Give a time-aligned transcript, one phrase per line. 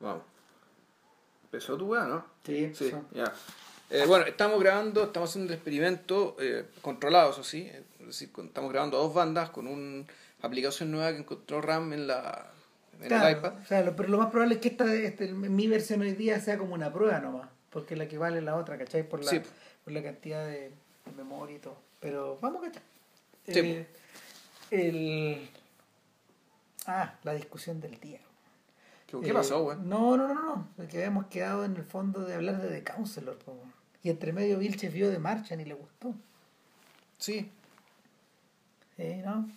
[0.00, 0.22] Vamos.
[1.44, 2.24] Empezó tu weá, ¿no?
[2.44, 3.32] Sí, Sí, ya.
[3.90, 7.68] Eh, bueno, estamos grabando, estamos haciendo el experimento eh, controlado, eso sí.
[8.00, 10.04] Es decir, estamos grabando a dos bandas con una
[10.42, 12.46] aplicación nueva que encontró RAM en, la,
[13.00, 13.54] en el iPad.
[13.60, 16.38] o sea, lo- pero lo más probable es que esta, este, mi versión hoy día
[16.38, 19.02] sea como una prueba nomás, porque la que vale es la otra, ¿cachai?
[19.08, 19.42] Por la, Sí.
[19.84, 21.76] por la cantidad de, de memoria y todo.
[21.98, 22.82] Pero vamos, ¿cachai?
[23.48, 23.58] Sí.
[23.58, 23.86] Eh,
[24.70, 25.50] el...
[26.86, 28.20] Ah, la discusión del día.
[29.10, 29.78] ¿Qué, qué Eh, pasó, güey?
[29.78, 30.68] No, no, no, no.
[30.78, 33.36] El que habíamos quedado en el fondo de hablar de The Counselor.
[33.38, 33.56] po.
[34.02, 36.14] Y entre medio Vilches vio de marcha y le gustó.
[37.18, 37.50] Sí.
[38.96, 39.50] ¿Sí, no?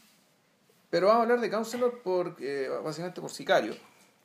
[0.89, 3.75] Pero vamos a hablar de Counselor por, eh, básicamente por Sicario.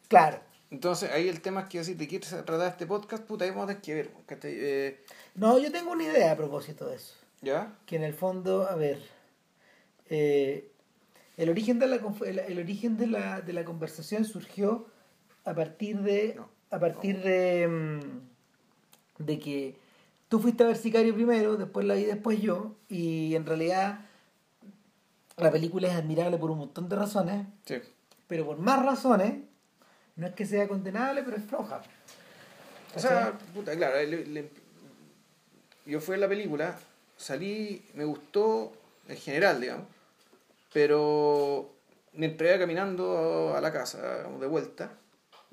[0.09, 0.41] Claro.
[0.71, 3.65] Entonces, ahí el tema es que si te quieres tratar este podcast, puta, ahí vamos
[3.65, 4.11] a tener que ver.
[4.45, 7.15] Eh, No, yo tengo una idea a propósito de eso.
[7.41, 7.73] ¿Ya?
[7.87, 8.99] que en el fondo, a ver,
[10.11, 10.69] eh,
[11.37, 14.87] el origen de la el origen de la, de la conversación surgió
[15.49, 19.77] a partir de No, a partir de mm, de que
[20.29, 24.01] tú fuiste a ver Sicario primero, después la vi después yo y en realidad
[25.37, 27.77] la película es admirable por un montón de razones, Sí.
[28.27, 29.35] pero por más razones
[30.17, 31.81] no es que sea condenable, pero es floja.
[32.95, 34.51] O sea, puta, claro, le- le-
[35.87, 36.77] yo fui a la película,
[37.17, 38.73] salí, me gustó
[39.09, 39.87] en general, digamos,
[40.73, 41.71] pero
[42.15, 44.91] mientras iba caminando a la casa, de vuelta,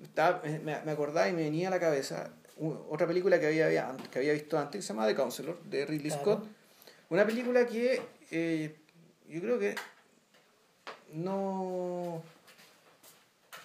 [0.02, 2.32] estaba, me, me acordaba y me venía a la cabeza
[2.90, 5.86] otra película que había, había que había visto antes, que se llama The Counselor, de
[5.86, 6.22] Ridley Claro.
[6.24, 6.48] Scott.
[7.10, 8.02] Una película que
[8.32, 8.76] eh,
[9.28, 9.76] yo creo que
[11.14, 12.24] no...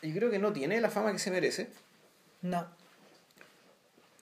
[0.02, 1.68] Yo creo que no tiene la fama que se merece.
[2.42, 2.66] No.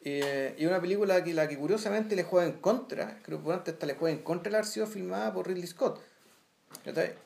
[0.04, 3.74] Eh, y una película que la que curiosamente le juega en contra, creo que antes
[3.74, 6.00] hasta le juega en contra el haber sido filmada por Ridley Scott.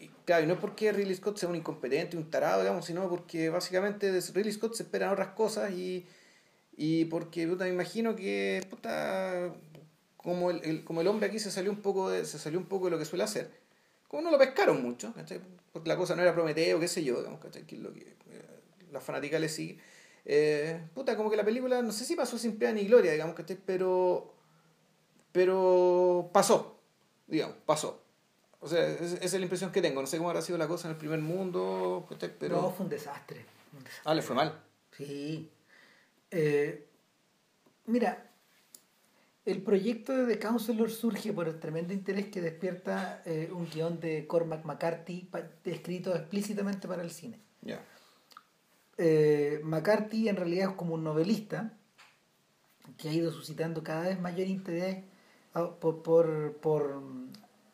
[0.00, 3.08] Y, claro, y no es porque Ridley Scott sea un incompetente, un tarado, digamos, sino
[3.08, 6.06] porque básicamente de Ridley Scott se esperan otras cosas y,
[6.76, 9.54] y porque puta, me imagino que puta,
[10.16, 12.66] como, el, el- como el hombre aquí se salió un poco de, se salió un
[12.66, 13.50] poco de lo que suele hacer,
[14.08, 15.40] como no lo pescaron mucho, ¿cachai?
[15.72, 17.64] porque la cosa no era Prometeo, qué sé yo, digamos, ¿cachai?
[17.66, 18.00] que es lo que
[18.30, 18.46] eh,
[18.92, 19.78] la le sigue.
[20.24, 23.34] Eh, puta, como que la película, no sé si pasó sin pena ni gloria, digamos,
[23.36, 23.58] ¿cachai?
[23.66, 24.34] Pero,
[25.32, 26.78] pero pasó,
[27.26, 28.01] digamos, pasó.
[28.62, 30.00] O sea, es- esa es la impresión que tengo.
[30.00, 32.06] No sé cómo habrá sido la cosa en el primer mundo,
[32.38, 32.62] pero...
[32.62, 33.44] No, fue un desastre.
[33.76, 34.02] un desastre.
[34.10, 34.58] Ah, le fue mal.
[34.96, 35.50] Sí.
[36.30, 36.86] Eh,
[37.86, 38.30] mira,
[39.44, 43.98] el proyecto de The Counselor surge por el tremendo interés que despierta eh, un guion
[43.98, 45.28] de Cormac McCarthy
[45.64, 47.40] escrito explícitamente para el cine.
[47.62, 47.84] Ya.
[48.96, 51.72] Eh, McCarthy en realidad es como un novelista
[52.96, 55.04] que ha ido suscitando cada vez mayor interés
[55.54, 57.02] ah, por, por, por,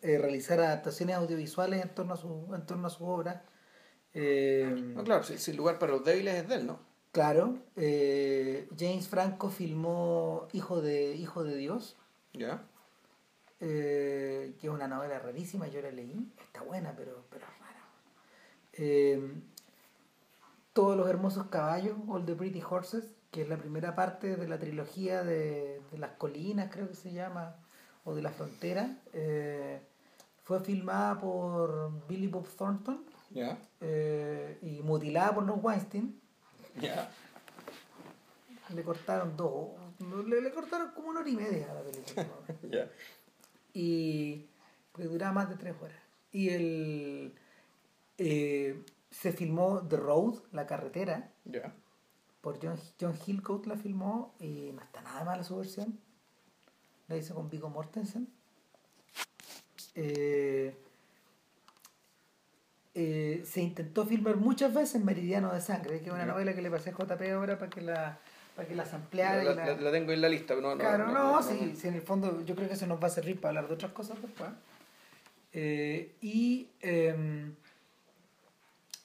[0.03, 3.44] eh, realizar adaptaciones audiovisuales en torno a su, en torno a su obra.
[4.14, 6.81] Eh, No, claro, si, si el lugar para los débiles es de él, ¿no?
[7.12, 11.97] Claro, eh, James Franco filmó Hijo de, Hijo de Dios,
[12.32, 12.62] Ya.
[13.60, 19.32] eh, que es una novela rarísima, yo la leí, está buena, pero, pero es rara.
[20.72, 24.59] Todos los hermosos caballos, All the Pretty Horses, que es la primera parte de la
[24.59, 27.56] trilogía de, de las colinas, creo que se llama,
[28.04, 29.81] o de la frontera, eh,
[30.44, 33.04] fue filmada por Billy Bob Thornton
[33.81, 36.20] eh, y mutilada por los Weinstein.
[38.75, 39.70] Le cortaron dos,
[40.26, 42.26] le, le cortaron como una hora y media a la película.
[43.72, 44.47] y
[44.92, 45.97] porque duraba más de tres horas.
[46.32, 47.34] Y el
[48.19, 51.32] eh, se filmó The Road, la carretera,
[52.41, 55.98] por John, John Hillcoat la filmó y no está nada mala su versión.
[57.08, 58.28] La hizo con Viggo Mortensen.
[59.94, 60.74] Eh,
[62.94, 66.70] eh, se intentó filmar muchas veces Meridiano de Sangre, que es una novela que le
[66.70, 68.18] pasé a JP ahora para que la
[68.56, 70.74] para que la sampleara La, y la- la- la tengo en la lista, pero no.
[70.74, 73.10] no Claro, no, sí, sí, en el fondo yo creo que eso nos va a
[73.10, 74.50] servir para hablar de otras cosas después.
[75.52, 77.52] Eh, y eh,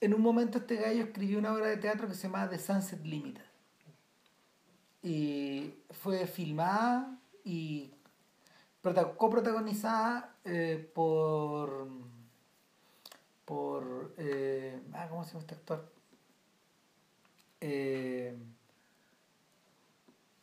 [0.01, 3.05] en un momento este gallo escribió una obra de teatro que se llama The Sunset
[3.05, 3.43] Limited.
[5.03, 7.91] Y fue filmada y
[8.81, 11.87] prota- coprotagonizada eh, por
[13.45, 15.91] por eh, ah, ¿cómo se llama este actor?
[17.61, 18.35] Eh,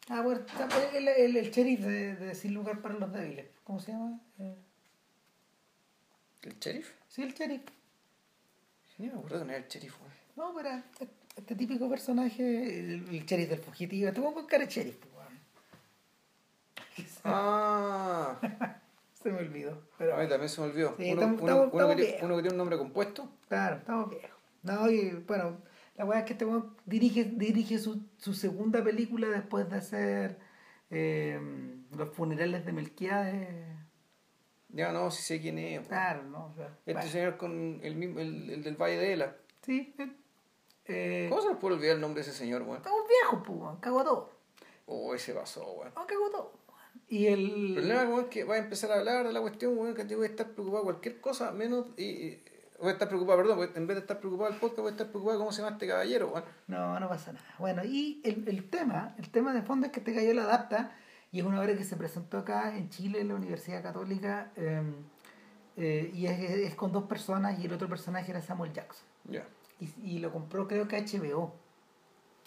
[0.08, 3.46] ah, bueno, está- el, el, el sheriff de, de Sin Lugar para los Débiles.
[3.64, 4.20] ¿Cómo se llama?
[4.38, 4.56] Eh,
[6.42, 6.92] ¿El sheriff?
[7.08, 7.62] sí, el sheriff.
[8.96, 9.96] Sí, me acuerdo que no era el sheriff.
[10.36, 14.08] No, pero este, este típico personaje, el, el sheriff del fugitivo.
[14.08, 14.96] Este con cara de sheriff,
[17.24, 18.36] Ah,
[19.22, 19.82] Se me olvidó.
[19.98, 20.94] Pero, a mí también se me olvidó.
[20.96, 22.22] Sí, uno, estamos- uno- estamos- uno que tiene, viejos.
[22.26, 23.28] uno que tiene un nombre compuesto.
[23.48, 24.30] Claro, estamos viejos.
[24.62, 25.58] No, y bueno,
[25.96, 30.38] La weá es que este weón dirige, dirige su, su segunda película después de hacer
[30.90, 31.38] eh,
[31.94, 33.76] Los funerales de Melquiades.
[34.70, 35.86] Ya no, si sé quién es.
[35.88, 36.46] Claro, ¿no?
[36.46, 39.36] O sea, Este señor con el mismo, el, el del Valle de Ela.
[39.62, 40.12] Sí, eh,
[40.86, 42.78] eh, ¿Cómo se nos puede olvidar el nombre de ese señor, weón?
[42.78, 44.30] estamos viejos, pues, weón, cago todo.
[44.86, 45.92] Oh, ese pasó, weón.
[45.94, 46.52] No, cago todo.
[47.10, 47.76] Y el.
[47.76, 50.16] El problema, es que va a empezar a hablar de la cuestión, weón, que te
[50.16, 51.86] voy a estar preocupado cualquier cosa, menos.
[51.96, 52.42] Y, y-
[52.78, 55.08] voy a estar preocupado, perdón, en vez de estar preocupado del podcast, voy a estar
[55.08, 56.44] preocupado cómo se llama este caballero, weón.
[56.68, 57.44] No, no pasa nada.
[57.58, 60.96] Bueno, y el, el tema, el tema de fondo es que este la adapta
[61.32, 64.82] y es una obra que se presentó acá en Chile, en la Universidad Católica, eh,
[65.76, 69.04] eh, y es, es con dos personas y el otro personaje era Samuel Jackson.
[69.28, 69.46] Ya.
[69.78, 71.54] Y, y lo compró creo que HBO.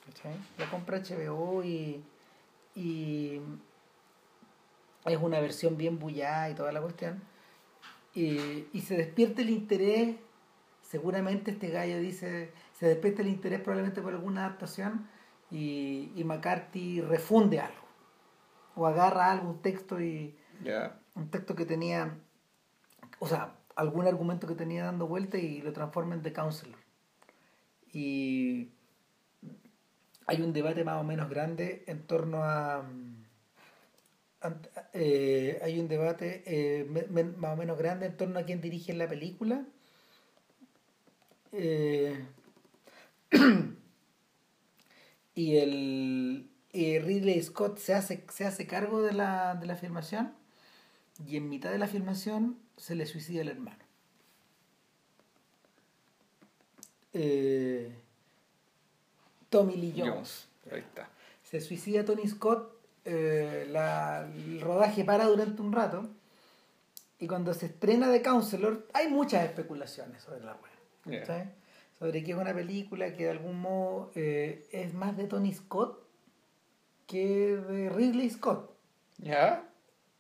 [0.05, 0.35] ¿Cachai?
[0.57, 2.03] Lo compra HBO y,
[2.75, 3.39] y
[5.05, 7.21] es una versión bien bullada y toda la cuestión.
[8.13, 10.15] Y, y se despierta el interés,
[10.81, 15.07] seguramente este gallo dice, se despierta el interés probablemente por alguna adaptación
[15.49, 17.83] y, y McCarthy refunde algo.
[18.75, 20.99] O agarra algo, un texto y, Ya.
[21.15, 22.17] un texto que tenía,
[23.19, 26.77] o sea, algún argumento que tenía dando vuelta y lo transforma en The Counselor.
[27.91, 28.69] Y
[30.25, 32.83] hay un debate más o menos grande en torno a...
[34.93, 36.85] eh, hay un debate eh,
[37.37, 39.65] más o menos grande en torno a quién dirige la película.
[41.51, 42.25] Eh,
[45.35, 50.33] y el y Ridley Scott se hace, se hace cargo de la, de la filmación
[51.27, 53.83] y en mitad de la filmación se le suicida el hermano.
[59.49, 60.47] Tommy Lee Jones.
[60.71, 61.07] Ahí está.
[61.43, 66.09] Se suicida Tony Scott, eh, la- el rodaje para durante un rato
[67.19, 71.25] y cuando se estrena The Counselor hay muchas especulaciones sobre la web.
[71.25, 71.47] ¿sabes?
[71.99, 76.01] Sobre que es una película que de algún modo eh, es más de Tony Scott
[77.07, 78.71] que de Ridley Scott.
[79.17, 79.63] ¿Ya?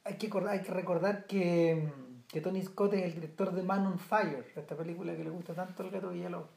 [0.03, 1.87] Hay que, hay que recordar que,
[2.27, 5.53] que Tony Scott es el director de Man on Fire, esta película que le gusta
[5.53, 6.49] tanto al gato Villalobos.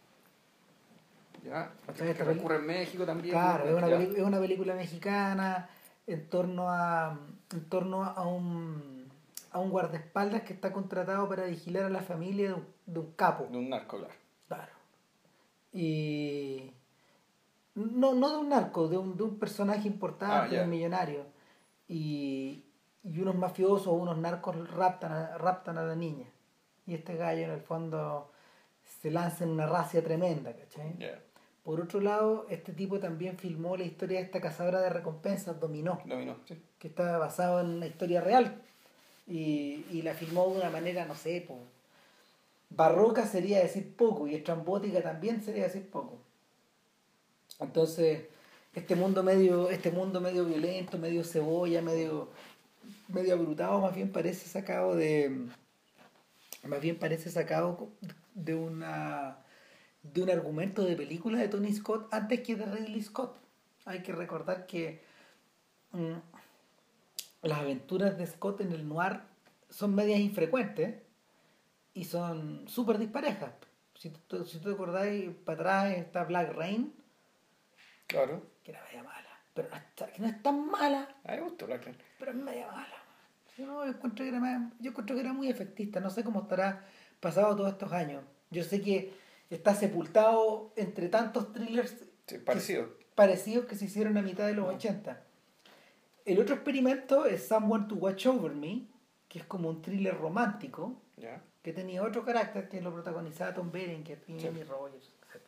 [1.45, 1.71] Ya.
[1.87, 3.33] O sea, Que esta recurre en México también.
[3.33, 5.69] Claro, es una, es una película mexicana
[6.07, 7.19] en torno a
[7.53, 9.07] en torno a un
[9.51, 13.13] a un guardaespaldas que está contratado para vigilar a la familia de un, de un
[13.13, 13.47] capo.
[13.51, 14.15] De un narco, claro.
[14.49, 14.73] Claro.
[15.73, 16.73] Y
[17.75, 21.25] no, no de un narco, de un, de un personaje importante, Ah, de un millonario.
[21.89, 22.65] Y,
[23.03, 26.27] y unos mafiosos o unos narcos raptan a, raptan a la niña.
[26.87, 28.31] Y este gallo en el fondo
[28.85, 30.99] se lanza en una racia tremenda, ¿cachai?
[31.67, 36.01] Por otro lado, este tipo también filmó la historia de esta cazadora de recompensas, Dominó,
[36.05, 36.57] Dominó, sí.
[36.79, 38.63] que está basado en una historia real.
[39.27, 41.59] Y, y la filmó de una manera, no sé, po,
[42.71, 46.21] barroca sería decir poco, y estrambótica también sería decir poco.
[47.59, 48.27] Entonces,
[48.73, 52.29] este mundo medio, este mundo medio violento, medio cebolla, medio,
[53.09, 55.49] medio abrutado, más bien parece sacado de.
[56.63, 57.89] Más bien parece sacado
[58.37, 59.39] de una
[60.13, 63.37] de un argumento de película de Tony Scott antes que de Ridley Scott.
[63.85, 65.03] Hay que recordar que
[65.93, 66.15] mm,
[67.43, 69.21] las aventuras de Scott en el noir
[69.71, 70.97] son medias infrecuentes
[71.95, 73.53] y son súper disparejas.
[73.95, 76.93] Si tú, si tú te acordáis, para atrás está Black Rain,
[78.07, 78.43] Claro.
[78.63, 81.43] que era media mala, pero no, está, que no es tan mala, A mí me
[81.45, 81.97] gustó Black Rain.
[82.19, 82.95] pero es media mala.
[83.57, 86.85] Yo, no, encuentro que era yo encuentro que era muy efectista, no sé cómo estará
[87.21, 88.23] pasado todos estos años.
[88.51, 89.15] Yo sé que
[89.51, 91.95] está sepultado entre tantos thrillers
[92.27, 92.89] Sí, parecido.
[93.15, 95.23] parecidos que se hicieron a mitad de los 80.
[96.25, 98.83] El otro experimento es Someone to Watch Over Me,
[99.29, 101.41] que es como un thriller romántico, Ya.
[101.63, 104.47] que tenía otro carácter que lo protagonizaba Tom Berenger, Sí.
[104.47, 105.41] Amy Rogers, etc.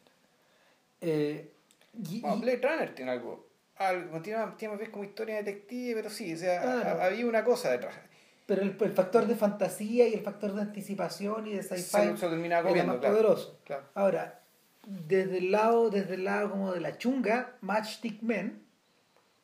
[1.00, 1.52] Eh,
[1.94, 3.48] y- Bueno, Blade Runner tiene algo.
[3.76, 7.02] algo tiene, tiene más bien como historia detective, pero sí, o sea, Claro.
[7.02, 7.94] había una cosa detrás.
[8.48, 12.28] Pero el, el factor de fantasía y el factor de anticipación y de sci-fi se
[12.28, 13.14] terminaba era comiendo, más claro.
[13.14, 13.60] poderoso.
[13.64, 13.82] Claro.
[13.94, 14.40] Ahora,
[14.86, 18.62] desde el lado, desde el lado como de la chunga, Matchstick Men,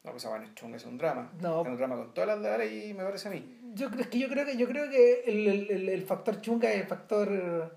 [0.04, 1.30] No, pues bueno, es chunga, es un drama.
[1.42, 1.60] No.
[1.60, 3.58] Es un drama con todas las de ahora y me parece a mí.
[3.74, 6.72] yo creo es que yo creo que yo creo que el, el- el- factor chunga
[6.72, 7.68] es el factor eh,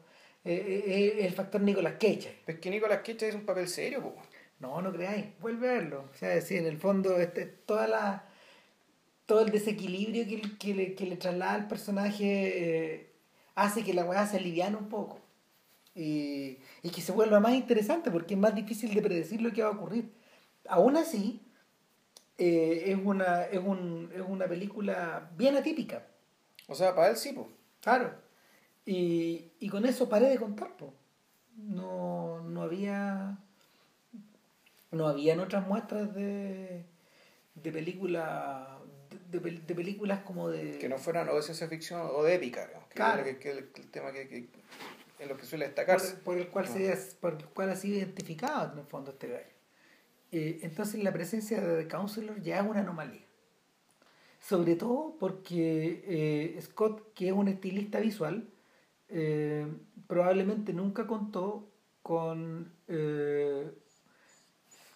[0.46, 0.84] eh,
[1.20, 2.38] eh, el factor Nicolas Cage.
[2.46, 4.16] Pero es que Nicolas Cage es un papel serio, po.
[4.60, 6.06] No, no creáis, vuelve a verlo.
[6.10, 8.24] O sea, sí, en el fondo este, toda la
[9.28, 13.12] todo el desequilibrio que, que, le, que le traslada al personaje eh,
[13.56, 15.20] hace que la weá se aliviane un poco.
[15.94, 19.64] Y, y que se vuelva más interesante porque es más difícil de predecir lo que
[19.64, 20.12] va a ocurrir.
[20.70, 21.42] Aún así,
[22.38, 26.08] eh, es, una, es, un, es una película bien atípica.
[26.68, 27.50] O sea, para él sí, po.
[27.82, 28.14] Claro.
[28.86, 30.94] Y, y con eso paré de contar, po.
[31.58, 33.40] No, no había.
[34.92, 36.86] no habían otras muestras de,
[37.56, 38.78] de películas
[39.30, 42.68] de, de, películas como de que no fueran o de ciencia ficción o de épica
[42.90, 43.24] que claro.
[43.24, 44.48] que, que, el, tema que, que,
[45.20, 46.16] en lo que suele destacarse.
[46.18, 49.58] Por, el cual se, por el cual ha sido identificado en el fondo este gallo.
[50.32, 53.22] Eh, entonces la presencia de The Counselor ya es una anomalía.
[54.40, 58.48] Sobre todo porque eh, Scott que es un estilista visual
[59.10, 59.68] eh,
[60.08, 61.70] probablemente nunca contó
[62.02, 62.72] con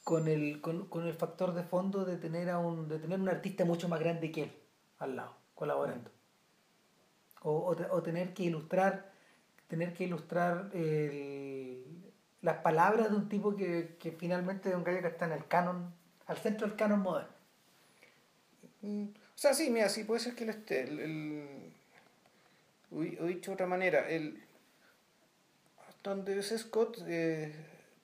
[0.03, 3.29] con el, con, con, el factor de fondo de tener a un, de tener un
[3.29, 4.51] artista mucho más grande que él
[4.99, 6.11] al lado, colaborando.
[7.43, 9.11] O, o, tener que ilustrar,
[9.67, 11.83] tener que ilustrar el,
[12.41, 15.47] las palabras de un tipo que, que finalmente es un gallo que está en el
[15.47, 15.91] canon,
[16.27, 17.33] al centro del canon moderno.
[18.81, 20.83] Mm, o sea, sí, mira, sí puede ser que él esté.
[20.83, 21.73] El, el,
[22.91, 24.43] he dicho de otra manera, el,
[26.03, 27.53] donde es Scott, eh,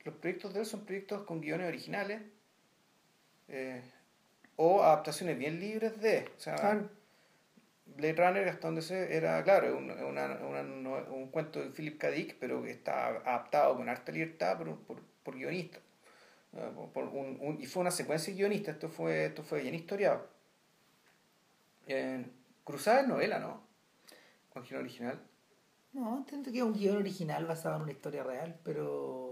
[0.08, 2.22] los proyectos de él son proyectos con guiones originales
[3.50, 3.82] eh,
[4.56, 6.30] o adaptaciones bien libres de.
[6.38, 6.82] O sea,
[7.86, 12.10] Blade Runner, hasta donde se era, claro, un, un cuento de Philip K.
[12.12, 15.02] Dick, pero que está adaptado con harta libertad por, por.
[16.94, 20.26] Por un, y fue una secuencia de guionistas, esto fue, esto fue bien historiado.
[21.86, 22.26] Eh,
[22.64, 23.62] Cruzada es novela, ¿no?
[24.54, 25.22] Con guion original.
[25.92, 29.27] No, entiendo que es un guion original basado en una historia real, pero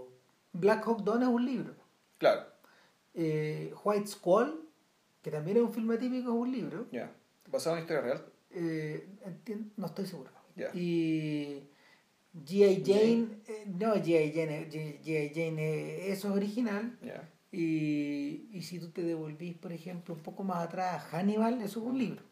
[0.58, 1.74] Black Hawk Down es un libro.
[2.18, 2.46] Claro.
[3.14, 4.60] Eh, White Squall,
[5.22, 6.86] que también es un filme típico, es un libro.
[6.90, 7.12] Ya.
[7.50, 8.24] ¿Basado en historia real?
[8.50, 9.08] Eh,
[9.76, 10.30] no estoy seguro.
[10.72, 11.62] Y
[12.44, 12.82] G.I.
[12.84, 14.32] Jane, eh, no, G.I.
[14.32, 15.32] Jane, G.I.
[15.34, 16.98] Jane, eso es original.
[17.52, 21.86] Y, y si tú te devolvís, por ejemplo, un poco más atrás, Hannibal, eso es
[21.86, 22.22] un libro.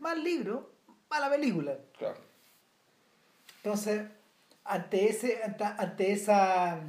[0.00, 0.72] Más libro,
[1.08, 1.78] más la película.
[1.98, 2.18] Claro.
[3.56, 4.02] Entonces,
[4.64, 5.40] ante ese,
[5.78, 6.80] ante esa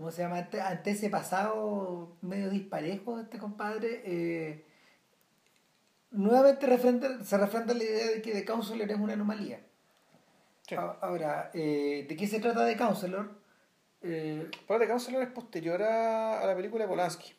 [0.00, 0.38] ¿cómo se llama?
[0.38, 4.64] Ante, ese pasado medio disparejo de este compadre, eh,
[6.10, 6.66] nuevamente
[7.22, 9.60] se refrenda la idea de que The Counselor es una anomalía.
[11.02, 13.30] Ahora, eh, ¿de qué se trata The Counselor?
[14.00, 17.34] Eh, The Counselor es posterior a, la película de Polanski.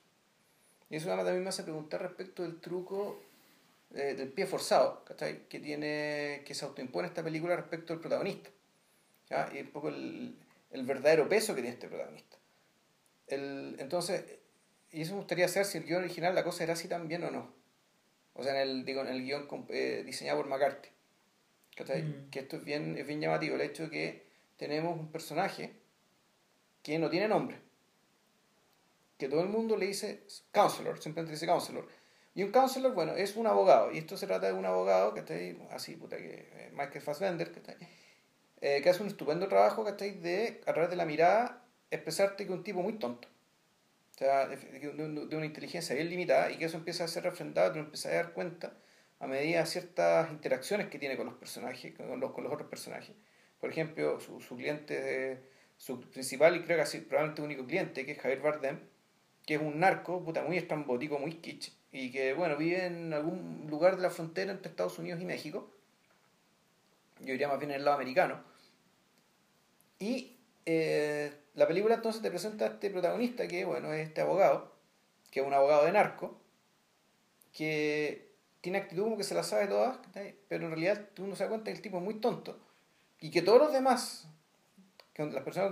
[0.91, 3.21] Y eso también me hace preguntar respecto del truco
[3.95, 5.03] eh, del pie forzado
[5.49, 8.51] que tiene que se autoimpone esta película respecto al protagonista.
[9.51, 10.37] Y un poco el,
[10.71, 12.40] el verdadero peso que tiene este protagonista.
[13.31, 14.23] El, entonces,
[14.91, 17.31] y eso me gustaría saber si el guion original la cosa era así también o
[17.31, 17.53] no.
[18.33, 20.89] O sea, en el, digo, en el guion eh, diseñado por McCarthy.
[21.79, 22.29] Mm.
[22.29, 24.25] Que esto es bien, es bien llamativo, el hecho de que
[24.57, 25.73] tenemos un personaje
[26.83, 27.57] que no tiene nombre.
[29.17, 31.87] Que todo el mundo le dice counselor, simplemente dice counselor.
[32.33, 33.91] Y un counselor, bueno, es un abogado.
[33.91, 37.01] Y esto se trata de un abogado que está ahí, así, puta, que eh, Michael
[37.01, 37.87] Fassbender, que está ahí,
[38.61, 41.60] eh, que hace un estupendo trabajo, que está ahí, de, a través de la mirada,
[41.91, 43.27] expresarte que un tipo muy tonto.
[44.15, 47.79] O sea, de, una inteligencia bien limitada y que eso empieza a ser refrendado, te
[47.79, 48.73] lo empiezas a dar cuenta
[49.19, 52.69] a medida de ciertas interacciones que tiene con los personajes, con los, con los otros
[52.69, 53.15] personajes.
[53.59, 55.41] Por ejemplo, su, cliente,
[55.77, 58.79] su principal y creo que así, probablemente único cliente, que es Javier Bardem,
[59.45, 63.67] que es un narco, puta, muy estrambótico, muy kitsch, y que, bueno, vive en algún
[63.69, 65.71] lugar de la frontera entre Estados Unidos y México.
[67.19, 68.43] Yo diría más bien en el lado americano.
[69.99, 74.71] Y eh, la película entonces te presenta a este protagonista que, bueno, es este abogado,
[75.29, 76.39] que es un abogado de narco,
[77.53, 78.31] que
[78.61, 79.97] tiene actitud como que se la sabe todas,
[80.47, 82.57] pero en realidad tú no se da cuenta que el tipo es muy tonto
[83.19, 84.27] y que todos los demás,
[85.13, 85.71] que las personas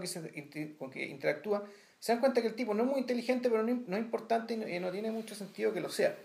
[0.78, 1.66] con que, interactúa,
[2.00, 4.80] se dan cuenta que el tipo no es muy inteligente, pero no, es importante y
[4.80, 6.16] no, tiene mucho sentido que lo sea.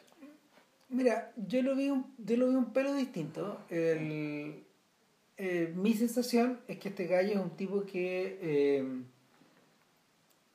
[0.89, 3.61] Mira, yo lo vi un, yo lo vi un pelo distinto.
[3.71, 4.65] El,
[5.37, 8.85] eh, mi sensación es que este gallo es un tipo que eh,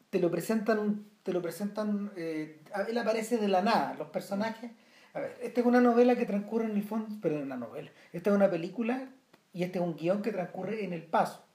[0.09, 4.71] te lo presentan, te lo presentan, eh, él aparece de la nada, los personajes.
[5.13, 7.91] A ver, esta es una novela que transcurre en el fondo, pero en una novela.
[8.13, 9.09] Esta es una película
[9.53, 11.45] y este es un guion que transcurre en El Paso.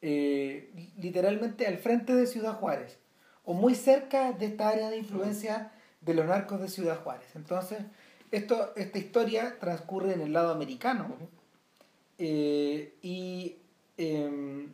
[0.00, 2.98] literalmente al frente de Ciudad Juárez,
[3.44, 7.34] o muy cerca de esta área de influencia de los narcos de Ciudad Juárez.
[7.34, 7.78] Entonces,
[8.30, 11.16] esto, esta historia transcurre en el lado americano.
[12.18, 13.56] Eh, y
[13.96, 14.72] em,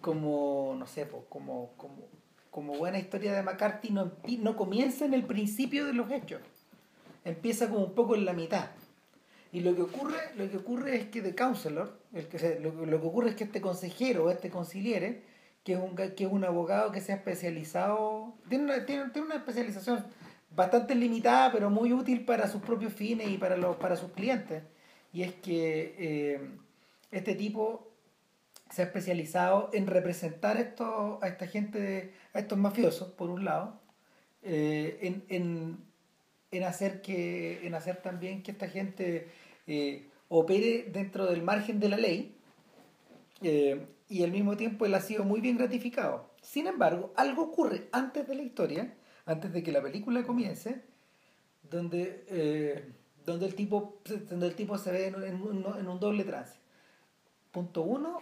[0.00, 2.08] como, no sé, pues, como, como,
[2.50, 6.40] como buena historia de McCarthy, no, no comienza en el principio de los hechos,
[7.24, 8.70] empieza como un poco en la mitad.
[9.52, 13.00] Y lo que ocurre, lo que ocurre es que The Counselor, el que lo, lo,
[13.00, 15.22] que ocurre es que este consejero, este conciliere,
[15.64, 19.26] que es un, que es un abogado que se ha especializado, tiene una, tiene, tiene
[19.26, 20.04] una especialización
[20.54, 24.62] bastante limitada, pero muy útil para sus propios fines y para, los, para sus clientes
[25.12, 26.50] y es que eh,
[27.10, 27.89] este tipo
[28.70, 33.80] se ha especializado en representar esto, a esta gente, a estos mafiosos, por un lado,
[34.42, 35.78] eh, en, en,
[36.52, 39.28] en, hacer que, en hacer también que esta gente
[39.66, 42.36] eh, opere dentro del margen de la ley
[43.42, 46.30] eh, y al mismo tiempo él ha sido muy bien gratificado.
[46.40, 48.94] Sin embargo, algo ocurre antes de la historia,
[49.26, 50.82] antes de que la película comience,
[51.68, 52.84] donde,
[53.26, 56.58] donde, el, tipo, donde el tipo se ve en, un, en un doble trance.
[57.52, 58.20] Punto uno,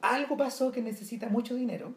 [0.00, 1.94] algo pasó que necesita mucho dinero,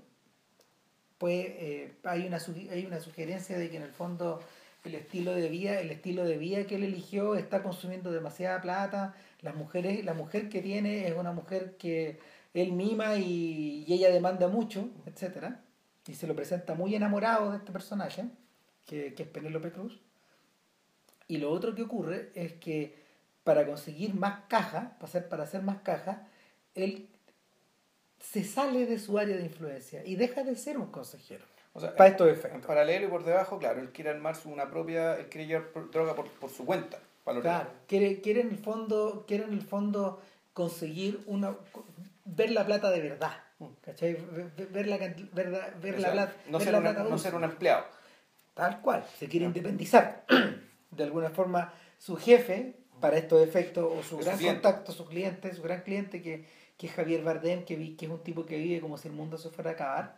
[1.18, 2.40] pues eh, hay, una,
[2.72, 4.42] hay una sugerencia de que en el fondo
[4.84, 9.16] el estilo de vida, el estilo de vida que él eligió está consumiendo demasiada plata,
[9.42, 12.20] las mujeres, la mujer que tiene es una mujer que
[12.54, 15.56] él mima y, ella demanda mucho, etc.
[16.08, 18.26] Y se lo presenta muy enamorado de este personaje,
[18.88, 20.00] que, que es Penélope Cruz.
[21.28, 23.00] Y lo otro que ocurre es que
[23.44, 26.28] para conseguir más caja, para hacer, para hacer más caja,
[26.76, 27.10] él
[28.22, 31.44] se sale de su área de influencia y deja de ser un consejero.
[31.74, 32.54] O sea, para estos efectos.
[32.54, 36.16] En paralelo y por debajo, claro, él quiere armar una propia, él quiere llevar droga
[36.16, 37.00] por, por su cuenta.
[37.24, 40.22] claro, quiere, quiere, en el fondo, quiere en el fondo
[40.54, 41.56] conseguir una,
[42.26, 43.32] ver la plata de verdad.
[43.82, 44.18] ¿Cachai?
[44.72, 46.34] Ver la, ver, ver la plata.
[46.50, 47.86] No, ser, no ser un empleado.
[48.54, 50.26] Tal cual, se quiere independizar.
[50.92, 55.62] De alguna forma, su jefe, para estos efectos, o su gran contacto, su cliente, su
[55.62, 56.46] gran cliente que
[56.82, 59.14] que es Javier Bardem, que, vi, que es un tipo que vive como si el
[59.14, 60.16] mundo se fuera a acabar,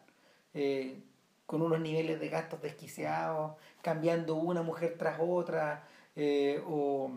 [0.53, 0.97] eh,
[1.45, 7.11] con unos niveles de gastos desquiciados, cambiando una mujer tras otra, eh, o,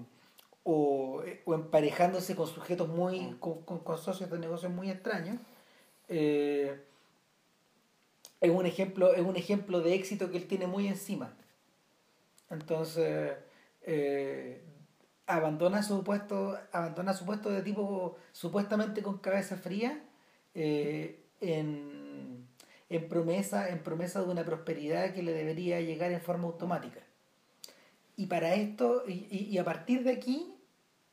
[0.64, 3.38] o, o, emparejándose con sujetos muy, mm.
[3.38, 5.38] con, con, socios de negocios muy extraños.
[6.08, 6.82] Eh,
[8.40, 11.36] es un ejemplo, es un ejemplo de éxito que él tiene muy encima.
[12.50, 13.36] Entonces,
[15.26, 20.02] abandona su puesto, abandona su puesto de tipo supuestamente con cabeza fría
[20.54, 22.46] eh, en,
[22.88, 27.00] en, promesa, en promesa de una prosperidad que le debería llegar en forma automática.
[28.16, 30.54] Y para esto, y, y a partir de aquí,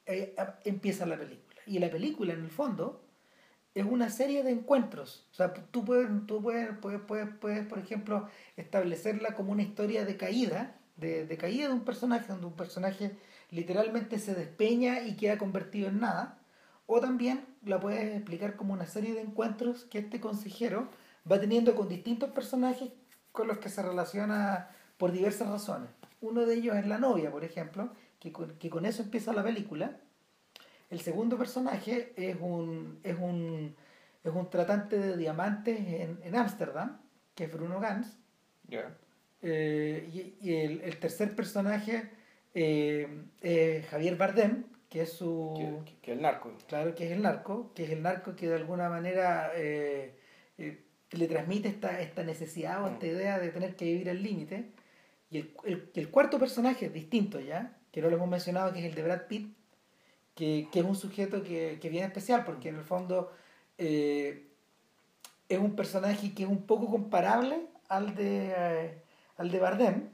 [0.06, 1.62] eh, empieza la película.
[1.66, 3.04] Y la película, en el fondo,
[3.74, 5.28] es una serie de encuentros.
[5.32, 7.02] O sea, tú puedes, tú puedes, puedes,
[7.40, 12.28] puedes, por ejemplo, establecerla como una historia de caída, de, de caída de un personaje,
[12.28, 13.16] donde un personaje
[13.54, 16.40] literalmente se despeña y queda convertido en nada,
[16.86, 20.90] o también la puedes explicar como una serie de encuentros que este consejero
[21.30, 22.92] va teniendo con distintos personajes
[23.32, 25.90] con los que se relaciona por diversas razones.
[26.22, 29.44] Uno de ellos es la novia, por ejemplo, que con, que con eso empieza la
[29.44, 29.98] película.
[30.90, 33.76] El segundo personaje es un, es un,
[34.24, 35.80] es un tratante de diamantes
[36.22, 37.00] en Ámsterdam,
[37.36, 38.18] que es Bruno Gans.
[39.42, 42.10] Eh, y, el, el, tercer personaje
[42.54, 43.08] eh,
[43.42, 45.84] eh, Javier Bardem, que es su...
[46.02, 46.54] Que, es el narco.
[46.68, 50.16] Claro, que es el narco, que es el narco que de alguna manera eh,
[50.58, 53.10] le transmite esta, esta necesidad o esta mm.
[53.10, 54.72] idea de tener que vivir al límite.
[55.32, 58.86] Y el, el, cuarto personaje es distinto ya, que no lo hemos mencionado, que es
[58.86, 59.56] el de Brad Pitt,
[60.36, 63.32] que, que es un sujeto que, que viene especial, porque en el fondo
[63.78, 69.02] es un personaje que es un poco comparable al de,
[69.38, 70.10] al de Bardem.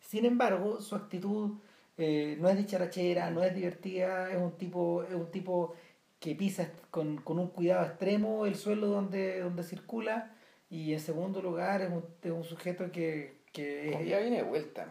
[0.00, 1.58] Sin embargo, su actitud
[1.98, 5.74] eh, no es dicharachera, no es divertida, es un tipo, es un tipo
[6.20, 10.32] que pisa con, un cuidado extremo el suelo donde, donde circula.
[10.70, 14.86] Y en segundo lugar es un, es un sujeto que, que ya viene de vuelta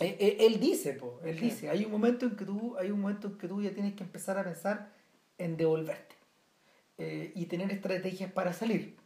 [0.00, 3.02] eh, eh, él, dice po, él dice hay un momento en que tú hay un
[3.02, 4.90] momento en que tú ya tienes que empezar a pensar
[5.36, 6.16] en devolverte
[6.98, 8.96] y tener estrategias para salir.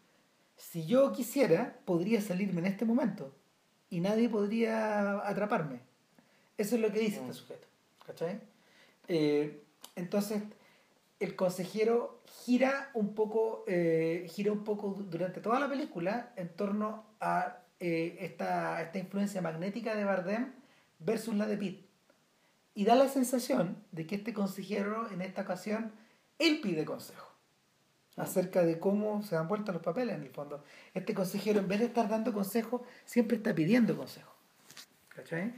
[0.57, 3.35] Si yo quisiera podría salirme en este momento
[3.91, 5.81] y nadie podría atraparme
[6.59, 7.35] eso es lo que dice este mm.
[7.35, 7.67] sujeto.
[8.07, 8.41] ¿Cachai?
[9.09, 9.63] Eh,
[9.97, 10.43] entonces,
[11.21, 17.05] el consejero gira un poco, eh, gira un poco durante toda la película en torno
[17.21, 20.53] a eh, esta, esta influencia magnética de Bardem
[20.99, 21.87] versus la de Pitt.
[22.75, 25.93] Y da la sensación de que este consejero, en esta ocasión,
[26.39, 27.29] él pide consejo
[28.17, 30.65] acerca de cómo se dan vuelta los papeles en el fondo.
[30.95, 34.35] Este consejero, en vez de estar dando consejo, siempre está pidiendo consejo.
[35.09, 35.55] ¿Cachai?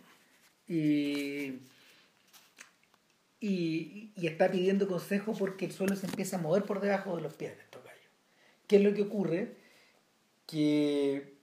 [0.68, 1.61] Y,
[3.40, 7.35] y, está pidiendo consejo porque el suelo se empieza a mover por debajo de los
[7.35, 8.00] pies de estos gallos.
[8.66, 9.57] ¿Qué es lo que ocurre?
[10.46, 11.35] Que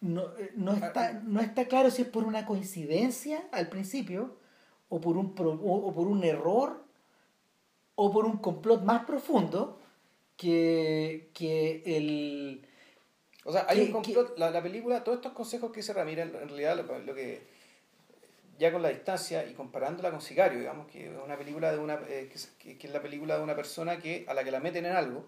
[0.00, 4.36] no, eh, no, está, no está claro si es por una coincidencia al principio
[4.88, 6.84] o por un, o por un error
[7.94, 9.80] o por un complot más profundo
[10.36, 12.66] que, que el...
[13.44, 16.48] O sea, hay un complot, la, la, película, todos estos consejos que dice Ramírez, en
[16.48, 17.51] realidad lo que
[18.58, 21.98] ya con la distancia y comparándola con Sicario, digamos, que es una película de una
[22.08, 24.92] eh, que, es la película de una persona que a la que la meten en
[24.92, 25.26] algo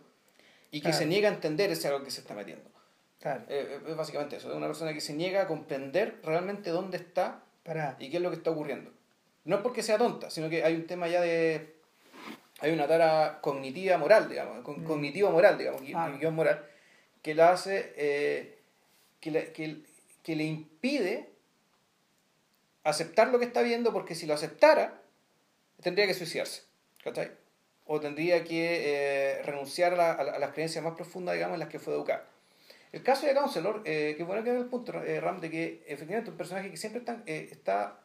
[0.71, 2.69] y que se niega a entender ese algo que se está metiendo.
[3.21, 3.45] Claro.
[3.49, 7.43] Eh, es básicamente eso, es una persona que se niega a comprender realmente dónde está
[7.99, 8.91] y qué es lo que está ocurriendo.
[9.45, 11.75] No es porque sea tonta, sino que hay un tema ya de...
[12.61, 14.85] Hay una tara cognitiva moral, digamos, Mm.
[14.85, 16.11] cognitivo moral, digamos, Ah.
[16.19, 16.65] guion moral,
[17.23, 18.59] que la hace, eh,
[19.21, 19.79] que, le, que,
[20.23, 21.34] que le impide
[22.85, 25.01] aceptar lo que está viendo, porque si lo aceptara,
[25.83, 26.63] tendría que suicidarse.
[27.87, 31.55] O tendría que eh, renunciar a, la- a la- a las creencias más profundas, digamos,
[31.55, 32.27] en las que fue educada.
[32.93, 35.85] El caso de Counselor, eh, que bueno que es el punto, eh, Ram, de que
[35.87, 38.01] efectivamente un personaje que siempre está, está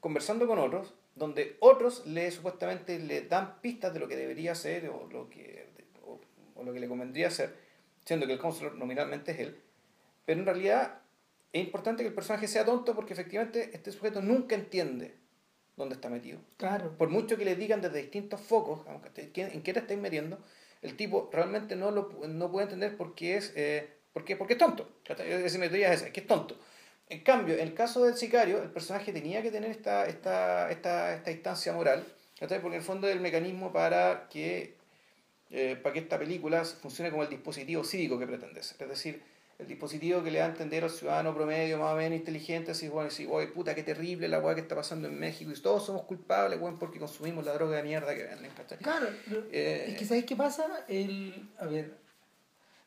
[0.00, 4.88] conversando con otros, donde otros le supuestamente le dan pistas de lo que debería hacer
[4.90, 5.66] o lo que,
[6.04, 6.20] o,
[6.54, 7.56] o lo que le convendría hacer,
[8.04, 9.60] siendo que el Counselor nominalmente es él.
[10.26, 11.00] Pero en realidad
[11.52, 15.14] es importante que el personaje sea tonto porque efectivamente este sujeto nunca entiende
[15.76, 16.38] dónde está metido.
[16.56, 16.96] Claro.
[16.96, 20.00] Por mucho que le digan desde distintos focos aunque te- ¿quién- en qué te estáis
[20.00, 20.38] metiendo,
[20.82, 24.88] el tipo realmente no lo no puede entender porque es, eh, porque, porque es tonto.
[25.06, 26.58] Esa metodología es esa, que es tonto.
[27.08, 31.14] En cambio, en el caso del sicario, el personaje tenía que tener esta, esta, esta,
[31.14, 32.04] esta instancia moral,
[32.38, 34.74] porque en el fondo es el mecanismo para que,
[35.50, 38.82] eh, para que esta película funcione como el dispositivo cívico que pretende ser.
[38.82, 39.22] Es decir,
[39.58, 42.88] el dispositivo que le da a entender al ciudadano promedio más o menos inteligente, así,
[42.88, 45.86] bueno, decir, oye, puta, qué terrible la weá que está pasando en México y todos
[45.86, 48.78] somos culpables, weón, porque consumimos la droga de mierda que venden, ¿cachai?
[48.78, 49.06] Claro,
[49.50, 50.84] Eh, es que ¿sabéis qué pasa?
[50.88, 51.96] El, a ver,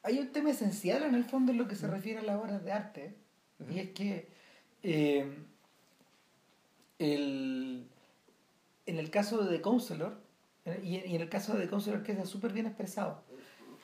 [0.04, 2.64] hay un tema esencial en el fondo en lo que se refiere a las obras
[2.64, 3.16] de arte,
[3.68, 4.28] y es que
[4.84, 5.26] eh,
[7.00, 7.88] el,
[8.86, 10.18] en el caso de The Counselor,
[10.66, 13.24] eh, y, y en el caso de The Counselor queda súper bien expresado,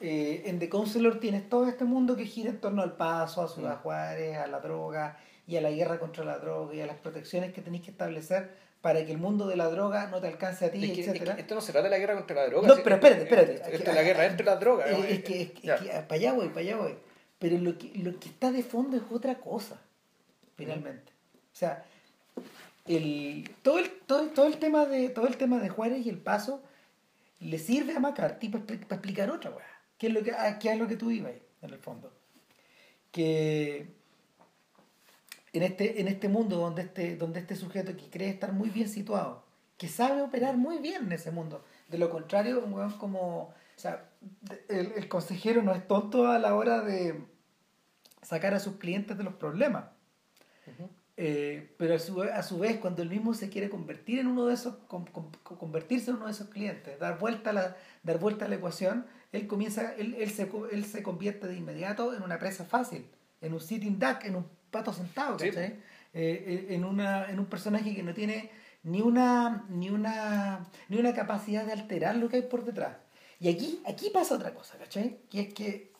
[0.01, 3.47] eh, en The Counselor tienes todo este mundo que gira en torno al paso, a
[3.49, 3.81] Ciudad Mm.
[3.81, 7.53] Juárez, a la droga y a la guerra contra la droga y a las protecciones
[7.53, 8.49] que tenéis que establecer
[8.81, 11.07] para que el mundo de la droga no te alcance a ti, Es que- es
[11.07, 11.35] etcétera.
[11.35, 12.67] que esto no se trata de la guerra contra la droga.
[12.67, 13.53] No, pero espérate, espérate.
[13.75, 14.87] Esto es la guerra entre las drogas.
[14.89, 15.71] Es que, es que- que,
[16.07, 16.95] para allá voy, para allá voy.
[17.39, 19.79] Pero lo que, lo que está de fondo es otra cosa,
[20.55, 21.11] finalmente.
[21.53, 21.83] O sea,
[22.87, 26.17] el, todo, el, todo, todo el tema de todo el tema de Juárez y el
[26.17, 26.61] paso
[27.39, 29.65] le sirve a McCarthy para, explicar otra weá.
[29.97, 32.11] ¿Qué es lo que, a qué es lo que tú ibas en el fondo?
[33.11, 33.87] Que
[35.53, 38.89] en este, en este mundo donde este, donde este sujeto que cree estar muy bien
[38.89, 39.43] situado,
[39.77, 43.53] que sabe operar muy bien en ese mundo, de lo contrario, un weón como.
[43.77, 44.09] O sea,
[44.69, 47.21] el, el consejero no es tonto a la hora de
[48.21, 49.85] sacar a sus clientes de los problemas.
[50.67, 50.89] Ujú.
[51.17, 54.45] Eh, pero a su, a su vez, cuando él mismo se quiere convertir en uno
[54.47, 58.17] de esos, con- con- convertirse en uno de esos clientes, dar vuelta a la, dar
[58.19, 62.23] vuelta a la ecuación, él comienza, él, él, se, él se convierte de inmediato en
[62.23, 63.05] una presa fácil,
[63.41, 65.47] en un sitting duck, en un pato sentado, Sí.
[65.49, 65.75] ¿cachai?
[66.13, 68.49] Eh, en, una, en un personaje que no tiene
[68.83, 72.95] ni una, ni una, ni una capacidad de alterar lo que hay por detrás.
[73.39, 75.17] Y aquí, aquí pasa otra cosa, ¿cachai?
[75.29, 75.91] Que es que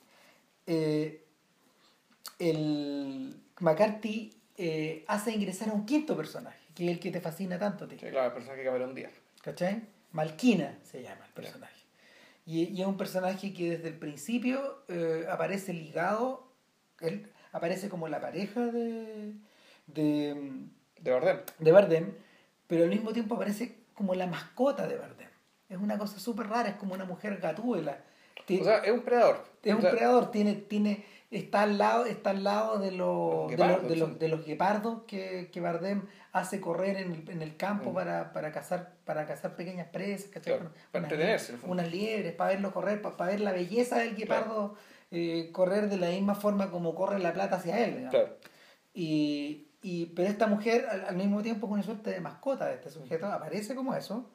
[0.68, 1.22] eh,
[2.40, 7.60] el McCarthy eh, hace ingresar a un quinto personaje, que es el que te fascina
[7.60, 8.00] tanto, tío.
[8.00, 9.12] Sí, claro, el personaje Cameron Díaz.
[9.42, 9.82] ¿Cachai?
[10.14, 11.75] Malquina se llama el personaje.
[12.46, 16.48] Y, y es un personaje que desde el principio eh, aparece ligado,
[17.02, 19.34] él aparece como la pareja de,
[19.88, 20.52] de,
[21.00, 21.40] De Bardem.
[21.60, 22.14] de Bardem,
[22.68, 25.30] pero al mismo tiempo aparece como la mascota de Bardem.
[25.70, 28.04] Es una cosa súper rara, es como una mujer gatúbela.
[28.46, 29.44] Ti- O sea, es un predador.
[29.64, 33.50] es un O sea, predador, tiene, tiene, está al lado, está al lado de los,
[33.50, 37.58] Guepardos, de los, de los guepardos que, que Bardem hace correr en el, en el
[37.58, 37.94] campo Mm.
[37.94, 40.30] para, para cazar, para cazar pequeñas presas,
[40.92, 41.60] para Unas en.
[41.66, 44.76] Unas liebres, para verlo correr, para, para ver la belleza del guepardo
[45.12, 48.08] eh, correr de la misma forma como corre la plata hacia él.
[48.10, 48.38] Claro.
[48.94, 52.76] Y, y, pero esta mujer al, al mismo tiempo es una suerte de mascota de
[52.76, 54.30] este sujeto, aparece como eso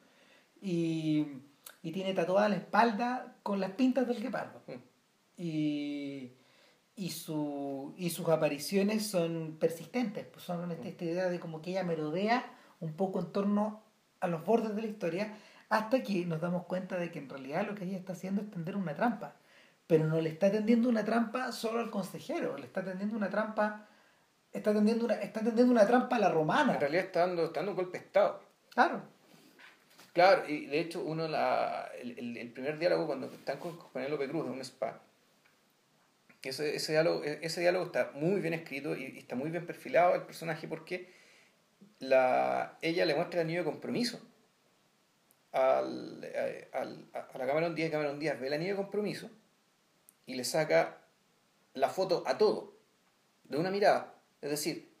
[0.61, 1.27] y,
[1.81, 4.61] y tiene tatuada la espalda con las pintas del guepardo.
[4.67, 4.71] Mm.
[5.37, 6.31] Y,
[7.05, 11.71] y, su, y sus apariciones son persistentes, pues son esta, esta idea de como que
[11.71, 12.45] ella merodea
[12.79, 13.81] un poco en torno
[14.19, 15.33] a los bordes de la historia
[15.69, 18.51] hasta que nos damos cuenta de que en realidad lo que ella está haciendo es
[18.51, 19.33] tender una trampa.
[19.87, 23.87] Pero no le está tendiendo una trampa solo al consejero, le está tendiendo una trampa,
[24.53, 26.73] está tendiendo una, está tendiendo una trampa a la romana.
[26.75, 28.39] En realidad está dando, está dando un golpe de Estado.
[28.73, 29.01] Claro.
[30.13, 34.45] Claro, y de hecho, uno la, el, el- primer diálogo cuando están con Penélope Cruz
[34.45, 34.99] en un spa,
[36.49, 40.23] ese, ese, diálogo, ese diálogo está muy bien escrito y, está muy bien perfilado el
[40.23, 41.13] personaje porque
[41.99, 44.19] la, ella le muestra el anillo de compromiso
[45.51, 46.23] al,
[46.73, 49.29] al- a la Cameron Díaz Cameron Díaz ve el anillo de compromiso
[50.25, 50.97] y le saca
[51.73, 52.77] la foto a todo,
[53.43, 54.13] de una mirada.
[54.41, 54.91] Es decir,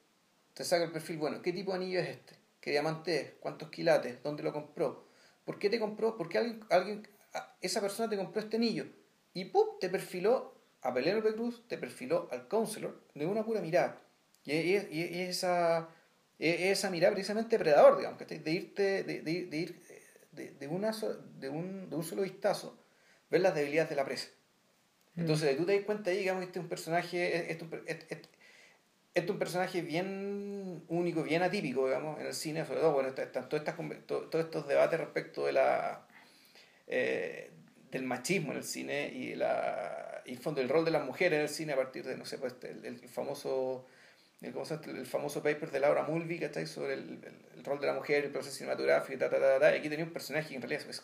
[0.53, 2.35] te saca el perfil, bueno, ¿qué tipo de anillo es este?
[2.59, 3.33] ¿Qué diamante es?
[3.39, 4.21] ¿Cuántos quilates?
[4.23, 5.07] ¿Dónde lo compró?
[5.45, 6.17] ¿Por qué te compró?
[6.17, 7.07] ¿Por qué alguien, alguien,
[7.61, 8.85] esa persona te compró este anillo?
[9.33, 9.79] y ¡pum!
[9.79, 14.01] te perfiló a Penélope Cruz, te perfiló al Counselor de una pura mirada.
[14.43, 15.89] Y, esa,
[16.39, 19.81] esa mirada precisamente predador, digamos, de irte, de, de, de ir
[20.31, 20.91] de, de, una
[21.39, 22.77] de, un, de un solo vistazo,
[23.29, 24.29] ver las debilidades de la presa.
[25.15, 25.21] Mm.
[25.21, 28.29] Entonces, tú te das cuenta ahí, digamos, que este es un personaje, este, este, este,
[29.13, 33.49] es un personaje bien único, bien atípico, digamos, en el cine, sobre todo, bueno, están
[33.49, 33.63] todos,
[34.05, 36.07] todos estos debates respecto de la,
[36.87, 37.51] eh,
[37.91, 41.37] del machismo en el cine y, la, y el fondo, el rol de las mujeres
[41.37, 43.85] en el cine a partir de, no sé, pues, el, el famoso
[44.41, 44.55] el,
[44.97, 46.65] el famoso paper de Laura Mulvey, ¿cachai?
[46.65, 47.19] Sobre el,
[47.55, 49.89] el, rol de la mujer, el proceso cinematográfico, y ta, ta, ta, ta, y aquí
[49.89, 51.03] tenía un personaje que en realidad es,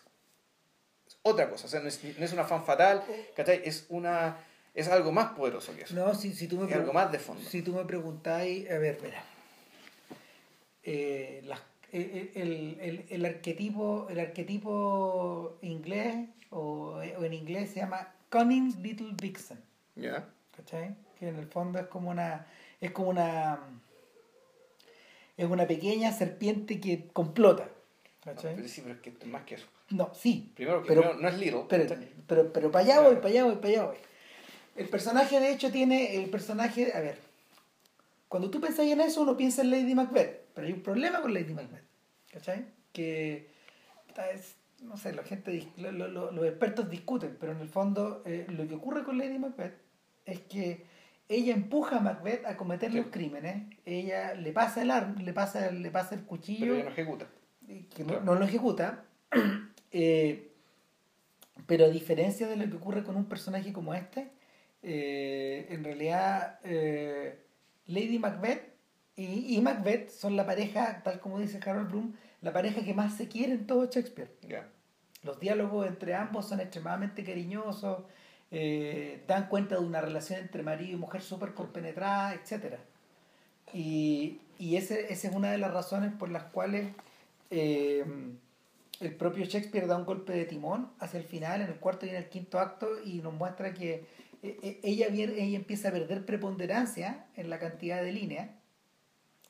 [1.21, 3.03] otra cosa, o sea, no es, no es una fan fatal,
[3.36, 3.62] ¿cachai?
[3.63, 4.38] Es una
[4.77, 5.95] es algo más poderoso que eso.
[5.95, 7.41] No, si, si tú me es algo más de fondo.
[7.49, 9.23] Si tú me preguntáis, a ver, mira,
[10.84, 11.41] eh,
[11.91, 18.82] el, el, el, el, arquetipo, el arquetipo inglés, o, o, en inglés se llama Cunning
[18.82, 19.60] Little Vixen.
[19.96, 20.28] Ya.
[20.56, 20.96] ¿Cachai?
[21.20, 22.46] Que en el fondo es como una
[22.80, 23.60] es como una
[25.38, 27.70] es una pequeña serpiente que complota.
[28.24, 29.68] pero sí, pero es que es más que eso.
[29.90, 30.52] No, sí.
[30.56, 31.66] Primero, que pero, no es little.
[31.70, 31.96] Pero,
[32.28, 33.98] pero, pero, para allá voy, para allá voy, para allá voy.
[34.76, 36.16] El personaje, de hecho, tiene.
[36.16, 36.92] El personaje.
[36.94, 37.20] A ver.
[38.28, 40.42] Cuando tú pensás en eso, uno piensa en Lady Macbeth.
[40.54, 41.84] Pero hay un problema con Lady Macbeth.
[42.32, 42.66] ¿Cachai?
[42.92, 43.48] Que.
[44.84, 45.68] No sé, la gente.
[45.78, 49.76] los expertos discuten, pero en el fondo, eh, lo que ocurre con Lady Macbeth
[50.26, 50.86] es que
[51.30, 55.72] ella empuja a Macbeth a cometer los crímenes, ella le pasa el arma, le pasa,
[55.72, 56.60] le pasa el cuchillo.
[56.60, 57.28] Pero ella no ejecuta.
[57.68, 59.04] Que no, lo ejecuta.
[59.90, 60.52] Eh,
[61.66, 64.30] pero a diferencia de lo que ocurre con un personaje como este,
[64.84, 67.40] eh, en realidad eh,
[67.88, 68.62] Lady Macbeth
[69.16, 73.28] y, Macbeth son la pareja, tal como dice Harold Bloom, la pareja que más se
[73.28, 74.32] quiere en todo Shakespeare.
[75.23, 78.04] Los diálogos entre ambos son extremadamente cariñosos
[78.50, 82.76] eh, dan cuenta de una relación entre marido y mujer súper compenetrada, etc.
[83.73, 86.93] Y, y ese, esa es una de las razones por las cuales
[87.50, 88.06] eh,
[89.02, 92.10] el propio Shakespeare da un golpe de timón hacia el final, en el cuarto y
[92.10, 94.06] en el quinto acto, y nos muestra que
[94.43, 98.50] eh, ella, ella empieza a perder preponderancia en la cantidad de líneas,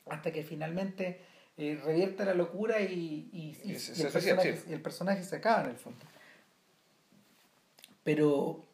[0.09, 1.21] hasta que finalmente
[1.57, 6.05] revierte la locura y, y, y, el personaje, el personaje se acaba en el fondo.
[8.03, 8.67] Pero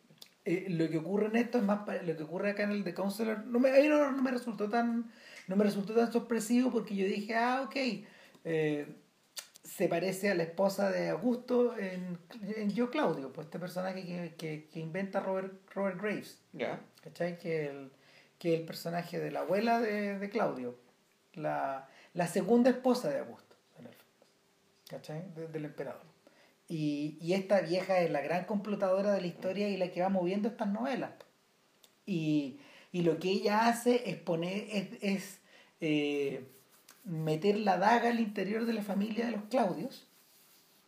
[0.45, 2.93] eh, lo que ocurre en esto es más lo que ocurre acá en el The
[2.93, 5.09] Counselor no me, ahí no, me resultó tan
[5.47, 7.75] no me resultó tan sorpresivo porque yo dije ah ok
[8.43, 8.93] eh,
[9.63, 12.17] se parece a la esposa de Augusto en,
[12.57, 16.81] en Yo Claudio pues este personaje que, que, que inventa Robert, Robert Graves yeah.
[17.01, 17.37] ¿cachai?
[17.39, 17.91] que el
[18.37, 20.77] que el personaje de la abuela de, de Claudio
[21.35, 23.55] la, la segunda esposa de Augusto
[24.87, 25.23] ¿cachai?
[25.51, 26.13] del emperador
[26.67, 30.09] y, y, esta vieja es la gran complotadora de la historia y la que va
[30.09, 31.11] moviendo estas novelas.
[32.05, 32.57] Y,
[32.91, 35.39] y lo que ella hace es poner, es, es
[35.81, 36.47] eh,
[37.03, 40.07] meter la daga al interior de la familia de los Claudios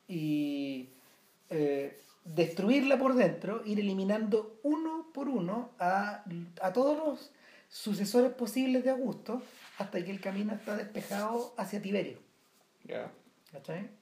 [0.07, 0.89] y
[1.49, 6.23] eh, destruirla por dentro, ir eliminando uno por uno a,
[6.61, 7.31] a todos los
[7.69, 9.41] sucesores posibles de Augusto
[9.77, 12.19] hasta que el camino está despejado hacia Tiberio.
[12.85, 13.11] Yeah.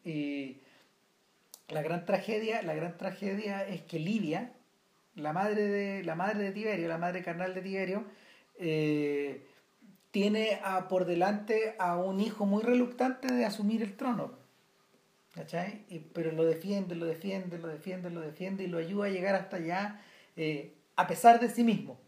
[0.04, 0.58] Y
[1.70, 4.54] la gran tragedia, la gran tragedia es que Lidia,
[5.16, 8.04] la madre de, la madre de Tiberio, la madre carnal de Tiberio,
[8.60, 9.46] eh,
[10.12, 14.34] tiene a, por delante a un hijo muy reluctante de asumir el trono.
[15.34, 15.86] ¿Cachai?
[15.90, 19.34] Y, pero lo defiende, lo defiende, lo defiende, lo defiende y lo ayuda a llegar
[19.34, 20.00] hasta allá
[20.36, 22.00] eh, a pesar de sí mismo.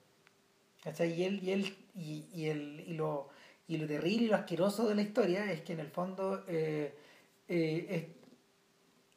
[0.83, 1.13] ¿Cachai?
[1.13, 3.29] Y él, y él, y, y, el, y, lo,
[3.67, 6.93] y lo terrible y lo asqueroso de la historia es que en el fondo eh,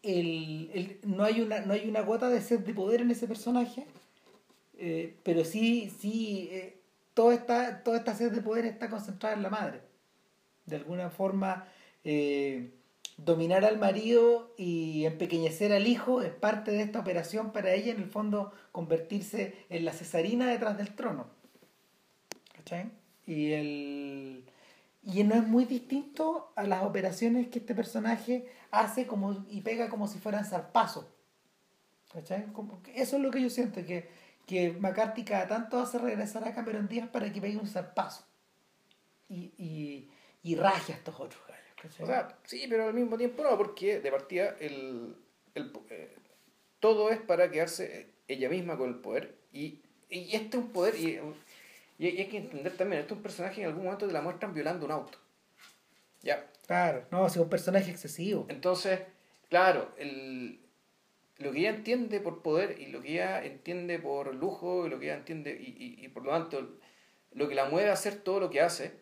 [0.02, 3.26] el, el, no, hay una, no hay una gota de sed de poder en ese
[3.26, 3.86] personaje,
[4.78, 6.80] eh, pero sí, sí eh,
[7.14, 9.80] toda, esta, toda esta sed de poder está concentrada en la madre.
[10.66, 11.66] De alguna forma,
[12.04, 12.70] eh,
[13.16, 18.02] dominar al marido y empequeñecer al hijo es parte de esta operación para ella, en
[18.02, 21.26] el fondo, convertirse en la cesarina detrás del trono.
[22.54, 22.90] ¿Cachai?
[23.28, 24.44] Y el
[25.10, 29.88] y no es muy distinto a las operaciones que este personaje hace como, y pega
[29.88, 31.06] como si fueran zarpazos.
[32.12, 32.52] ¿Cachai?
[32.52, 34.08] Como eso es lo que yo siento, que,
[34.46, 38.24] que McCarthy cada tanto hace regresar a Cameron Díaz para que pegue un zarpazo.
[39.28, 40.10] Y, y,
[40.42, 41.40] y raje a estos otros
[42.00, 45.16] O sea, sí, pero al mismo tiempo no, porque de partida el,
[45.54, 46.16] el eh,
[46.80, 49.38] todo es para quedarse ella misma con el poder.
[49.52, 51.18] Y, y este es un poder, y
[51.98, 54.22] y, hay que entender también, este es un personaje que en algún momento te la
[54.22, 55.18] muestran violando un auto.
[56.22, 56.46] ¿Ya?
[56.66, 58.46] Claro, no, es un personaje excesivo.
[58.48, 59.00] Entonces,
[59.48, 60.60] claro, el,
[61.38, 64.98] lo que ella entiende por poder y lo que ella entiende por lujo y lo
[64.98, 66.76] que ella entiende y, y, por lo tanto
[67.32, 68.92] lo que la mueve a hacer todo lo que hace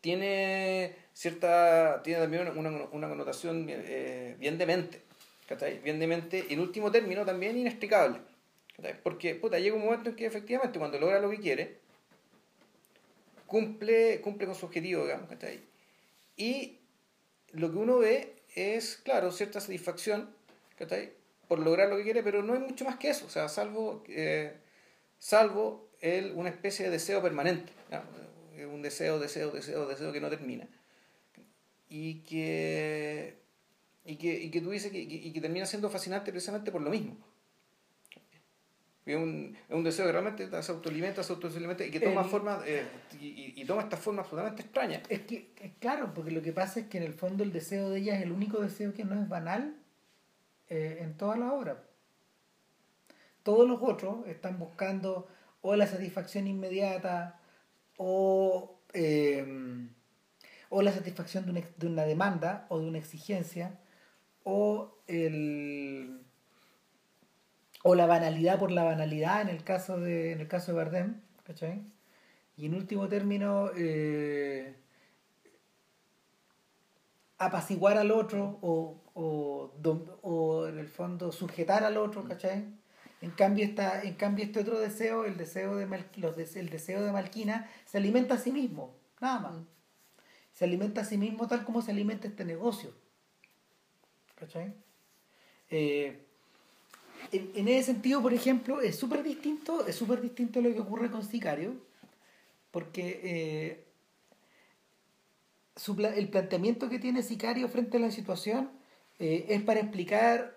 [0.00, 5.02] tiene cierta tiene también una, una connotación eh, bien demente
[5.82, 8.18] bien demente en último término también inexplicable
[9.02, 11.78] porque puta, llega un momento en que efectivamente cuando logra lo que quiere
[13.46, 15.28] cumple cumple con su objetivo digamos
[16.36, 16.78] y
[17.52, 20.30] lo que uno ve es claro cierta satisfacción
[21.48, 24.02] por lograr lo que quiere, pero no hay mucho más que eso, o sea, salvo,
[24.08, 24.54] eh,
[25.18, 27.72] salvo el, una especie de deseo permanente,
[28.72, 30.68] un deseo, deseo, deseo, deseo que no termina.
[31.88, 33.36] Y que,
[34.04, 36.90] y que, y que tú dices que, y que termina siendo fascinante precisamente por lo
[36.90, 37.16] mismo.
[39.06, 42.60] Es un, es un deseo que realmente se autoalimenta, se autoalimenta y que toma forma
[42.66, 42.86] eh,
[43.18, 45.02] y, y, toma esta forma absolutamente extraña.
[45.08, 48.00] Es que, claro, porque lo que pasa es que en el fondo el deseo de
[48.00, 49.74] ella es el único deseo que no es banal
[50.68, 51.82] eh, en toda la obra.
[53.42, 55.26] Todos los otros están buscando
[55.62, 57.40] o la satisfacción inmediata
[57.96, 59.88] o, eh,
[60.68, 63.80] o la satisfacción de una, de una, demanda o de una exigencia
[64.44, 66.20] o, el,
[67.82, 71.20] o la banalidad por la banalidad en el caso de, en el caso de Bardem.
[72.56, 74.76] Y en último término, eh,
[77.38, 79.72] apaciguar al otro o, o,
[80.22, 82.66] o, en el fondo sujetar al otro, ¿cachai?
[83.22, 87.12] En cambio, está, en cambio este otro deseo, el deseo de, los el deseo de
[87.12, 89.56] Malquina, se alimenta a sí mismo, nada más.
[90.52, 92.92] Se alimenta a sí mismo tal como se alimenta este negocio.
[94.36, 94.74] ¿Cachai?
[95.70, 96.29] Eh,
[97.32, 101.10] en, en, ese sentido, por ejemplo, es súper distinto, es súper distinto lo que ocurre
[101.10, 101.74] con Sicario,
[102.70, 103.84] porque eh,
[106.16, 108.70] el planteamiento que tiene Sicario frente a la situación
[109.18, 110.56] eh, es para explicar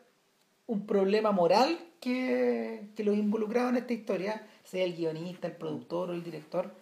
[0.67, 6.10] un problema moral que, que los involucrados en esta historia, sea el guionista, el productor
[6.10, 6.73] o el director,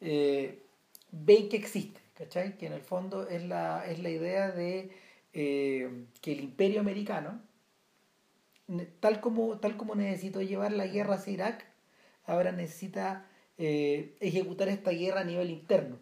[0.00, 0.62] eh,
[1.10, 2.56] ven que existe, ¿cachai?
[2.56, 4.90] Que en el fondo es la, es la idea de
[5.32, 7.40] eh, que el imperio americano,
[9.00, 11.64] tal como, tal como necesitó llevar la guerra hacia Irak,
[12.26, 13.26] ahora necesita
[13.58, 15.98] ejecutar esta guerra a nivel interno.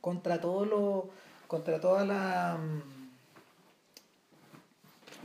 [0.00, 1.10] Contra todo lo
[1.46, 2.82] contra toda la mm,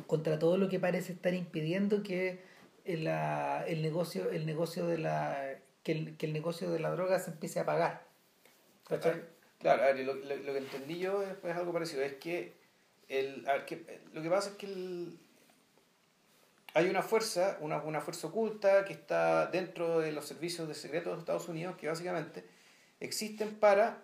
[0.06, 2.40] contra todo lo que parece estar impidiendo que
[2.86, 7.18] el, el negocio el negocio de la que el, que el, negocio de la droga
[7.18, 8.06] se empiece a pagar
[8.84, 9.14] claro
[10.04, 12.04] lo, lo, que entendí yo es, es, algo parecido.
[12.04, 12.54] Es que
[13.10, 15.18] el que, lo que pasa es que el,
[16.78, 21.14] hay una fuerza una, una fuerza oculta que está dentro de los servicios de secretos
[21.14, 22.46] de Estados Unidos que básicamente
[23.00, 23.98] existen para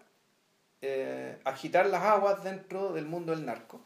[0.81, 3.79] eh, agitar las aguas dentro del mundo del narco.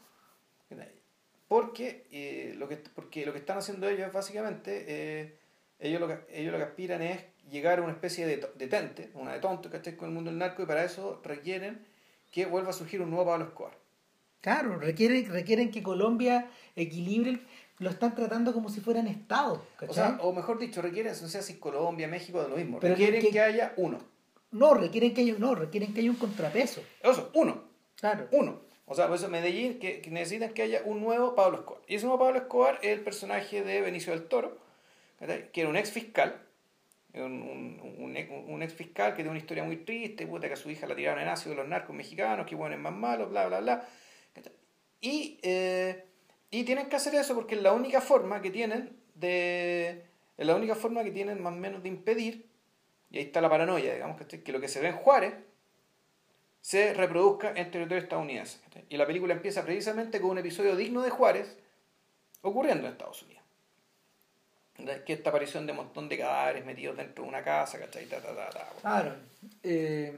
[1.48, 5.38] Porque, eh, lo, que, porque lo que están haciendo ellos es básicamente, eh,
[5.80, 9.10] ellos, lo que, ellos lo que aspiran es llegar a una especie de, de tente,
[9.14, 11.86] una de tonto, esté Con el mundo del narco y para eso requieren
[12.32, 13.78] que vuelva a surgir un nuevo Pablo Escobar.
[14.40, 17.40] Claro, requieren, requieren que Colombia equilibre,
[17.78, 19.60] lo están tratando como si fueran estados.
[19.86, 23.30] O, sea, o mejor dicho, requieren, no sé si Colombia, México, de lo mismo, requieren
[23.30, 23.98] que haya uno
[24.50, 26.82] no, requieren que haya, no, requieren que haya un contrapeso.
[27.02, 27.64] Eso, uno.
[27.96, 28.28] Claro.
[28.32, 28.60] Uno.
[28.86, 31.82] O sea, por eso Medellín que, necesitan que haya un nuevo Pablo Escobar.
[31.86, 34.56] Y ese nuevo Pablo Escobar es el personaje de Benicio del Toro,
[35.18, 36.40] que era un ex fiscal,
[37.12, 40.86] un, un, ex fiscal que tiene una historia muy triste, puta, que a su hija
[40.86, 43.88] la tiraron en ácido los narcos mexicanos, que bueno, es más malo, bla, bla, bla.
[45.00, 46.06] Y, eh,
[46.50, 50.04] y tienen que hacer eso porque es la única forma que tienen de.
[50.36, 52.48] Es la única forma que tienen más o menos de impedir
[53.10, 55.34] y ahí está la paranoia, digamos, que lo que se ve en Juárez
[56.60, 58.58] se reproduzca en territorio estadounidense.
[58.90, 61.56] Y la película empieza precisamente con un episodio digno de Juárez
[62.42, 63.42] ocurriendo en Estados Unidos.
[65.04, 68.06] Que esta aparición de un montón de cadáveres metidos dentro de una casa, ¿cachai?
[68.80, 69.16] claro.
[69.62, 70.16] Eh,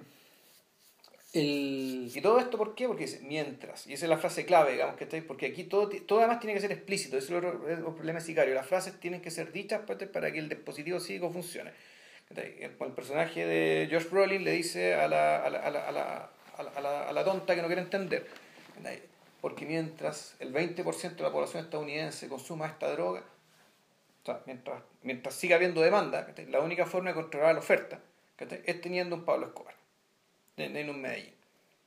[1.32, 2.88] ¿Y todo esto por qué?
[2.88, 6.40] Porque mientras, y esa es la frase clave, digamos, que porque aquí todo, todo además
[6.40, 9.82] tiene que ser explícito, ese es el, problema sicario, las frases tienen que ser dichas
[9.86, 11.70] pues, para que el dispositivo psíquico funcione.
[12.34, 17.08] El personaje de Josh Brolin le dice a la, a la, a la, a la,
[17.08, 18.26] a la tonta que no quiere entender,
[19.40, 23.22] porque mientras el 20% de la población estadounidense consuma esta droga,
[24.46, 28.00] mientras, mientras siga habiendo demanda, la única forma de controlar la oferta
[28.38, 29.79] es teniendo un Pablo Escobar
[30.60, 31.34] en, un Medellín.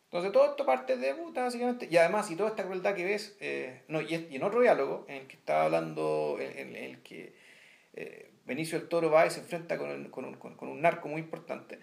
[0.05, 3.35] Entonces todo esto parte de puta, básicamente, y además, y toda esta crueldad que ves,
[3.39, 7.33] eh, no, y, en otro diálogo, en el que estaba hablando, en, el que
[7.93, 11.79] eh, Benicio del Toro va y se enfrenta con, con, un, narco muy importante.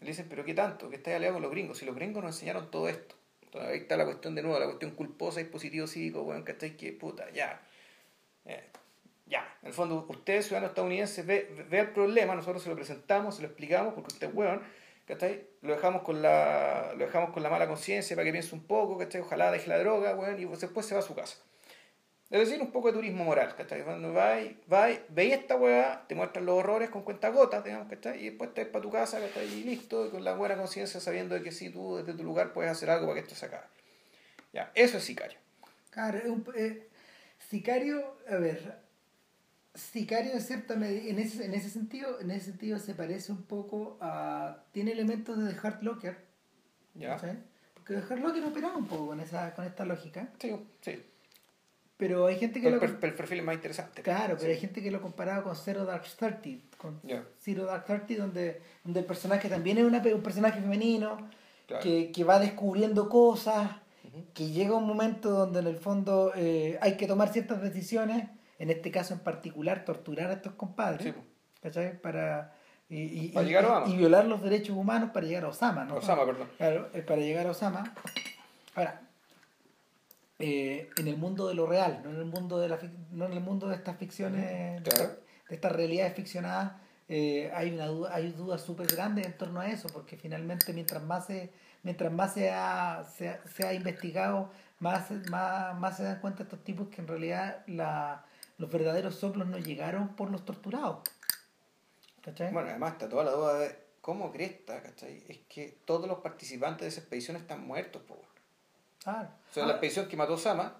[0.00, 0.90] Le dicen, pero ¿qué tanto?
[0.90, 1.78] Que está aliado con los gringos.
[1.78, 3.14] Si los gringos nos enseñaron todo esto.
[3.42, 6.76] Entonces, ahí está la cuestión de nuevo, la cuestión culposa, dispositivo cívico, bueno, ¿cachai?
[6.76, 7.62] Que puta, ya.
[8.44, 8.64] Eh,
[9.26, 13.36] ya, en el fondo, usted, ciudadano estadounidense, ve, ve el problema, nosotros se lo presentamos,
[13.36, 14.62] se lo explicamos, porque usted es hueón,
[15.06, 15.46] ¿cachai?
[15.62, 18.98] Lo dejamos con la, lo dejamos con la mala conciencia para que piense un poco,
[18.98, 19.20] ¿cachai?
[19.20, 21.38] Ojalá deje la droga, weón, y después se va a su casa.
[22.30, 23.82] Es decir, un poco de turismo moral, ¿cachai?
[23.84, 28.18] Cuando vais, vais, veis esta weá, te muestran los horrores con cuenta gotas, digamos, ¿cachai?
[28.20, 29.46] Y después te vas para tu casa, ¿cachai?
[29.46, 32.72] Y listo, con la buena conciencia sabiendo de que si tú desde tu lugar puedes
[32.72, 33.66] hacer algo para que esto se acabe.
[34.52, 35.38] Ya, eso es sicario.
[35.90, 36.18] Claro,
[36.56, 36.88] eh,
[37.50, 38.83] sicario, a ver,
[39.74, 43.42] sicario en cierta medida, en ese, en ese sentido, en ese sentido se parece un
[43.42, 46.16] poco a, tiene elementos de The Hard Locker,
[46.94, 47.18] Ya.
[47.18, 47.26] ¿sí?
[47.74, 51.02] Porque The Hard Locker operaba un poco con esa, con esta lógica, Sí, sí.
[51.96, 54.02] pero hay gente que Pero lo, el, per- el perfil es más interesante.
[54.02, 54.54] claro, pero Sí.
[54.54, 57.24] hay gente que lo comparaba con Zero Dark Thirty, con Ya.
[57.42, 61.28] Zero Dark Thirty, donde, donde el personaje también es una, un personaje femenino,
[61.66, 61.82] Claro.
[61.82, 63.70] que, que va descubriendo cosas,
[64.04, 64.24] Ujú.
[64.34, 68.70] que llega un momento donde en el fondo eh, hay que tomar ciertas decisiones, en
[68.70, 71.14] este caso en particular torturar a estos compadres, Sí.
[72.02, 72.52] Para,
[72.90, 73.86] y, y- Para y- llegar a Obama.
[73.88, 75.96] y violar los derechos humanos para llegar a Osama, ¿no?
[75.96, 76.48] Osama, perdón.
[76.58, 77.94] Claro, eh, para llegar a Osama.
[78.74, 79.00] Ahora,
[80.38, 82.78] eh, en el mundo de lo real, no en el mundo de la
[83.12, 85.02] no en el mundo de estas ficciones, de, Claro.
[85.04, 86.72] estas- de estas realidades ficcionadas,
[87.08, 91.02] eh, hay una duda, hay dudas súper grandes en torno a eso, porque finalmente mientras
[91.02, 91.52] más se,
[91.82, 94.50] mientras más se ha, se ha, se ha investigado,
[94.80, 98.24] más, más, más se dan cuenta estos tipos que en realidad la,
[98.64, 101.00] los verdaderos soplos no llegaron por los torturados.
[102.22, 102.50] ¿Cachai?
[102.50, 105.22] Bueno, además está toda la duda de cómo cresta, ¿cachai?
[105.28, 108.14] Es que todos los participantes de esa expedición están muertos, po.
[108.14, 108.26] weón.
[109.02, 109.28] Claro.
[109.50, 110.76] O sea, Ah, la expedición que mató a Osama,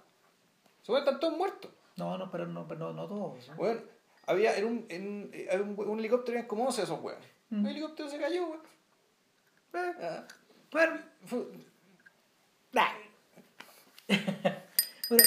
[0.82, 1.70] se están todos muertos.
[1.96, 3.48] no, no, pero no, pero no, no todos.
[3.50, 3.56] ¿no?
[3.56, 3.80] Bueno,
[4.26, 7.28] había en un, en, eh, un, un helicóptero eran como 11 de esos weones.
[7.50, 7.66] Mm.
[7.66, 8.62] El helicóptero se cayó, weón.
[9.74, 10.24] Eh, Ah,
[10.72, 11.46] bueno, fue-
[15.10, 15.24] Bueno,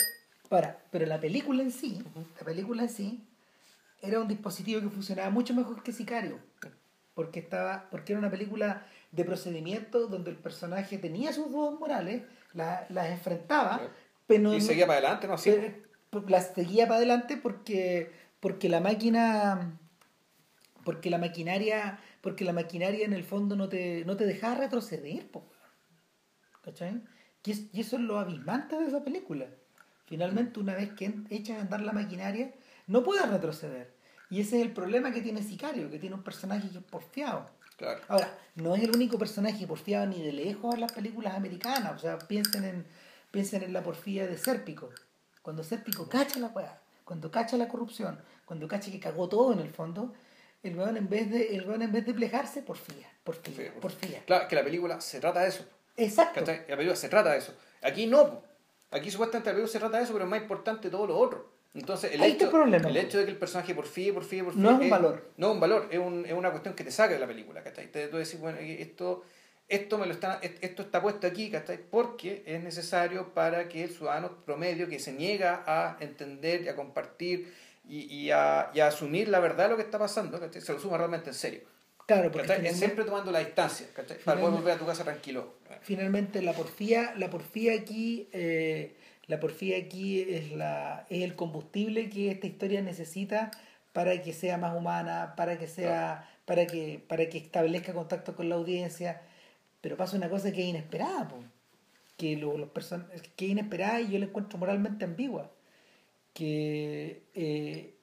[0.49, 2.01] para, pero la película en sí,
[2.39, 3.23] la película en sí,
[4.01, 6.39] era un dispositivo que funcionaba mucho mejor que Sicario.
[7.13, 12.21] Porque estaba, porque era una película de procedimiento donde el personaje tenía sus dudas morales,
[12.53, 13.81] la- las enfrentaba,
[14.27, 15.33] pero y seguía para adelante, ¿no?
[15.33, 15.49] Así,
[16.11, 19.77] pero- las seguía para adelante porque, porque la máquina
[20.83, 25.27] porque la maquinaria porque la maquinaria en el fondo no te, no te dejaba retroceder
[25.29, 25.43] po.
[26.61, 27.01] ¿cachai?
[27.43, 29.47] Y, es- y eso es lo abismante de esa película
[30.07, 32.51] finalmente una vez que echas a andar la maquinaria
[32.87, 33.93] no puedes retroceder
[34.29, 37.49] y ese es el problema que tiene Sicario que tiene un personaje que es porfiado
[37.77, 38.01] claro.
[38.07, 41.93] Ahora, no es el único personaje porfiado ni de lejos en las películas americanas.
[41.95, 42.85] O sea, piensen en,
[43.31, 44.89] piensen en la porfía de Sérpico.
[45.41, 49.59] Cuando Sérpico cacha la weá, cuando cacha la corrupción, cuando cacha que cagó todo en
[49.59, 50.13] el fondo,
[50.63, 54.23] el weón en vez de, el weón en vez de plegarse, porfía, porfía, Sí, porfía.
[54.25, 55.65] Claro, que la película se trata de eso.
[55.95, 56.41] Exacto.
[56.41, 57.53] La película se trata de eso.
[57.81, 58.43] Aquí no.
[58.91, 61.49] Aquí supuestamente la película se trata de eso, pero es más importante todo lo otro.
[61.73, 64.61] Entonces, el, hecho, el problema, el hecho de que el personaje porfíe, porfíe, porfíe.
[64.61, 65.29] No es un valor.
[65.37, 67.61] No es un valor, es, un- es una cuestión que te saca de la película,
[67.63, 67.91] ¿cachai?
[67.91, 69.23] Te, tú decís, bueno, esto,
[69.67, 71.77] esto, me lo está, esto está puesto aquí, ¿cachai?
[71.91, 76.75] Porque es necesario para que el ciudadano promedio que se niega a entender y a
[76.75, 77.53] compartir
[77.87, 80.61] y, y a, y a asumir la verdad de lo que está pasando, ¿cachai?
[80.61, 81.61] Se lo suma realmente en serio.
[82.07, 84.17] Claro, porque Siempre tomando la distancia, ¿cachai?
[84.19, 85.53] Para poder volver a tu casa tranquilo.
[85.81, 88.95] finalmente la porfía, la porfía aquí, eh,
[89.27, 93.51] la porfía aquí es la, es el combustible que esta historia necesita
[93.93, 98.47] para que sea más humana, para que sea, para que, para que establezca contacto con
[98.47, 99.21] la audiencia.
[99.81, 101.43] Pero pasa una cosa que es inesperada, po.
[102.15, 103.05] que lo- los person
[103.35, 105.51] que es inesperada y yo la encuentro moralmente ambigua.
[106.33, 107.93] Que eh,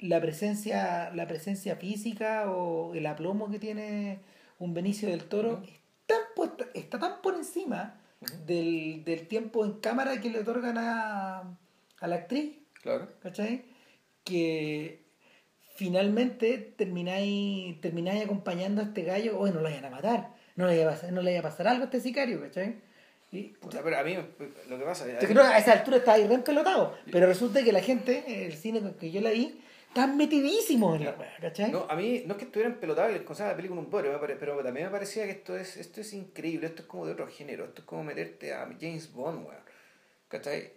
[0.00, 4.20] la presencia, la presencia física o el aplomo que tiene
[4.58, 5.64] un Benicio del Toro Ujú.
[5.64, 5.70] es
[6.06, 8.32] tan puesta- está tan por encima Ujú.
[8.46, 11.40] del, del tiempo en cámara que le otorgan a,
[12.00, 13.08] a la actriz, Claro.
[13.20, 13.64] ¿cachai?
[14.24, 15.00] Que
[15.74, 20.72] finalmente termináis, termináis acompañando a este gallo, oye, no lo vayan a matar, no le
[20.76, 22.76] vaya a pasar, no le vaya a pasar algo a este sicario, ¿cachai?
[23.30, 26.26] Y, Puta, pero a mí lo que pasa es que a esa altura estaba ahí
[26.26, 29.60] re empelotado, pero resulta que la gente, el cine que yo la vi,
[30.00, 31.70] están metidísimos en la weá, ¿cachai?
[31.70, 34.36] No, a mí no es que estuvieran pelotados y les consideraba la película un pare-
[34.36, 37.26] pero también me parecía que esto es, esto es increíble, esto es como de otro
[37.28, 39.60] género, esto es como meterte a James Bond, weón.
[40.28, 40.72] ¿Cachai?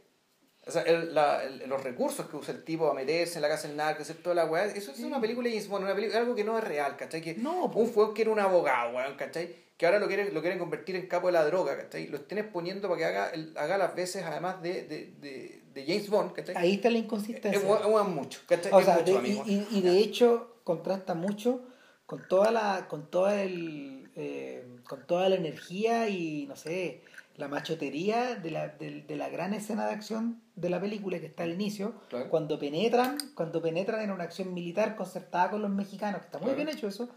[0.65, 3.49] O sea, el- la- el- los recursos que usa el tipo a meterse en la
[3.49, 5.95] casa del narco, hacer toda la weá, eso es una película de James Bond, una
[5.95, 7.21] película, algo que no es real, ¿cachai?
[7.21, 7.79] Que No, po.
[7.79, 9.55] un fuego que era un abogado, weón, ¿cachai?
[9.75, 12.07] Que ahora lo quieren, lo quieren convertir en capo de la droga, ¿cachai?
[12.07, 15.85] Lo estén exponiendo para que haga, el- haga las veces, además de, de, de, de
[15.85, 16.55] James Bond, ¿cachai?
[16.55, 17.59] Ahí está la Es, inconsistencia.
[17.59, 18.71] es, es mucho, ¿cachai?
[18.73, 19.43] O Es sea, mucho, de- amigo.
[19.45, 21.63] y, y- y de hecho contrasta mucho
[22.05, 27.03] con toda la, con toda el, eh, con toda la energía y no sé,
[27.37, 31.27] la machotería de la, de, de la gran escena de acción de la película que
[31.27, 32.29] está al inicio, Claro.
[32.29, 36.47] cuando penetran, cuando penetran en una acción militar concertada con los mexicanos, que está muy
[36.53, 36.57] Claro.
[36.65, 37.09] bien hecho eso,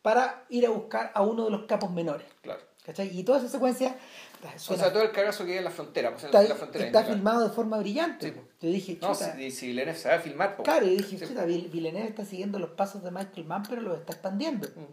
[0.00, 2.26] para ir a buscar a uno de los capos menores.
[2.40, 2.60] Claro.
[2.84, 3.16] ¿Cachai?
[3.16, 3.96] Y toda esa secuencia
[4.42, 6.10] O suena- sea, todo el cagazo que hay en la frontera.
[6.10, 8.26] Pues, está, la frontera está india, filmado de forma brillante.
[8.26, 8.42] Sí, po.
[8.60, 11.26] Yo dije, No, si, si Villeneuve se va a filmar, claro, yo dije, Sí.
[11.28, 14.66] chuta, Vil- Villeneuve está siguiendo los pasos de Michael Mann, pero los está expandiendo.
[14.74, 14.84] Mm.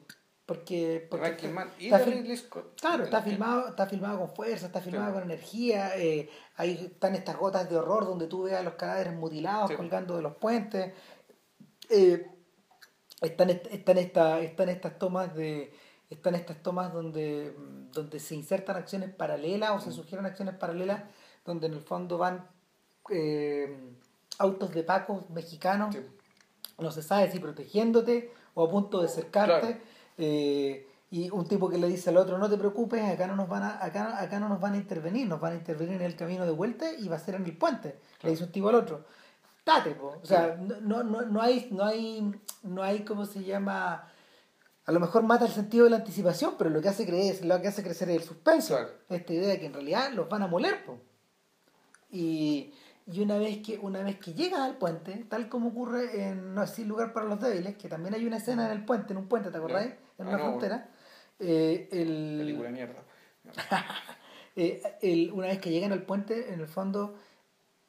[0.46, 2.80] Porque, porque Michael Mann y está Ridley Scott.
[2.80, 6.28] Claro, está filmado, está filmado con fuerza, está filmado con energía, eh,
[6.58, 10.22] ahí están estas gotas de horror donde tú ves a los cadáveres mutilados colgando de
[10.24, 10.92] los puentes.
[11.90, 12.26] Eh,
[13.22, 15.72] están, est- están, esta- están estas tomas de.
[16.10, 21.04] Están estas tomas donde, mm, donde se insertan acciones paralelas o se sugieren acciones paralelas,
[21.46, 22.48] donde en el fondo van
[23.10, 23.76] eh,
[24.38, 26.02] autos de pacos mexicanos Sí.
[26.80, 29.80] no se sabe si protegiéndote o a punto de cercarte Claro.
[30.18, 33.50] eh, y un tipo que le dice al otro no te preocupes acá no nos
[33.50, 36.16] van a acá, acá no nos van a intervenir nos van a intervenir en el
[36.16, 38.76] camino de vuelta y va a ser en el puente le dice un tipo al
[38.76, 39.06] otro
[39.66, 40.16] date po.
[40.22, 42.32] o sea no, no, no, no hay no hay
[42.64, 44.08] no hay cómo se llama
[44.90, 47.62] a lo mejor mata el sentido de la anticipación pero lo que hace creer lo
[47.62, 48.92] que hace crecer es el suspenso Claro.
[49.10, 51.00] esta idea de que en realidad los van a moler po.
[52.12, 52.74] Y,
[53.12, 56.64] y una vez que una vez que llegas al puente, tal como ocurre en No
[56.64, 59.18] es sin lugar para los débiles, que también hay una escena en el puente, en
[59.20, 59.92] un puente, ¿te acordáis?
[60.18, 60.90] En Ah, una no, frontera.
[61.40, 63.04] eh, el, Película de mierda.
[64.56, 67.16] eh, el- una vez que llegan al puente, en el fondo,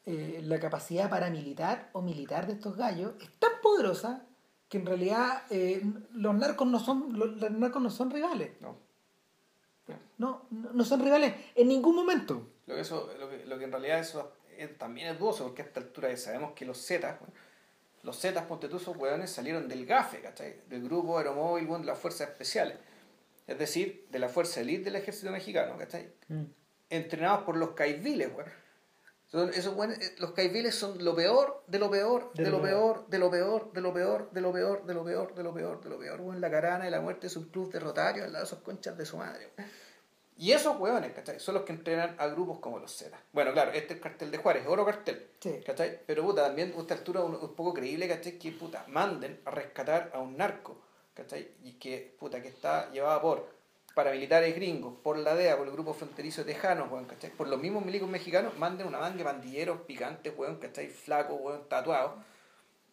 [0.06, 4.26] eh, la capacidad paramilitar o militar de estos gallos es tan poderosa
[4.70, 8.52] que en realidad eh, los narcos no son los, los narcos no son rivales.
[8.60, 8.76] No.
[10.18, 12.46] No, no, no son rivales en ningún momento.
[12.66, 15.62] Lo que, eso, lo que, lo que en realidad eso es- también es dudoso, porque
[15.62, 17.34] a esta altura sabemos que los Zetas, bueno,
[18.04, 20.60] los Zetas, ponte tú, esos hueones salieron del GAFE, ¿cachai?
[20.68, 22.76] Del grupo aeromóvil de las fuerzas especiales.
[23.46, 26.12] Es decir, de la fuerza elite del ejército mexicano, ¿cachai?
[26.90, 28.48] Entrenados por los caiviles, weón.
[29.30, 33.06] Son esos buenos, eh, los caiviles son lo peor, de lo peor, de, lo peor,
[33.08, 35.80] de lo peor, de lo peor, de lo peor, de lo peor, de lo peor,
[35.80, 36.40] de lo peor, weón.
[36.40, 38.98] La carana de la muerte es un club de rotarios al lado de esos conchas
[38.98, 39.50] de su madre.
[40.36, 41.38] Y esos hueones, ¿cachai?
[41.38, 43.16] Son los que entrenan a grupos como los Z.
[43.32, 45.28] Bueno, claro, este es el cartel de Juárez, oro cartel.
[45.38, 45.60] Sí.
[45.64, 46.00] ¿Cachai?
[46.04, 48.36] Pero puta, también a esta altura un, un poco creíble, ¿cachai?
[48.36, 50.82] Que puta, manden a rescatar a un narco,
[51.14, 51.52] ¿cachai?
[51.62, 53.59] Y que, puta, que está llevada por
[53.94, 57.30] paramilitares gringos, por la DEA, por el grupo fronterizo tejano, weón, ¿cachai?
[57.30, 60.88] Por los mismos milicos mexicanos, manden una manga de pandilleros picantes, weón, ¿cachai?
[60.88, 62.12] Flacos, weón, tatuados.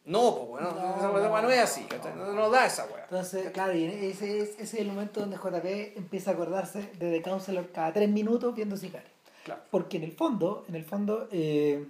[0.05, 2.15] No, pues, weón, No, esa weá no, no, es así, ¿cachai?
[2.15, 3.03] no, No, no da esa weá.
[3.03, 7.11] Entonces, claro, y ese es, ese es el momento donde JP empieza a acordarse de
[7.11, 9.09] The Counselor cada tres minutos viendo Sicario.
[9.43, 9.61] Claro.
[9.69, 11.85] Porque en el fondo, en el fondo, eh,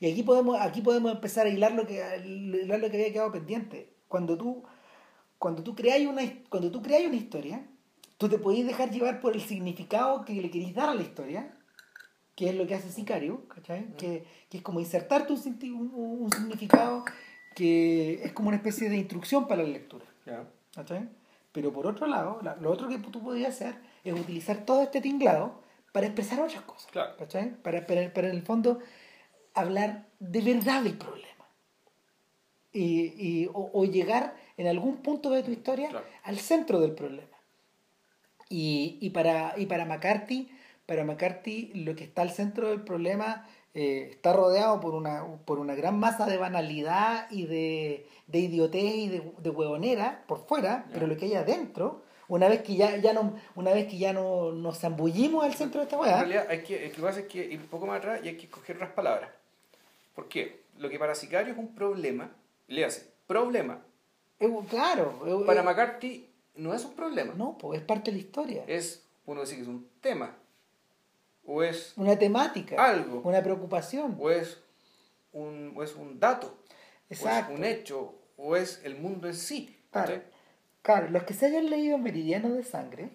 [0.00, 1.94] y aquí podemos, aquí podemos empezar a hilar lo que,
[2.24, 3.88] hilar lo que había quedado pendiente.
[4.08, 4.62] Cuando tú,
[5.38, 7.64] cuando tú creáis una, cuando tú creáis una historia,
[8.18, 11.56] tú te podéis dejar llevar por el significado que le queréis dar a la historia,
[12.36, 13.94] que es lo que hace Sicario, ¿cachai?
[13.96, 15.40] Que, que es como insertarte un,
[15.72, 17.04] un, un significado
[17.54, 20.04] que es como una especie de instrucción para la lectura.
[20.26, 20.44] Ya.
[20.74, 21.08] ¿cachai?
[21.52, 25.00] Pero por otro lado, la- lo otro que tú podías hacer es utilizar todo este
[25.00, 25.62] tinglado
[25.92, 26.90] para expresar otras cosas.
[26.90, 27.16] Claro.
[27.16, 27.50] ¿cachai?
[27.62, 28.80] Para, para, para en el fondo
[29.54, 31.30] hablar de verdad del problema.
[32.72, 36.06] Y, y- o, o llegar en algún punto de tu historia Claro.
[36.24, 37.28] al centro del problema.
[38.48, 40.48] Y, y, para, y para McCarthy,
[40.86, 45.58] para McCarthy lo que está al centro del problema eh, está rodeado por una, por
[45.58, 50.84] una gran masa de banalidad y de, de idiotez y de, de huevonera por fuera,
[50.88, 50.94] Ya.
[50.94, 54.12] pero lo que hay adentro, una vez que ya, ya no, una vez que ya
[54.12, 57.20] no nos zambullimos al centro de esta En hueá, realidad, hay que, lo que pasa
[57.20, 59.30] es que ir un poco más atrás y hay que escoger otras palabras.
[60.14, 60.60] ¿Por qué?
[60.78, 62.30] Lo que para Sicario es un problema,
[62.68, 63.80] le hace problema.
[64.38, 67.34] es- claro, es- Para es- McCarthy no es un problema.
[67.34, 70.36] no, pues es parte de la historia, Es, uno dice que es un tema.
[71.46, 73.20] O es, una temática, Algo.
[73.22, 74.16] una preocupación.
[74.18, 74.58] o es,
[75.32, 76.58] un, o es un dato.
[77.10, 77.52] Exacto.
[77.52, 78.14] O es un hecho.
[78.36, 79.76] O es el mundo en sí.
[79.90, 80.22] Claro.
[80.82, 83.10] Claro, los que se hayan leído Meridiano de Sangre,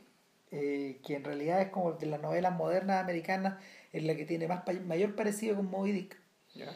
[0.52, 3.62] eh, que en realidad es como de las novelas modernas americanas,
[3.92, 6.18] es la que tiene más mayor parecido con Moby Dick.
[6.54, 6.72] ¿Ya?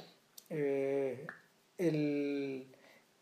[0.49, 1.25] eh,
[1.77, 2.72] el,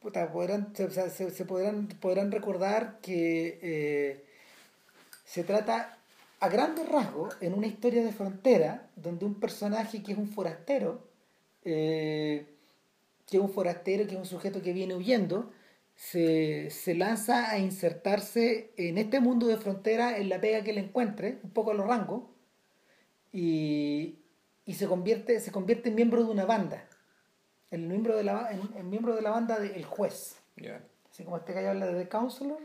[0.02, 4.24] podrán, se- se podrán, podrán recordar que eh,
[5.26, 5.98] se trata
[6.40, 11.04] a grandes rasgos en una historia de frontera donde un personaje que es un forastero,
[11.64, 12.46] eh,
[13.28, 15.52] que es un forastero, que es un sujeto que viene huyendo,
[15.96, 20.82] se, se lanza a insertarse en este mundo de frontera en la pega que le
[20.82, 22.24] encuentre, un poco a los rangos,
[23.32, 24.20] y,
[24.66, 26.88] y se convierte, se convierte en miembro de una banda.
[27.72, 30.38] El miembro de la, en, en miembro de la banda de El Juez.
[30.58, 30.84] ¿Ya?
[31.12, 32.60] Así como este gallo habla de The Counselor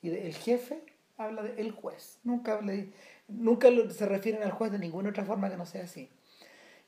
[0.00, 0.82] y de El Jefe,
[1.16, 2.92] habla de el juez, nunca, habla de-
[3.28, 6.10] nunca se refieren al juez de ninguna otra forma que no sea así.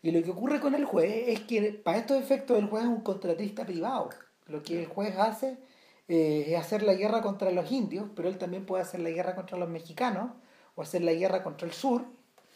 [0.02, 2.88] Y lo que ocurre con el juez es que para estos efectos el juez es
[2.90, 4.10] un contratista privado.
[4.46, 5.58] Lo que el juez hace
[6.08, 9.34] eh, es hacer la guerra contra los indios, pero él también puede hacer la guerra
[9.34, 10.30] contra los mexicanos
[10.74, 12.04] o hacer la guerra contra el sur.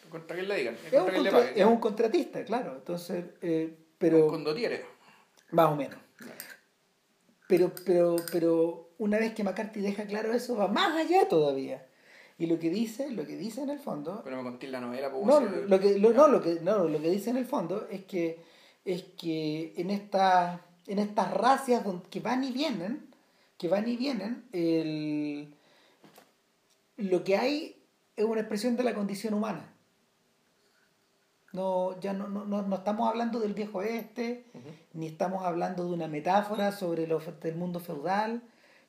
[0.08, 0.74] Contra quien le digan.
[0.74, 2.74] Es un, Contra le es un contratista, claro.
[2.76, 4.82] Entonces, eh, pero Con condotieres.
[5.52, 5.98] Más o menos.
[7.48, 11.86] Pero, pero, pero una vez que McCarthy deja claro eso, va más allá todavía.
[12.38, 15.10] Y lo que dice, lo que dice en el fondo, Pero me conté la novela.
[15.10, 17.44] pues, no, se- lo que, lo, no, lo que, no, lo que dice en el
[17.46, 18.40] fondo es que,
[18.84, 23.08] es que en, esta, en estas racias que van y vienen,
[23.58, 25.52] que van y vienen, el,
[26.96, 27.76] lo que hay
[28.16, 29.74] es una expresión de la condición humana.
[31.52, 34.68] No, ya no, no, no, no estamos hablando del viejo oeste, Ujú.
[34.92, 38.42] ni estamos hablando de una metáfora sobre lo, del mundo feudal,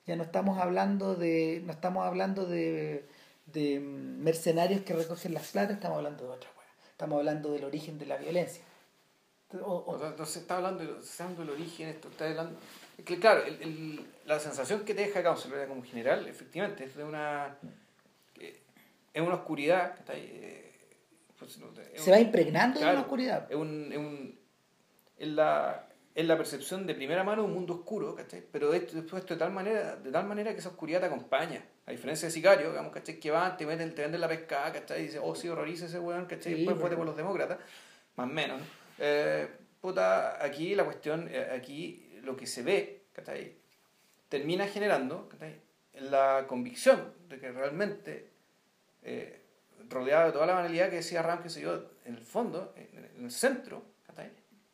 [0.05, 3.07] ya no estamos hablando de, no estamos hablando de,
[3.47, 6.67] de mercenarios que recogen las plata, estamos hablando de otra cosa.
[6.91, 8.63] Estamos hablando del origen de la violencia.
[9.53, 12.09] O- o- O sea, no se está hablando, de- se está hablando del origen, esto
[12.09, 12.59] está hablando...
[13.03, 17.03] que, claro, el- el- la sensación que te deja Counselor como general, efectivamente, es de
[17.03, 17.57] una...
[18.39, 18.61] eh,
[19.13, 20.70] es una oscuridad, que está ahí, eh,
[21.45, 23.47] pues, no, se un- va impregnando de claro, la oscuridad.
[23.51, 24.39] Es, un, es, un-
[25.17, 28.43] es la, es la percepción de primera mano de un mundo oscuro, ¿cachai?
[28.51, 31.63] Pero esto, después de tal manera, de tal manera que esa oscuridad te acompaña.
[31.85, 33.19] A diferencia de Sicario, digamos, ¿cachai?
[33.19, 34.99] Que van, te meten, te venden la pescada, ¿cachai?
[35.01, 36.53] Y dices, oh, sí, horroriza ese weón, ¿cachai?
[36.53, 37.57] Sí, Después pero- vote por los demócratas,
[38.15, 38.59] más o menos.
[38.59, 38.65] ¿no?
[38.99, 39.47] Eh,
[39.81, 43.55] puta, aquí la cuestión, eh, aquí lo que se ve, ¿cachai?
[44.29, 45.55] Termina generando, ¿cachai?
[45.99, 48.29] La convicción de que realmente
[49.03, 49.40] eh,
[49.91, 53.23] rodeado de toda la banalidad que decía Ram, que se yo, en el fondo, en,
[53.25, 53.83] el centro,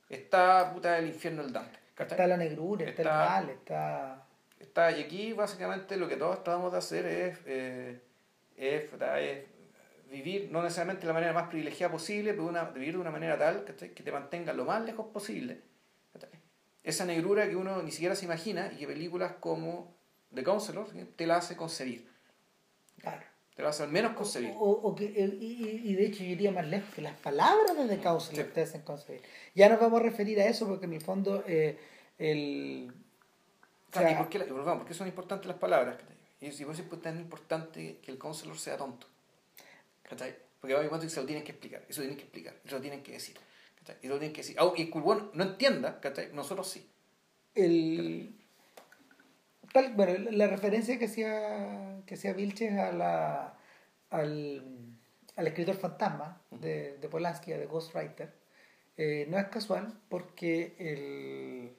[0.10, 1.78] está puta el infierno del Dante.
[1.96, 2.16] ¿cachai?
[2.16, 4.24] Está la negrura, está, Está- el mal, está...
[4.60, 8.02] Está, y aquí básicamente lo que todos tratamos de hacer es, eh,
[8.56, 8.90] es,
[10.10, 13.38] vivir, no necesariamente de la manera más privilegiada posible, pero una, vivir de una manera
[13.38, 13.90] tal ¿cachai?
[13.94, 15.62] que te mantenga lo más lejos posible.
[16.14, 16.30] ¿cachai?
[16.84, 19.94] Esa negrura que uno ni siquiera se imagina y que películas como
[20.34, 22.10] The Counselor te la hace concebir.
[23.00, 23.24] Claro.
[23.58, 24.52] Te hace al menos concebir.
[24.56, 27.88] O, o que, y, y- de hecho yo iría más lejos, que las palabras de
[27.88, 28.52] The Counselor Sí.
[28.54, 29.22] te hacen concebir.
[29.56, 31.76] Ya nos vamos a referir a eso porque en mi fondo eh,
[32.20, 32.94] el...
[33.90, 35.98] o sea, ¿y por qué, ¿por qué son importantes las palabras?
[36.40, 39.08] Y si eso es tan importante que el counselor sea tonto.
[40.62, 42.82] Porque va a que se lo tienen que explicar, eso tienen que explicar, eso lo
[42.82, 43.38] tienen que decir.
[44.04, 44.56] Y lo tienen que decir.
[44.60, 44.90] Y que el
[45.34, 46.00] no entienda,
[46.32, 46.88] nosotros sí.
[47.56, 48.37] el
[49.78, 53.54] tal, bueno, la referencia que hacía que hacía Vilches a la
[54.10, 54.64] al,
[55.36, 58.34] al escritor fantasma de, de Polanski, de Ghostwriter,
[58.98, 61.76] eh, no es casual porque el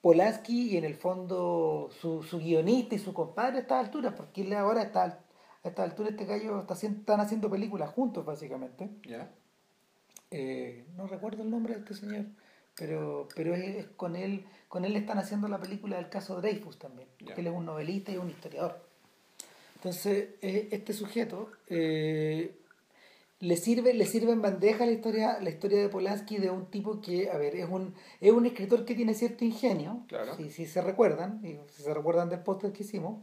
[0.00, 4.42] Polanski y en el fondo su, su guionista y su compadre a estas alturas, porque
[4.42, 8.90] él ahora está a esta altura este gallo está están haciendo películas juntos básicamente.
[9.04, 9.30] ¿Ya?
[10.30, 12.26] Eh, no recuerdo el nombre de este señor,
[12.80, 16.78] pero, pero es, es con él, con él están haciendo la película del caso Dreyfus
[16.78, 17.40] también, porque Ya.
[17.40, 18.80] él es un novelista y un historiador.
[19.76, 22.56] Entonces, eh, este sujeto eh,
[23.40, 27.00] le sirve, le sirve en bandeja la historia, la historia de Polanski de un tipo
[27.00, 30.36] que, a ver, es un, es un escritor que tiene cierto ingenio, Claro.
[30.36, 33.20] si, si se recuerdan, y si se recuerdan del póster que hicimos,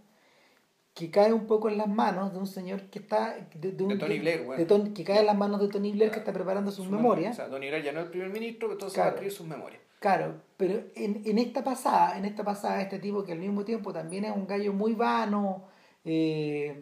[0.98, 3.90] que cae un poco en las manos de un señor que está de, de un,
[3.90, 4.60] De Tony Blair, bueno.
[4.60, 6.92] de Tony- que cae en las manos de Tony Blair que está preparando sus Su
[6.92, 9.10] memorias O sea, Don Irel ya no es el primer ministro, pero entonces Claro.
[9.10, 9.82] va a escribir sus memorias.
[10.00, 13.94] Claro, pero en, en esta pasada, en esta pasada, este tipo que al mismo tiempo
[13.94, 15.66] también es un gallo muy vano,
[16.04, 16.82] eh,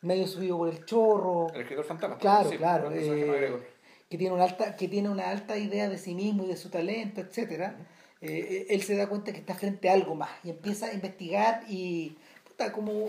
[0.00, 2.16] medio subido por el chorro, El escritor fantasma.
[2.18, 3.62] claro, Sí, claro, eh,
[4.08, 6.70] que tiene una alta, que tiene una alta idea de sí mismo y de su
[6.70, 7.76] talento, etcétera,
[8.22, 11.62] eh, él se da cuenta que está frente a algo más y empieza a investigar
[11.68, 13.06] y puta, como,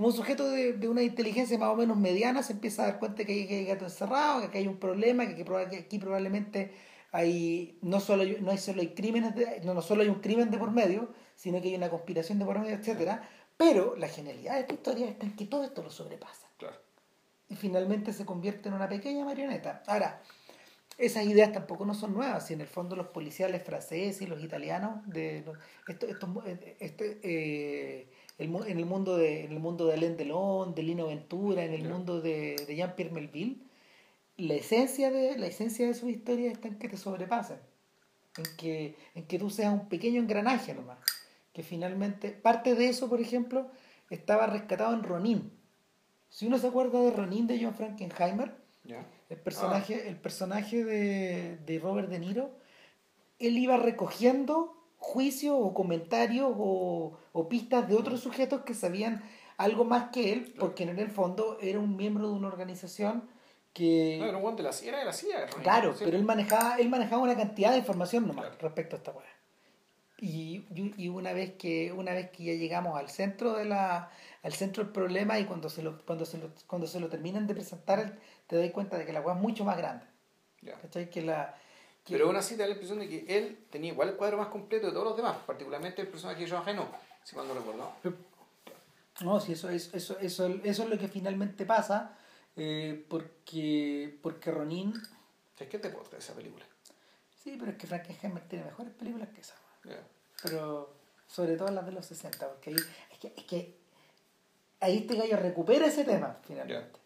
[0.00, 2.98] como un sujeto de, de una inteligencia más o menos mediana se empieza a dar
[2.98, 5.76] cuenta que hay, que hay gato encerrado, que aquí hay un problema, que aquí, que
[5.76, 6.72] aquí probablemente
[7.12, 10.20] hay no solo hay- no hay solo hay crímenes de- no, no solo hay un
[10.22, 13.28] crimen de por medio, sino que hay una conspiración de por medio, etcétera.
[13.58, 16.76] Pero la genialidad de esta historia está en que todo esto lo sobrepasa Claro.
[17.50, 19.82] y finalmente se convierte en una pequeña marioneta.
[19.86, 20.22] Ahora,
[20.96, 24.42] esas ideas tampoco no son nuevas, si en el fondo los policiales franceses y los
[24.42, 25.44] italianos, de,
[25.88, 26.42] esto, esto,
[26.78, 28.08] este, eh,
[28.42, 31.72] el, en el mundo de en el mundo de Alain Delon, de Lino Ventura, en
[31.72, 31.88] el Ya.
[31.88, 33.58] mundo de, de Jean-Pierre Melville,
[34.36, 37.58] la esencia de la esencia de sus historias está en que te sobrepasen,
[38.38, 40.98] en que, en que tú seas un pequeño engranaje nomás,
[41.52, 43.68] que finalmente, parte de eso, por ejemplo,
[44.08, 45.52] estaba rescatado en Ronin.
[46.30, 49.06] Si uno se acuerda de Ronin de John Frankenheimer, ¿Ya?
[49.28, 52.50] el personaje, el personaje de, de Robert De Niro,
[53.38, 59.24] él iba recogiendo juicios o comentarios o, o pistas de otros sujetos que se habían
[59.56, 63.28] algo más que él, porque en el fondo era un miembro de una organización
[63.72, 64.18] que...
[64.20, 65.46] No, era un de la CIA, era de la CIA.
[65.62, 69.26] Claro, pero él manejaba, él manejaba una cantidad de información nomás respecto a esta weá.
[70.18, 70.64] Y,
[70.98, 74.10] y, una vez que una vez que ya llegamos al centro de la
[74.42, 77.46] al centro del problema y cuando se lo cuando se lo, cuando se lo terminan
[77.46, 80.04] de presentar te das cuenta de que la weá es mucho más grande.
[81.10, 81.54] Que la
[82.10, 84.48] pero aún así te da la impresión de que él tenía igual el cuadro más
[84.48, 86.88] completo de todos los demás particularmente el personaje de Joan Reno
[87.24, 87.92] si no recuerdo
[89.22, 92.16] no si eso es eso eso eso es lo que finalmente pasa
[92.56, 94.92] eh, porque porque Ronin
[95.58, 96.64] es que te importa esa película.
[97.42, 99.54] Sí pero es que Frankenheimer tiene mejores películas que esa.
[100.42, 100.94] Pero
[101.26, 102.76] sobre todo las de los 60, porque ahí,
[103.12, 103.76] es, que, es que
[104.80, 106.98] ahí este gallo recupera ese tema finalmente.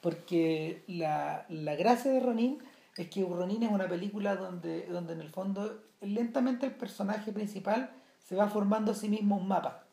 [0.00, 2.62] Porque la, la gracia de Ronin
[2.96, 7.90] es que Ronin es una película donde, donde en el fondo lentamente el personaje principal
[8.18, 9.84] se va formando a sí mismo un mapa.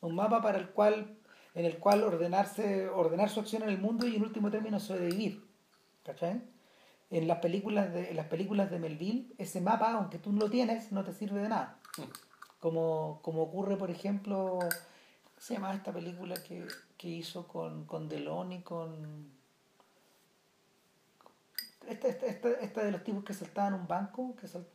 [0.00, 1.18] Un mapa para el cual,
[1.54, 5.44] en el cual ordenarse, ordenar su acción en el mundo y en último término sobrevivir.
[6.04, 6.40] ¿Cachai?
[7.10, 10.50] en las películas de, en las películas de Melville, ese mapa, aunque tú no lo
[10.50, 11.78] tienes, no te sirve de nada.
[12.60, 16.66] Como, como ocurre, por ejemplo, ¿cómo se llama esta película que,
[16.96, 19.37] que hizo con, con Delon y con...
[21.88, 24.66] Esta, esta, esta, esta, de los tipos que saltaban un banco, que salt...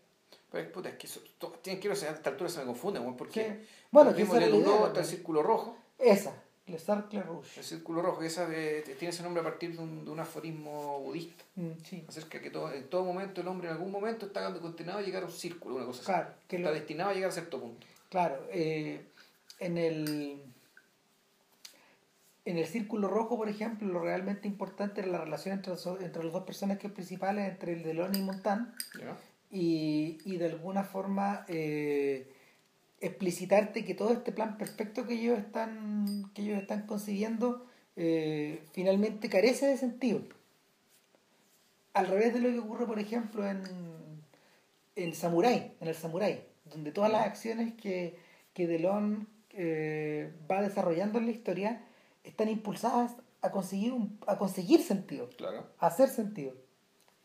[0.50, 1.22] Pues, puta, es que eso,
[1.62, 3.66] tienen que a esta altura se me confunden, porque...
[3.92, 5.78] Bueno, el el círculo rojo.
[5.98, 6.34] Esa,
[6.66, 7.60] el Cercle Rouge.
[7.60, 11.44] El círculo rojo, esa tiene ese nombre a partir de un, de un aforismo budista.
[11.56, 12.06] Mm, sí.
[12.08, 15.24] Acerca que todo, en todo momento el hombre en algún momento está condenado a llegar
[15.24, 16.48] a un círculo, una cosa claro, así.
[16.48, 17.86] Que está destinado a llegar a cierto punto.
[18.10, 19.08] Claro, eh,
[19.60, 20.42] en el
[22.46, 26.24] en el círculo rojo, por ejemplo, lo realmente importante era la relación entre los, entre
[26.24, 28.74] los dos personajes principales, entre el Delon y Montan.
[29.50, 32.28] Y, y de alguna forma eh,
[33.00, 37.66] explicitarte que todo este plan perfecto que ellos están, que ellos están consiguiendo
[37.96, 40.22] eh, finalmente carece de sentido.
[41.94, 43.62] Al revés de lo que ocurre, por ejemplo, en,
[44.96, 48.18] en Samurai, en el Samurai, donde todas las acciones que,
[48.54, 51.86] que Delon eh, va desarrollando en la historia
[52.24, 55.30] están impulsadas a conseguir, un, a conseguir sentido,
[55.80, 56.56] a hacer sentido.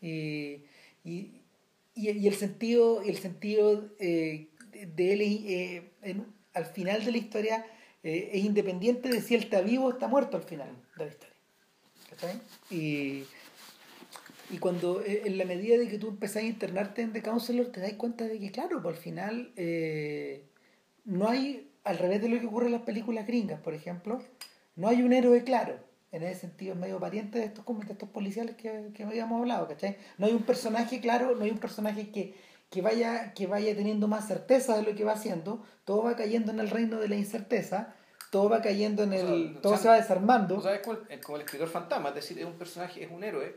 [0.01, 0.65] Y,
[1.03, 1.41] y,
[1.95, 6.23] y, el sentido, el sentido eh, de él eh,
[6.53, 7.65] al final de la historia
[8.03, 11.11] eh, es independiente de si él está vivo o está muerto al final de la
[11.11, 11.35] historia.
[12.69, 13.23] Y,
[14.49, 17.67] y cuando, eh, en la medida de que tú empezás a internarte en The Counselor,
[17.67, 19.53] te das cuenta de que, claro, por pues, al final
[21.05, 24.21] no hay, al revés de lo que ocurre en las películas gringas, por ejemplo,
[24.79, 25.77] no hay un héroe claro.
[26.11, 29.67] En ese sentido, es medio pariente de estos, de estos policiales que, que habíamos hablado,
[29.67, 29.97] ¿cachai?
[30.17, 32.33] No hay un personaje claro, no hay un personaje que
[32.69, 36.51] que vaya, que vaya teniendo más certeza de lo que va haciendo, todo va cayendo
[36.51, 37.95] en el reino de la incerteza,
[38.29, 39.59] todo va cayendo en el.
[39.61, 40.61] todo se va desarmando.
[40.61, 42.09] ¿Sabes el, como el escritor fantasma?
[42.09, 43.55] Es decir, es un personaje, es un héroe,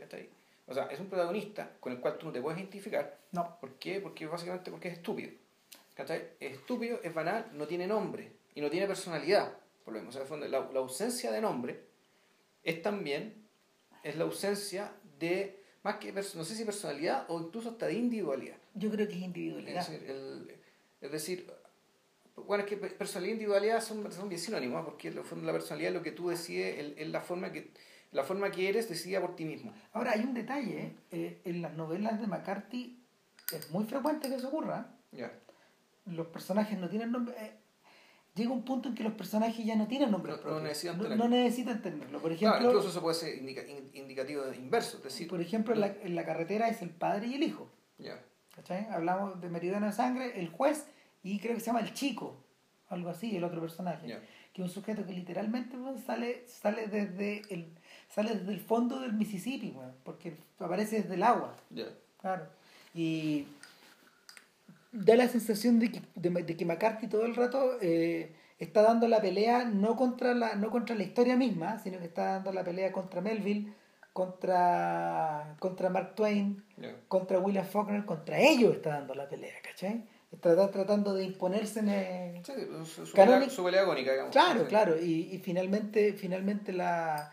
[0.65, 3.19] O sea, es un protagonista con el cual tú no te puedes identificar.
[3.31, 3.59] No.
[3.59, 3.99] ¿Por qué?
[3.99, 5.31] Porque básicamente porque es estúpido.
[5.93, 6.29] ¿cachai?
[6.39, 9.51] Es estúpido, es banal, no tiene nombre y no tiene personalidad.
[9.83, 11.83] Por lo menos, o sea, la, la ausencia de nombre
[12.63, 13.43] es también
[14.03, 18.57] es la ausencia de más que, no sé si personalidad o incluso hasta de individualidad.
[18.73, 19.81] Yo creo que es individualidad.
[19.81, 20.55] Es decir, el,
[21.01, 21.53] es decir
[22.35, 24.85] bueno, es que personalidad e individualidad son, son bien sinónimos, ¿ah?
[24.85, 27.71] porque la personalidad es lo que tú decides, es la forma que
[28.11, 29.73] la forma que eres decidida por ti mismo.
[29.91, 32.99] Ahora, hay un detalle, eh, en las novelas de McCarthy
[33.51, 34.95] es muy frecuente que eso ocurra.
[36.05, 37.35] Los personajes no tienen nombre.
[37.37, 37.55] Eh,
[38.35, 41.23] llega un punto en que los personajes ya no tienen nombre no, necesitan, tenerlo.
[41.23, 42.19] no, necesitan tenerlo.
[42.19, 43.37] Por ejemplo, incluso eso puede ser
[43.93, 44.97] indicativo de inverso.
[44.99, 47.69] decir, por ejemplo, en la, en la, carretera es el padre y el hijo.
[48.91, 50.85] Hablamos de Meridiano de Sangre, el juez,
[51.23, 52.37] y creo que se llama el chico,
[52.89, 54.19] algo así, el otro personaje.
[54.53, 55.75] Que es un sujeto que literalmente
[56.05, 57.67] sale, sale, desde el,
[58.09, 61.55] sale desde el fondo del Mississippi, porque aparece desde el agua.
[62.21, 62.47] Claro.
[62.93, 63.47] Y
[64.93, 69.21] da la sensación de que, de, que McCarthy todo el rato eh, está dando la
[69.21, 72.91] pelea no contra la, no contra la historia misma, sino que está dando la pelea
[72.91, 73.73] contra Melville,
[74.13, 76.63] contra, contra Mark Twain,
[77.07, 80.05] contra William Faulkner, contra ellos está dando la pelea, ¿cachai?
[80.31, 82.45] Está tratando de imponerse en el...
[82.45, 84.31] su, pelea, su, pelea, agónica, digamos.
[84.31, 87.31] Claro, claro, y, y, finalmente, finalmente la,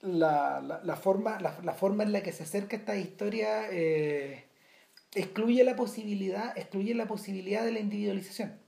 [0.00, 3.68] la, la, forma, la, la, forma en la que se acerca esta historia...
[3.70, 4.46] Eh,
[5.14, 8.58] excluye la posibilidad, excluye la posibilidad de la individualización.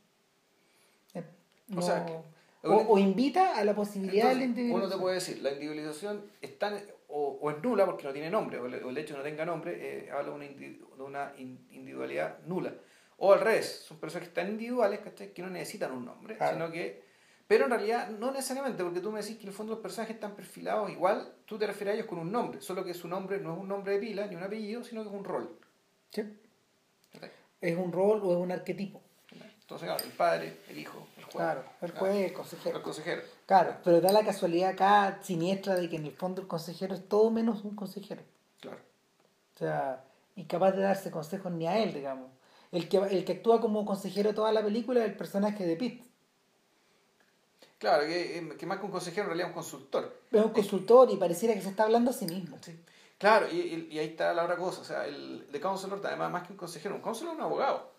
[1.14, 4.82] Eh, o, invita a la posibilidad de la individualización.
[4.82, 8.66] Uno te puede decir, la individualización está o, es nula porque no tiene nombre, o
[8.66, 12.74] el, hecho de no tenga nombre eh, habla de una, individualidad nula.
[13.18, 17.04] O al revés, son personas que están individuales, que no necesitan un nombre, sino que
[17.46, 20.16] Pero en realidad no necesariamente, porque tú me decís que en el fondo los personajes
[20.16, 23.38] están perfilados igual, tú te refieres a ellos con un nombre, solo que su nombre
[23.38, 25.56] no es un nombre de pila ni un apellido, sino que es un rol.
[26.14, 26.22] Sí.
[27.60, 29.00] Es un rol o es un arquetipo.
[29.60, 31.36] Entonces, claro, el padre, el hijo, el juez.
[31.36, 32.76] Claro, el juez, el consejero.
[32.76, 33.22] El consejero.
[33.46, 37.08] Claro, pero da la casualidad acá siniestra de que en el fondo el consejero es
[37.08, 38.22] todo menos un consejero.
[38.60, 38.78] Claro.
[39.54, 40.04] O sea,
[40.36, 42.30] incapaz de darse consejos ni a él, digamos.
[42.72, 46.04] El que, el que actúa como consejero toda la película es el personaje de Pitt.
[47.78, 50.20] Claro, que, que más que un consejero en realidad es un consultor.
[50.30, 52.58] Es un consultor y pareciera que se está hablando a sí mismo.
[52.60, 52.78] Sí.
[53.24, 54.82] Claro, y, y, ahí está la otra cosa.
[54.82, 57.94] O sea, el de counselor, además, más que un consejero, un counselor es un abogado.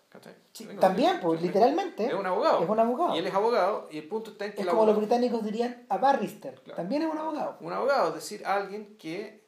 [0.52, 2.06] Sí, también, pues literalmente.
[2.06, 2.62] Es un abogado.
[2.62, 3.16] Es un abogado.
[3.16, 4.60] Y él es abogado, y el punto está en que.
[4.60, 6.60] Es como los británicos dirían a barrister.
[6.76, 7.56] También es un abogado.
[7.58, 9.44] Un abogado, es decir, alguien que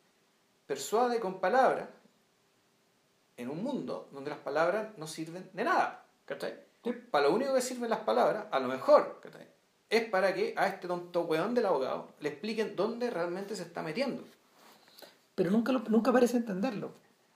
[0.66, 1.88] persuade con palabras
[3.36, 6.06] en un mundo donde las palabras no sirven de nada.
[6.24, 6.54] ¿Cachai?
[7.12, 9.46] Para lo único que sirven las palabras, a lo mejor, ¿cachai?
[9.90, 13.82] es para que a este tonto weón del abogado le expliquen dónde realmente se está
[13.82, 14.24] metiendo.
[15.38, 16.92] Pero nunca, nunca parece entenderlo.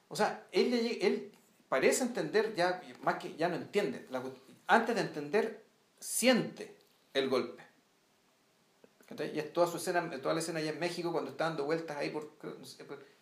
[0.08, 1.30] O sea, él, él
[1.68, 4.08] parece entender, ya más que ya no entiende.
[4.66, 5.62] antes de entender,
[6.00, 6.74] siente
[7.14, 7.62] el golpe.
[9.32, 11.96] Y es toda su escena, toda la escena allá en México cuando está dando vueltas
[11.96, 12.32] ahí por,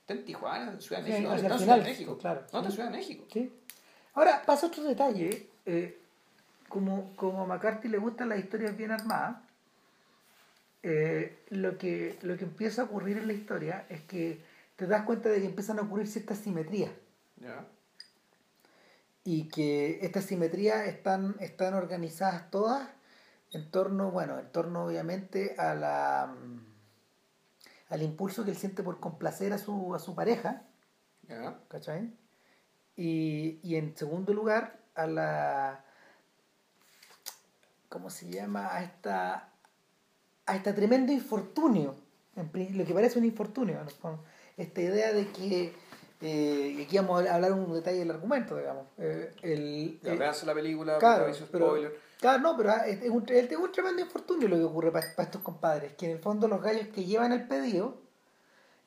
[0.00, 1.28] está en Tijuana, en Ciudad de México.
[1.28, 2.18] no, en Ciudad de México.
[2.18, 2.46] Claro.
[2.50, 3.24] No, en Ciudad de México.
[3.30, 3.52] Sí.
[4.14, 5.48] Ahora, pasa otro detalle.
[5.66, 5.98] Eh,
[6.70, 9.36] como, como a McCarthy le gustan las historias bien armadas,
[10.82, 14.48] eh, lo, que, lo que empieza a ocurrir en la historia es que
[14.80, 16.90] te das cuenta de que empiezan a ocurrir ciertas simetrías.
[19.24, 22.88] Y que estas simetrías están, están organizadas todas
[23.52, 26.34] en torno, bueno, en torno obviamente a la
[27.90, 30.62] al impulso que él siente por complacer a su, a su pareja.
[31.68, 32.16] ¿Cachai?
[32.96, 35.84] Y, y en segundo lugar, a la
[37.90, 38.74] ¿cómo se llama?
[38.74, 39.50] A esta,
[40.46, 41.96] a este tremendo infortunio,
[42.34, 43.84] lo que parece un infortunio,
[44.60, 45.72] esta idea de que,
[46.20, 48.86] eh, aquí vamos a hablar un detalle del argumento, digamos.
[48.98, 51.76] Eh, el, ya, la película, claro, pero,
[52.18, 55.42] claro, no, pero ah, es un, es un tremendo infortunio lo que ocurre para, estos
[55.42, 57.98] compadres, que en el fondo los gallos que llevan el pedido,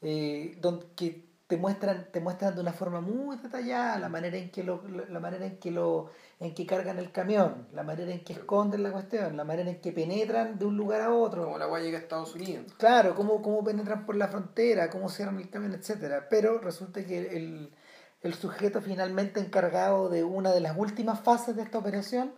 [0.01, 0.59] eh,
[0.95, 4.81] que te muestran, te muestran de una forma muy detallada la manera en que lo,
[4.87, 6.09] la manera en que lo,
[6.45, 9.81] en que cargan el camión, la manera en que esconden la cuestión, la manera en
[9.81, 11.45] que penetran de un lugar a otro.
[11.45, 12.73] Como la guay llega a Estados Unidos.
[12.77, 16.27] Claro, cómo, cómo penetran por la frontera, cómo cierran el camión, etcétera.
[16.29, 17.71] Pero resulta que el,
[18.21, 22.33] el sujeto finalmente encargado de una de las últimas fases de esta operación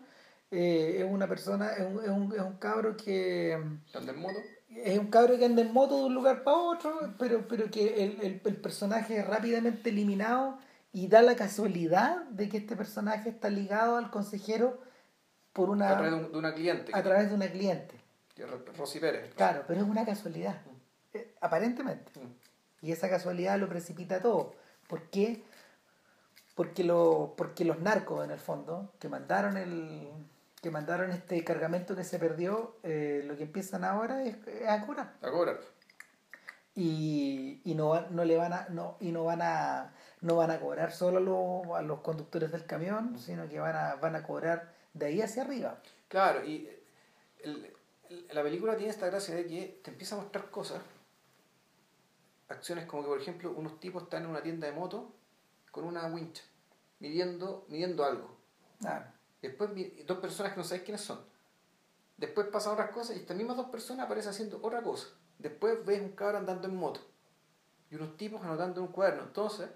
[0.52, 3.54] eh, es una persona, es un, es un, es un cabro que...
[3.94, 4.40] ¿Anda en moto?
[4.84, 8.04] es un cabro que anda en moto de un lugar para otro, pero, pero que
[8.04, 10.58] el, el, el, personaje rápidamente eliminado
[10.96, 14.80] y da la casualidad de que este personaje está ligado al consejero
[15.52, 15.90] por una...
[15.90, 16.92] A través de una cliente.
[16.96, 17.96] A través de una cliente.
[18.78, 19.34] Rosy Pérez.
[19.36, 21.18] Claro, pero es una casualidad, mm.
[21.18, 22.14] eh, aparentemente.
[22.18, 22.86] Mm.
[22.86, 24.56] Y esa casualidad lo precipita todo.
[24.88, 25.44] ¿Por qué?
[26.56, 30.08] Porque, lo, porque los narcos, en el fondo, que mandaron el
[30.62, 34.38] que mandaron este cargamento que se perdió, eh, lo que empiezan ahora es,
[34.68, 35.14] a cobrar.
[35.22, 35.60] A cobrar.
[36.76, 39.94] Y, y no, no le van a, no, y no van a
[40.26, 44.16] no van a cobrar solo a los, conductores del camión, sino que van a, van
[44.16, 45.80] a cobrar de ahí hacia arriba.
[46.08, 46.68] Claro, y
[48.32, 50.82] la película tiene esta gracia de que te empieza a mostrar cosas,
[52.50, 55.14] acciones como que, por ejemplo, unos tipos están en una tienda de moto
[55.72, 56.44] con una wincha,
[57.00, 58.36] midiendo, midiendo algo.
[58.80, 59.06] Claro.
[59.42, 59.70] Después
[60.08, 61.20] dos personas que no sabéis quiénes son.
[62.18, 65.08] Después pasan otras cosas y estas mismas dos personas aparecen haciendo otra cosa.
[65.40, 67.02] Después ves un cabrón andando en moto.
[67.92, 69.24] Y unos tipos anotando en un cuaderno.
[69.24, 69.70] Entonces,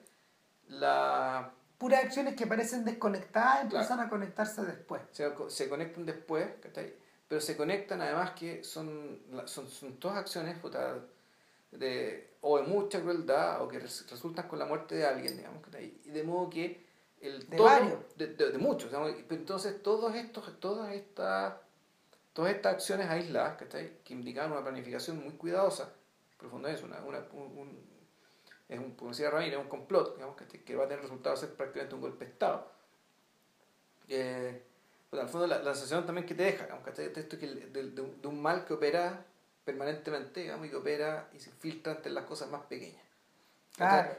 [0.68, 1.52] la...
[1.78, 5.02] Puras acciones que parecen desconectadas empiezan a conectarse después.
[5.12, 6.48] Se, se conectan después,
[7.28, 10.58] pero se conectan además que son, son, son todas acciones
[11.72, 15.64] de, o de mucha crueldad o que resultan con la muerte de alguien, digamos.
[15.80, 16.86] Y de modo que
[17.22, 18.00] el de varios.
[18.18, 18.92] De, muchos.
[19.30, 21.54] Entonces, todos estos, todas estas
[22.40, 25.92] todas estas acciones aisladas que indican una planificación muy cuidadosa,
[26.38, 27.78] profundo es una, una un,
[28.70, 31.54] es un, como decía Ramírez, un complot digamos, que va a tener resultado de ser
[31.54, 32.72] prácticamente un golpe de Estado.
[34.08, 34.64] Eh,
[35.10, 38.28] pues, al fondo la, la, sensación también que te deja, digamos, esto que de, de,
[38.28, 39.26] un, mal que opera
[39.66, 43.04] permanentemente digamos, y que opera y se filtra entre las cosas más pequeñas.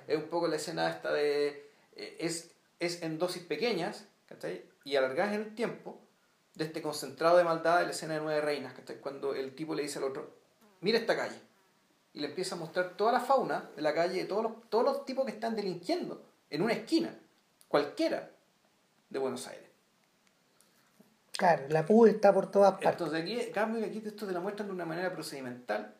[0.06, 1.70] Es un poco la escena esta de...
[1.96, 2.50] Eh, es
[2.80, 4.06] es en dosis pequeñas
[4.84, 6.00] y alargadas en el tiempo
[6.54, 9.82] de este concentrado de maldad de la escena de Nueve Reinas, cuando el tipo le
[9.82, 10.36] dice al otro,
[10.80, 11.40] mira esta calle,
[12.12, 14.84] y le empieza a mostrar toda la fauna de la calle, de todos los, todos
[14.84, 17.16] los tipos que están delinquiendo en una esquina,
[17.68, 18.30] cualquiera
[19.08, 19.70] de Buenos Aires.
[21.32, 22.90] Claro, la PUD está por todas partes.
[22.90, 25.94] Entonces aquí, en cambio, aquí esto te lo muestran de una manera procedimental,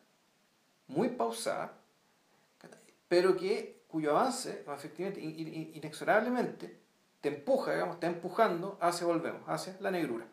[0.87, 1.73] muy pausada,
[3.07, 6.79] pero que cuyo avance, efectivamente, inexorablemente,
[7.21, 10.27] te empuja, digamos, está empujando hacia, volvemos, hacia la negrura,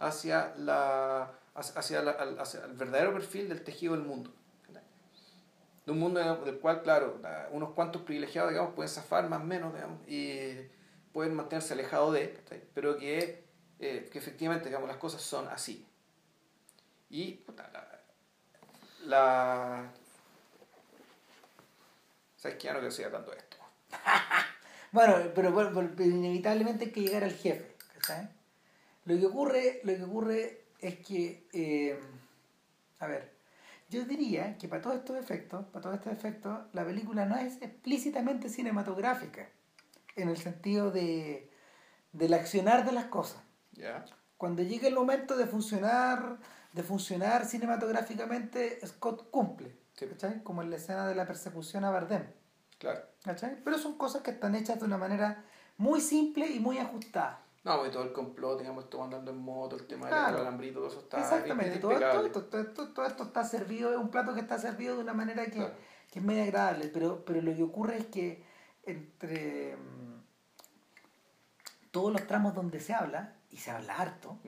[0.00, 4.32] hacia, la, hacia, la, hacia el verdadero perfil del tejido del mundo.
[5.86, 7.20] De un mundo del cual, claro,
[7.52, 10.68] unos cuantos privilegiados, digamos, pueden zafar más o menos, digamos, y
[11.12, 12.38] pueden mantenerse alejados de,
[12.74, 13.44] pero que,
[13.78, 15.86] eh, que efectivamente, digamos, las cosas son así.
[17.08, 17.40] Y
[19.06, 19.90] la,
[22.36, 22.66] ¿Sabes qué?
[22.68, 23.56] Ya no quiero seguir hablando de esto.
[24.92, 25.50] bueno, pero,
[25.98, 27.76] inevitablemente hay que llegar al jefe.
[28.02, 28.28] ¿sabes?
[29.04, 31.98] Lo que ocurre, lo que ocurre es que, eh,
[32.98, 33.32] a ver,
[33.88, 37.60] yo diría que para todos estos efectos, para todos estos efectos, la película no es
[37.60, 39.48] explícitamente cinematográfica,
[40.16, 41.50] en el sentido de,
[42.12, 43.42] del accionar de las cosas.
[44.36, 46.38] Cuando llega el momento de funcionar,
[46.72, 49.76] de funcionar cinematográficamente, Scott cumple.
[50.44, 52.24] Como en la escena de la persecución a Bardem.
[52.78, 53.00] Claro.
[53.64, 55.44] Pero son cosas que están hechas de una manera
[55.76, 57.42] muy simple y muy ajustada.
[57.62, 60.88] No, porque todo el complot, digamos, todo andando en moto, el tema del alambrito, todo
[60.88, 64.96] eso está Exactamente, todo, esto, todo, esto, está servido, es un plato que está servido
[64.96, 65.70] de una manera que,
[66.10, 68.42] que es medio agradable, pero, pero lo que ocurre es que
[68.84, 70.22] entre mm,
[71.90, 74.38] todos los tramos donde se habla, y se habla harto,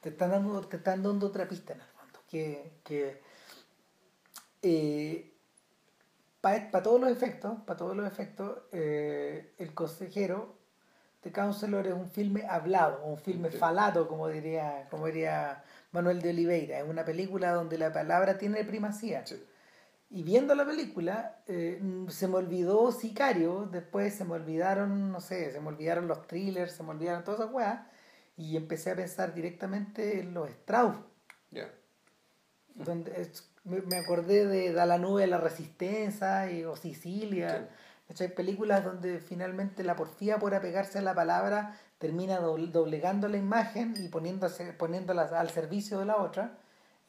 [0.00, 3.22] Te están dando, te están dando otra pista en el fondo, que, que
[4.62, 5.32] eh,
[6.40, 10.53] para todos los efectos, para todos los efectos, eh, el consejero
[11.24, 16.28] The Counselor es un filme hablado, un filme falado, como diría, como diría Manuel de
[16.28, 16.80] Oliveira.
[16.80, 19.24] Es una película donde la palabra tiene primacía.
[20.10, 25.50] Y viendo la película, eh, se me olvidó Sicario, después se me olvidaron, no sé,
[25.50, 27.80] se me olvidaron los thrillers, se me olvidaron todas esas weas,
[28.36, 30.96] y empecé a pensar directamente en los Strauss.
[32.74, 33.30] Donde,
[33.64, 37.70] me, acordé de Da la nube de la resistencia y, o Sicilia.
[38.20, 43.94] Hay películas donde finalmente la porfía por apegarse a la palabra termina doblegando la imagen
[43.98, 46.58] y poniéndose, poniéndola al servicio de la otra.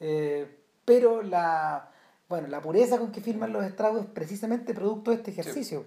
[0.00, 1.90] Eh, pero la,
[2.28, 5.86] bueno, la pureza con que firman los estragos es precisamente producto de este ejercicio.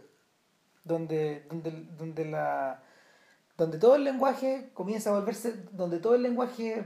[0.83, 2.81] Donde, donde, donde, la,
[3.57, 6.85] donde todo el lenguaje comienza a volverse, donde todo el lenguaje,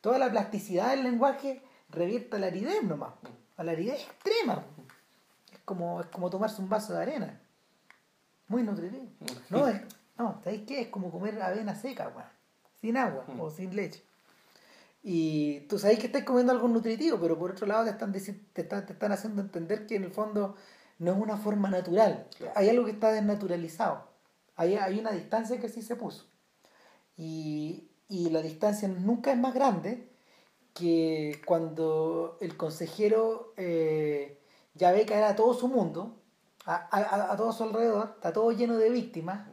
[0.00, 3.14] toda la plasticidad del lenguaje revierte a la aridez nomás,
[3.56, 4.64] a la aridez extrema.
[5.52, 7.40] Es como, es como tomarse un vaso de arena.
[8.50, 9.06] Muy nutritivo.
[9.48, 9.80] No, es,
[10.18, 10.80] no, ¿sabéis qué?
[10.80, 12.28] Es como comer avena seca, weón.
[12.80, 14.02] Sin agua o sin leche.
[15.04, 18.62] Y tú sabes que estás comiendo algo nutritivo, pero por otro lado te están, te
[18.62, 20.56] están, te están haciendo entender que en el fondo
[20.98, 22.26] no es una forma natural.
[22.56, 24.08] Hay algo que está desnaturalizado.
[24.56, 26.26] Hay, hay una distancia que sí se puso.
[27.16, 30.08] Y, y la distancia nunca es más grande
[30.74, 34.40] que cuando el consejero eh,
[34.74, 36.19] ya ve caer a todo su mundo,
[36.74, 39.48] a, a, todo su alrededor, está todo lleno de víctimas,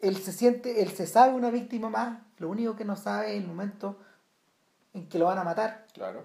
[0.00, 3.42] él se siente, él se sabe una víctima más, lo único que no sabe es
[3.42, 3.98] el momento
[4.92, 5.86] en que lo van a matar.
[5.92, 6.24] Claro.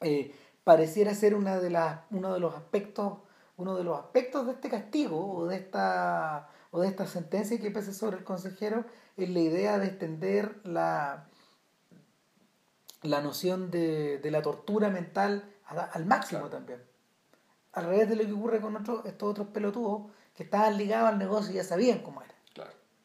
[0.00, 3.18] Eh, pareciera ser una de las, uno de los aspectos,
[3.56, 7.70] uno de los aspectos de este castigo o de esta o de esta sentencia que
[7.70, 8.84] pese sobre el consejero
[9.16, 11.26] es la idea de extender la,
[13.02, 16.87] la noción de, la tortura mental al máximo también.
[17.72, 21.18] Al revés de lo que ocurre con otros, estos otros pelotudos que estaban ligados al
[21.18, 22.34] negocio y ya sabían cómo era.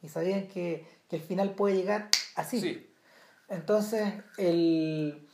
[0.01, 2.89] Y sabían que, el final puede llegar así.
[3.47, 5.29] Entonces, el,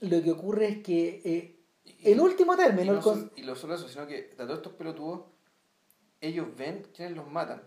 [0.00, 1.60] lo que ocurre es que eh,
[2.02, 3.00] el último término...
[3.34, 5.22] Y no, solo eso, sino que de todos estos pelotudos,
[6.20, 7.62] ellos ven quiénes los matan.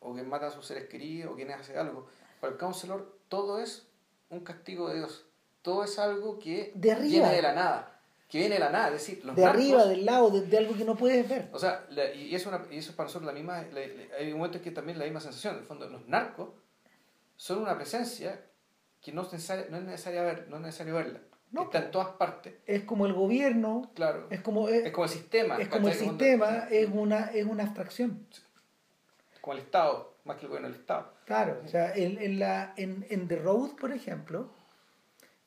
[0.00, 2.06] O quién mata a sus seres queridos, o quiénes hace algo.
[2.40, 3.86] Para el counselor, todo es
[4.30, 5.26] un castigo de Dios
[5.62, 8.00] todo es algo que viene de la nada.
[8.32, 10.86] Que viene de la nada, es decir, los De arriba, del lado, de, algo que
[10.86, 11.50] no puedes ver.
[11.52, 13.66] O sea, y, eso, y eso para nosotros la misma.
[14.18, 15.56] hay momentos que también la misma sensación.
[15.56, 16.48] En el fondo, los narcos
[17.36, 18.42] son una presencia
[19.02, 21.20] que no es necesaria, no es necesaria ver, no es necesario verla.
[21.50, 22.54] No, está en todas partes.
[22.64, 23.92] Es como el gobierno.
[23.94, 24.28] Claro.
[24.30, 25.56] Es como, es, como el sistema.
[25.58, 28.26] Es como el sistema, es una, es una abstracción.
[29.42, 31.12] Como el Estado, más que el gobierno del Estado.
[31.26, 34.54] Claro, o sea, en, en, la, en, en The Road, por ejemplo,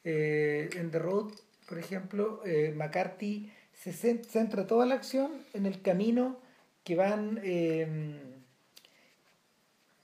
[0.03, 1.31] eh, en The Road,
[1.65, 6.37] por ejemplo, eh, McCarthy se centra toda la acción en el camino
[6.83, 8.19] que van, em,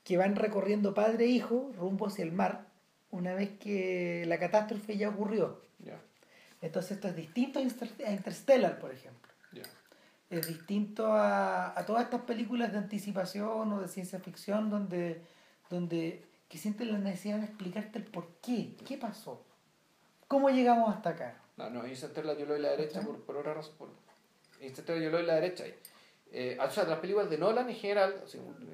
[0.03, 2.67] que van recorriendo padre e hijo rumbo hacia el mar
[3.11, 5.61] una vez que la catástrofe ya ocurrió.
[6.61, 9.31] Entonces esto es distinto a Interstellar, por ejemplo.
[10.29, 15.21] Es distinto a, a, todas estas películas de anticipación o de ciencia ficción donde,
[15.69, 19.43] donde que sienten la necesidad de explicarte el por qué, qué pasó,
[20.27, 21.40] cómo llegamos hasta acá.
[21.69, 23.75] No, no, Interstellar yo lo doy la derecha por, por otra razón.
[23.77, 23.89] Por...
[24.61, 25.65] Interstellar yo lo doy la derecha.
[26.33, 28.23] Eh, o sea, las películas de Nolan en general,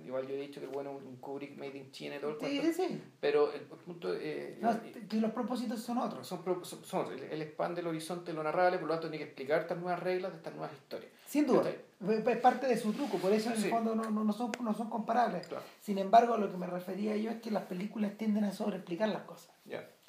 [0.05, 2.61] igual yo he dicho que bueno, un Kubrick made in China y todo el Sí,
[2.61, 3.01] sí, sí.
[3.19, 4.13] Pero el, punto.
[4.13, 4.79] Eh, no,
[5.09, 6.27] que los propósitos son otros.
[6.27, 7.07] Son, son, son.
[7.11, 9.99] Él expande el horizonte de lo narrable, por lo tanto, tiene que explicar estas nuevas
[10.03, 11.11] reglas de estas nuevas historias.
[11.25, 11.63] Sin duda.
[11.69, 14.87] Es parte de su truco, por eso en el fondo no, no, son, no son
[14.87, 15.47] comparables.
[15.81, 19.09] Sin embargo, a lo que me refería yo es que las películas tienden a sobreexplicar
[19.09, 19.49] las cosas.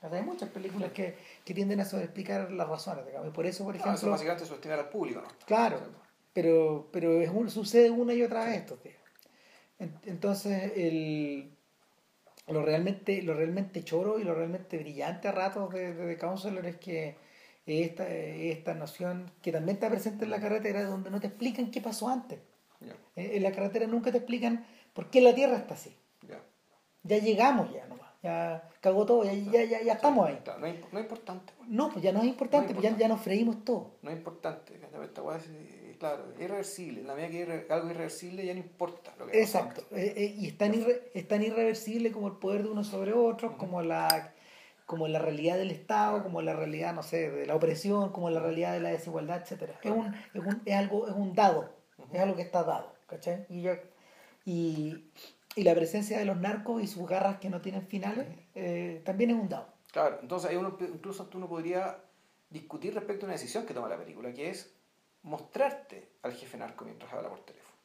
[0.00, 3.28] Hay muchas películas que, que, tienden a sobreexplicar las razones, digamos.
[3.28, 3.94] Y por eso, por ejemplo.
[3.94, 5.28] eso básicamente subestimar al público, ¿no?
[5.44, 5.80] Claro
[6.32, 8.78] pero, pero es un, sucede una y otra vez esto.
[10.04, 11.50] Entonces, el,
[12.46, 16.76] lo, realmente, lo realmente choro y lo realmente brillante a ratos de, de Counselor es
[16.76, 17.16] que
[17.66, 21.80] esta, esta noción que también está presente en la carretera, donde no te explican qué
[21.80, 22.38] pasó antes.
[23.16, 25.96] En la carretera nunca te explican por qué la Tierra está así.
[27.02, 28.07] Ya llegamos ya nomás.
[28.22, 30.40] Ya cagó todo, ya, ya, ya, ya estamos ahí.
[30.44, 31.52] no, es, no, es, importante.
[31.68, 33.92] No, pues ya no es importante, pues ya, ya nos freímos todo.
[34.02, 34.74] No es importante.
[34.74, 35.28] Esta
[35.98, 37.00] claro, irreversible.
[37.02, 39.82] En la medida que es algo irreversible ya no importa lo que Exacto.
[39.92, 40.74] Eh, eh, y es tan,
[41.14, 44.34] es tan irreversible como el poder de uno sobre otro, como la
[44.88, 48.40] como la realidad del Estado, como la realidad, no sé, de la opresión, como la
[48.40, 49.78] realidad de la desigualdad, etcétera.
[49.82, 51.68] Es un, es un, es algo, es un dado,
[52.10, 53.44] es algo que está dado, ¿cachai?
[53.50, 53.68] Y,
[54.46, 55.10] y,
[55.58, 59.30] y, la presencia de los narcos y sus garras que no tienen finales eh, también
[59.30, 59.68] es un dado.
[59.92, 61.98] Claro, entonces ahí uno, incluso tú no podría
[62.50, 64.72] discutir respecto a una decisión que toma la película, que es
[65.22, 67.76] mostrarte al jefe narco mientras habla por teléfono.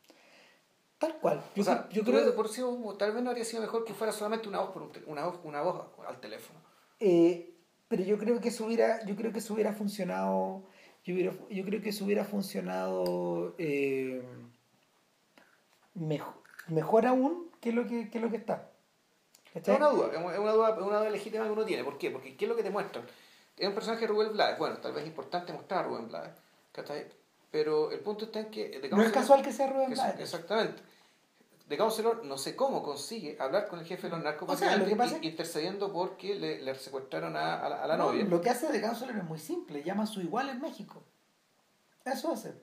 [0.97, 1.43] Tal cual.
[1.55, 2.61] Yo, yo creo que por sí,
[2.97, 5.61] tal vez no habría sido mejor que fuera solamente una voz, por una voz, una
[5.61, 6.59] voz al teléfono.
[6.99, 7.55] Eh,
[7.87, 10.63] pero yo creo que eso hubiera, yo creo que eso hubiera funcionado,
[11.03, 14.23] yo, yo creo que eso hubiera funcionado eh,
[15.93, 16.35] mejor,
[16.69, 18.69] mejor aún que lo que, que lo que está.
[19.53, 21.83] Es una duda, es una duda, una duda legítima que uno tiene.
[21.85, 22.11] ¿Por qué?
[22.11, 23.05] Porque ¿qué es lo que te muestran?
[23.55, 24.59] Es un personaje de Rubén Blades.
[24.59, 26.33] Bueno, tal vez es importante mostrar a Rubén Blades.
[27.49, 28.89] Pero el punto está en que...
[28.91, 30.19] no es casual que sea Rubén Blades.
[30.19, 30.81] Exactamente.
[31.69, 34.75] De Counselor no sé cómo consigue hablar con el jefe de los narcos o sea,
[34.75, 38.25] lo que pasa intercediendo porque le, le secuestraron a, a, la, novia.
[38.25, 41.01] Lo que hace de Counselor es muy simple, llama a su igual en México.
[42.03, 42.53] Eso hace.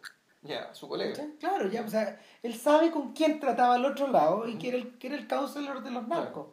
[0.43, 1.23] Ya, su colega.
[1.39, 4.79] Claro, ya, o sea, él sabe con quién trataba al otro lado y que era
[4.79, 6.49] el, que era el counselor de los narcos.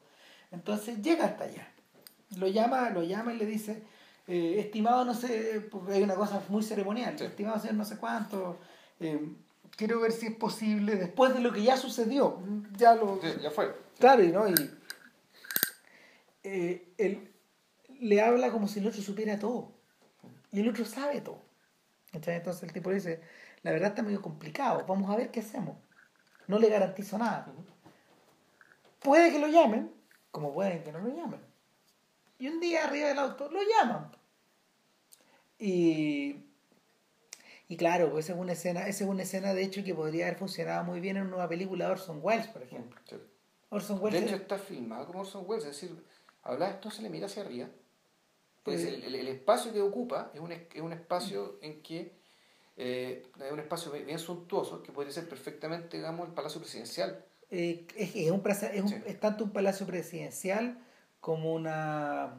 [0.52, 1.72] Entonces llega hasta allá.
[2.38, 3.84] Lo llama, lo llama y le dice,
[4.28, 8.58] eh, estimado no sé, porque hay una cosa muy ceremonial, estimado señor no sé cuánto,
[9.00, 9.34] eh,
[9.78, 12.42] quiero ver si es posible, después de lo que ya sucedió,
[12.76, 13.22] ya lo...
[13.22, 13.74] ya fue.
[13.98, 14.54] Claro, y no, y
[16.44, 17.32] eh, él
[18.02, 19.72] le habla como si el otro supiera todo,
[20.52, 21.42] y el otro sabe todo.
[22.12, 23.22] Entonces el tipo dice,
[23.68, 25.76] la verdad está medio complicado, vamos a ver qué hacemos.
[26.47, 27.53] No le garantizo nada.
[29.01, 29.91] Puede que lo llamen,
[30.32, 31.41] como pueden que no lo llamen.
[32.39, 34.09] Y un día arriba del auto lo llaman.
[35.59, 36.45] Y,
[37.68, 40.28] y claro, pues esa es una escena, esa es una escena de hecho que podría
[40.28, 42.97] haber funcionado muy bien en una nueva película de Orson Welles, por ejemplo.
[43.68, 46.05] Orson Welles de hecho está filmado como Orson Welles, es decir,
[46.41, 47.68] habla esto se le mira hacia arriba.
[48.63, 52.16] Pues el, el, espacio que ocupa es un, es un espacio en que
[52.78, 57.26] eh, es un espacio bien suntuoso que podría ser perfectamente, digamos, el Palacio Presidencial.
[57.50, 60.78] Eh, es, es, un, es, un, es tanto un palacio presidencial
[61.20, 62.34] como una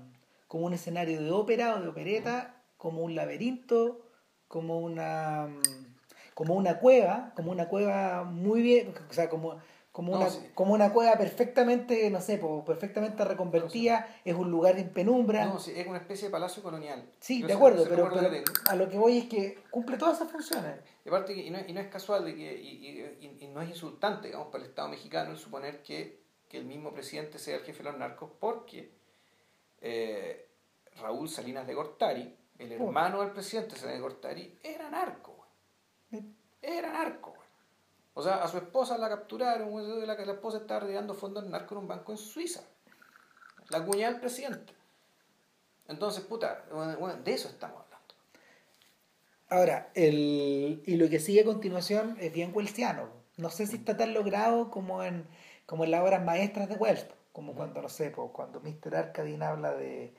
[0.49, 4.01] como un escenario de ópera o de opereta como un laberinto,
[4.49, 5.49] como una
[6.35, 9.59] como una cueva, como una cueva muy bien, o sea, como
[9.99, 15.45] como, una, como una cueva perfectamente, no sé, perfectamente reconvertida, es un lugar en penumbra.
[15.47, 17.11] No, sí, es una especie de palacio colonial.
[17.19, 18.09] Sí, de acuerdo, pero,
[18.69, 20.79] a lo que voy es que cumple todas esas funciones.
[21.05, 24.29] Y, aparte, y, no, y no es casual de que, y, y, no es insultante,
[24.29, 27.79] digamos, para el Estado mexicano el suponer que, que el mismo presidente sea el jefe
[27.79, 28.93] de los narcos, porque
[29.81, 30.49] eh,
[31.01, 35.45] Raúl Salinas de Gortari, el hermano del presidente, Salinas de Gortari, era narco.
[36.63, 37.38] Era narco.
[38.19, 41.77] O sea, a su esposa la capturaron, la, la esposa estaba rodeando fondos en narco
[41.77, 42.63] en un banco en Suiza.
[43.69, 44.73] La cuñada del presidente.
[45.87, 46.65] Entonces, puta,
[47.23, 48.15] de eso estamos hablando.
[49.49, 53.09] Ahora, el, y lo que sigue a continuación es bien welsiano.
[53.37, 55.25] No sé si está tan logrado como en,
[55.65, 58.97] como en las obras maestras de Wells, como cuando, no sé, cuando Mr.
[58.97, 60.13] Arcadine habla de,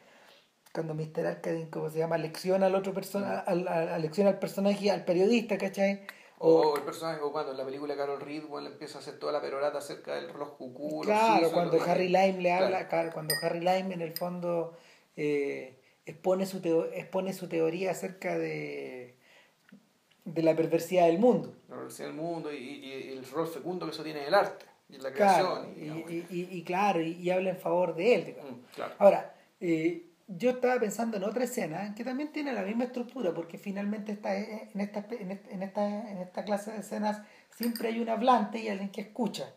[0.74, 1.26] cuando Mr.
[1.28, 6.08] Arcadine, como se llama, lecciona al otro persona, al, al personaje, al periodista, ¿cachai?
[6.41, 9.34] O, el personaje, o cuando en la película Carol Reed bueno, empieza a hacer toda
[9.34, 11.02] la perorata acerca del reloj cucú.
[11.02, 13.11] Claro, cuando Harry Lime le habla, claro.
[13.14, 14.78] cuando Harry Lime en el fondo
[15.18, 16.60] eh, expone, su
[16.94, 19.16] expone su teoría acerca de,
[20.24, 21.53] de la perversidad del mundo.
[21.68, 24.66] La perversidad del mundo y, y, el rol fecundo que eso tiene en el arte.
[24.90, 26.07] y la Claro, creación.
[26.10, 28.36] y, y- y- y claro, y, habla en favor de él.
[28.41, 28.94] Mm, claro.
[28.98, 30.06] Ahora, eh,
[30.38, 34.38] yo estaba pensando en otra escena que también tiene la misma estructura, porque finalmente está
[34.38, 38.69] en, esta, en, esta, en, esta, en clase de escenas siempre hay un hablante y
[38.69, 39.51] alguien que escucha.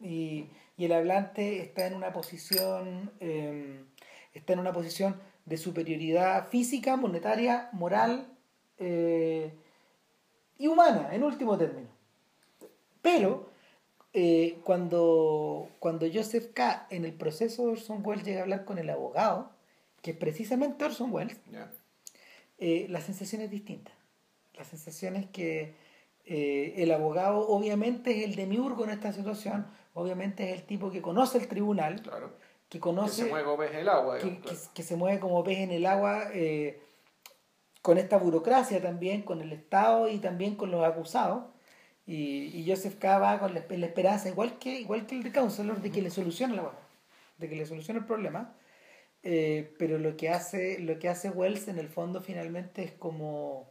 [0.00, 3.84] Y, y el hablante está en una posición, eh,
[4.32, 8.26] está en una posición de superioridad física, monetaria, moral
[8.78, 9.52] eh,
[10.56, 11.88] y humana, en último término.
[13.02, 13.50] Pero
[14.14, 16.86] eh, cuando, cuando Joseph K.
[16.90, 19.57] en el proceso de Orson Welles llega a hablar con el abogado,
[20.02, 21.70] que precisamente Orson Welles, Ya.
[22.58, 23.90] eh, la sensación es distinta.
[24.54, 25.74] La sensación es que
[26.24, 31.00] eh, el abogado obviamente es el demiurgo en esta situación, obviamente es el tipo que
[31.02, 32.30] conoce el tribunal, Claro.
[32.68, 34.18] que Que conoce se mueve como pez en el agua.
[34.18, 34.70] que, digamos, que- claro.
[34.74, 36.80] que se mueve como pez en el agua eh,
[37.82, 41.44] con esta burocracia también, con el Estado y también con los acusados.
[42.06, 43.18] Y, y Joseph K.
[43.18, 46.10] va con la, la esperanza, igual que, igual que el de Counselor, de que le
[46.10, 46.70] solucione la
[47.38, 48.52] de que le solucione el problema.
[49.22, 53.68] Eh, pero lo que hace lo que hace Wells en el fondo finalmente es como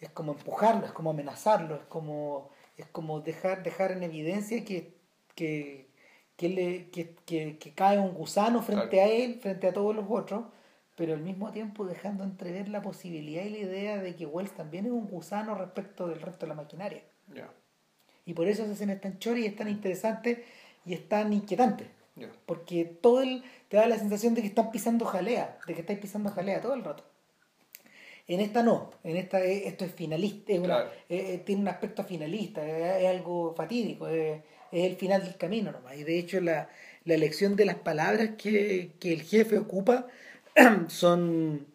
[0.00, 4.96] es como empujarlo, es como amenazarlo, es como es como dejar dejar en evidencia que
[5.34, 5.88] que,
[6.36, 9.08] que, le, que, que, que cae un gusano frente Claro.
[9.08, 10.46] a él, frente a todos los otros,
[10.96, 14.86] pero al mismo tiempo dejando entrever la posibilidad y la idea de que Wells también
[14.86, 17.02] es un gusano respecto del resto de la maquinaria.
[18.24, 20.44] Y por eso escena es tan chora y es tan interesante
[20.84, 21.86] y es tan inquietante.
[22.46, 25.98] Porque todo el, te da la sensación de que están pisando jalea, de que estáis
[25.98, 27.04] pisando jalea todo el rato.
[28.26, 30.90] En esta no, en esta es- esto es finalista, es una- Claro.
[31.08, 35.36] eh, eh, tiene un aspecto finalista, es, es algo fatídico, es, es el final del
[35.36, 35.96] camino nomás.
[35.96, 36.68] Y de hecho la,
[37.04, 40.06] la elección de las palabras que, que el jefe ocupa
[40.88, 41.66] son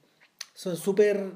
[0.54, 1.32] son súper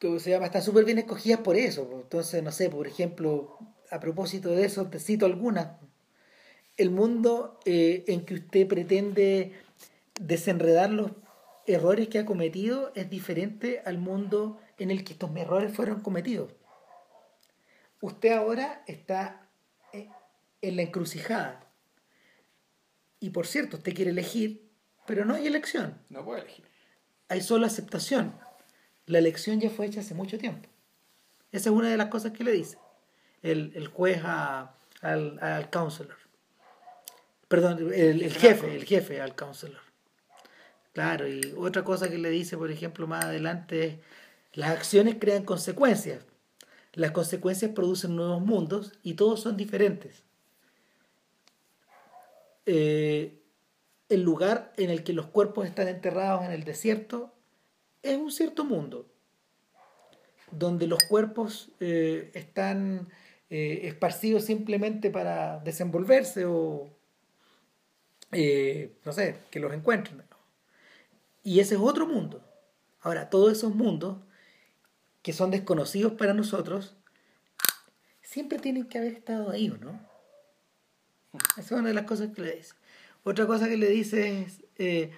[0.00, 0.46] ¿cómo se llama?
[0.46, 1.88] Están súper bien escogidas por eso.
[2.02, 3.58] Entonces, no sé, por ejemplo,
[3.90, 5.68] a propósito de eso, te cito algunas.
[6.80, 9.52] El mundo eh, en que usted pretende
[10.18, 11.10] desenredar los
[11.66, 16.54] errores que ha cometido es diferente al mundo en el que estos errores fueron cometidos.
[18.00, 19.46] Usted ahora está
[19.92, 20.08] eh,
[20.62, 21.66] en la encrucijada.
[23.20, 24.66] Y por cierto, usted quiere elegir,
[25.06, 26.64] pero no hay elección No puede elegir.
[27.28, 28.34] hay solo aceptación.
[29.04, 30.66] La elección ya fue hecha hace mucho tiempo.
[31.52, 32.78] Esa es una de las cosas que le dice
[33.42, 36.16] el, el juez a- al, al counselor.
[37.50, 39.80] Perdón, el, el jefe, el jefe al counselor.
[40.92, 43.94] Claro, y otra cosa que le dice, por ejemplo, más adelante es,
[44.52, 46.24] las acciones crean consecuencias.
[46.92, 50.22] Las consecuencias producen nuevos mundos y todos son diferentes.
[52.66, 53.42] Eh,
[54.08, 57.34] el lugar en el que los cuerpos están enterrados en el desierto
[58.04, 59.08] es un cierto mundo,
[60.52, 63.08] donde los cuerpos eh, están
[63.50, 66.99] eh, esparcidos simplemente para desenvolverse o,
[68.32, 70.22] eh, no sé, que los encuentren.
[71.42, 72.44] Y ese es otro mundo.
[73.00, 74.18] Ahora, todos esos mundos
[75.22, 76.96] que son desconocidos para nosotros,
[78.22, 80.00] siempre tienen que haber estado ahí, ¿o no?
[81.52, 82.74] Esa es una de las cosas que le dice.
[83.22, 85.12] Otra cosa que le dice es, eh,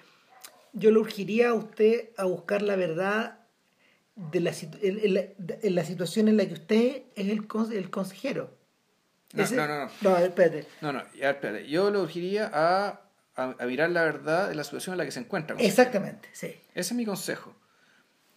[0.73, 3.39] yo le urgiría a usted a buscar la verdad
[4.15, 8.57] de la, en, la, en la situación en la que usted es el, el consejero.
[9.33, 10.17] No, no, no, no.
[10.17, 10.67] Espérate.
[10.81, 11.67] No, no, espérate.
[11.67, 13.01] Yo lo urgiría a,
[13.35, 15.55] a, a mirar la verdad de la situación en la que se encuentra.
[15.59, 16.47] Exactamente, sí.
[16.75, 17.55] Ese es mi consejo.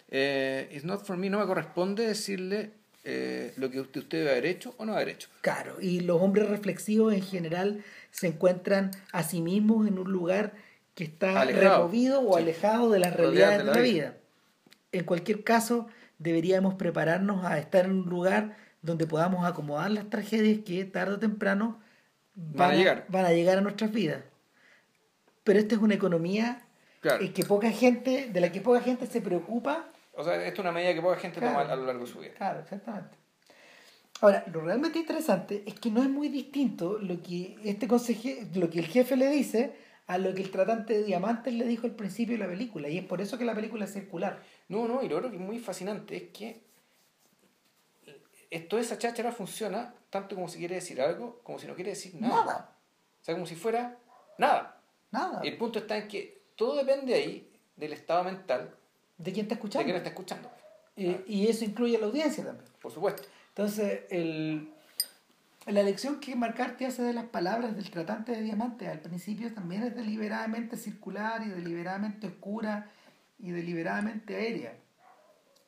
[0.08, 2.70] Eh, it's not for me, no me corresponde decirle
[3.04, 5.28] eh, lo que usted, usted debe haber hecho o no haber hecho.
[5.40, 10.52] Claro, y los hombres reflexivos en general se encuentran a sí mismos en un lugar
[10.94, 11.78] que está Alejado.
[11.78, 12.42] removido o Sí.
[12.42, 14.14] alejado de las realidades de de la vida.
[14.92, 20.60] En cualquier caso, deberíamos prepararnos a estar en un lugar donde podamos acomodar las tragedias
[20.64, 21.80] que tarde o temprano
[22.34, 23.04] Van a llegar.
[23.08, 24.22] van a llegar a nuestras vidas.
[25.46, 26.60] Pero esta es una economía
[27.00, 27.22] Claro.
[27.24, 30.58] eh, que poca gente, de la que poca gente se preocupa O sea, esto es
[30.60, 31.60] una medida que poca gente Claro.
[31.60, 32.32] toma a lo largo de su vida.
[32.34, 33.16] Claro, exactamente.
[34.22, 38.68] Ahora, lo realmente interesante es que no es muy distinto lo que este conseje, lo
[38.70, 41.94] que el jefe le dice a lo que el tratante de diamantes le dijo al
[41.94, 42.88] principio de la película.
[42.88, 44.42] Y es por eso que la película es circular.
[44.68, 46.64] No, no, y lo otro que es muy fascinante es que
[48.68, 52.14] toda esa cháchara funciona tanto como si quiere decir algo, como si no quiere decir
[52.14, 52.34] nada.
[52.44, 52.76] Nada.
[53.20, 53.98] O sea, como si fuera
[54.38, 54.75] nada.
[55.16, 55.40] Nada.
[55.42, 58.74] El punto está en que todo depende ahí del estado mental
[59.18, 59.84] ¿De quién está de escuchando?
[59.84, 60.50] quien está escuchando.
[60.94, 62.66] Y, y eso incluye a la audiencia también.
[62.80, 63.22] Por supuesto.
[63.48, 64.70] Entonces, el,
[65.66, 69.82] la lección que McCarthy hace de las palabras del tratante de diamantes al principio también
[69.82, 72.90] es deliberadamente circular y deliberadamente oscura
[73.38, 74.74] y deliberadamente aérea.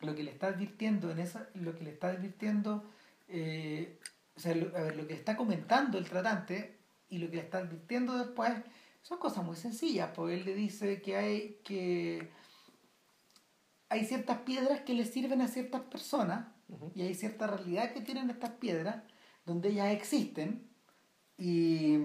[0.01, 2.85] Lo que le está advirtiendo en esa, lo que le está advirtiendo
[3.29, 3.99] eh,
[4.37, 6.77] o sea, lo, a ver, lo que está comentando el tratante
[7.11, 8.53] y lo que le está advirtiendo después
[9.09, 12.31] son cosas muy sencillas, porque él le dice que hay que
[13.89, 16.49] hay ciertas piedras que le sirven a ciertas personas
[16.95, 19.03] y hay cierta realidad que tienen estas piedras
[19.47, 20.69] donde ellas existen
[21.39, 22.01] y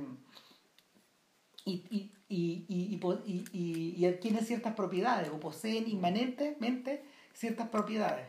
[1.66, 7.04] y, y, y, y, y, y adquieren ciertas propiedades o poseen inmanentemente
[7.34, 8.28] ciertas propiedades.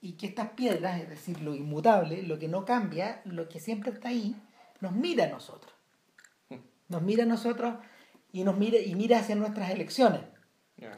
[0.00, 3.90] Y que estas piedras, es decir, lo inmutable, lo que no cambia, lo que siempre
[3.90, 4.34] está ahí,
[4.80, 5.79] nos mira a nosotros.
[6.90, 7.76] Nos mira a nosotros
[8.32, 10.20] y nos mira, y mira hacia nuestras elecciones,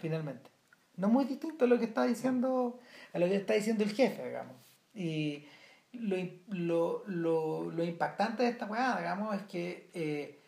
[0.01, 0.51] finalmente.
[0.97, 2.81] No muy distinto a lo que está diciendo,
[3.13, 4.57] a lo que está diciendo el jefe, digamos.
[4.95, 5.45] Y
[5.93, 6.17] lo,
[6.49, 10.41] lo, lo, lo impactante de esta weá, digamos, es que eh,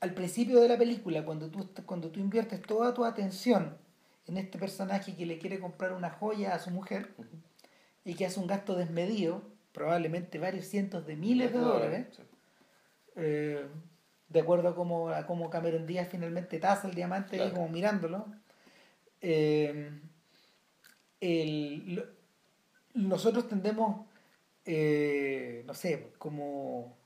[0.00, 3.76] al principio de la película, cuando tú, cuando tú inviertes toda tu atención
[4.26, 7.14] en este personaje que le quiere comprar una joya a su mujer
[8.04, 9.42] y que hace un gasto desmedido,
[9.72, 12.06] probablemente varios cientos de miles de dólares,
[13.16, 13.66] eh,
[14.32, 18.26] de acuerdo a cómo, a cómo Cameron Díaz finalmente taza el diamante ahí como mirándolo,
[19.20, 19.90] eh,
[21.20, 22.04] el,
[22.94, 24.06] nosotros tendemos,
[24.64, 26.96] eh, no sé, como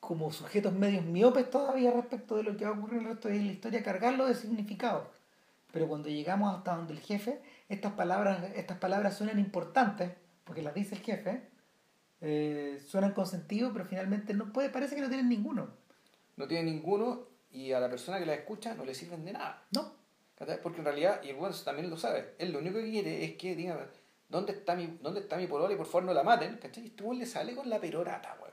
[0.00, 3.28] como sujetos medios miopes todavía respecto de lo que va a ocurrir en el resto
[3.28, 5.12] de la historia, cargarlo de significado.
[5.72, 10.10] Pero cuando llegamos hasta donde el jefe, estas palabras, estas palabras suenan importantes,
[10.42, 11.51] porque las dice el jefe,
[12.22, 15.68] eh, suenan con sentido, pero finalmente no puede, parece que no tienen ninguno.
[16.36, 19.62] No tienen ninguno y a la persona que las escucha no le sirven de nada.
[19.72, 20.00] No.
[20.62, 23.36] Porque en realidad, y el bueno también lo sabe, él lo único que quiere es
[23.36, 23.88] que diga,
[24.28, 26.56] ¿dónde está mi, dónde está mi polola y por favor no la maten?
[26.56, 26.84] ¿Cachai?
[26.84, 28.50] Y este le sale con la perorata, güey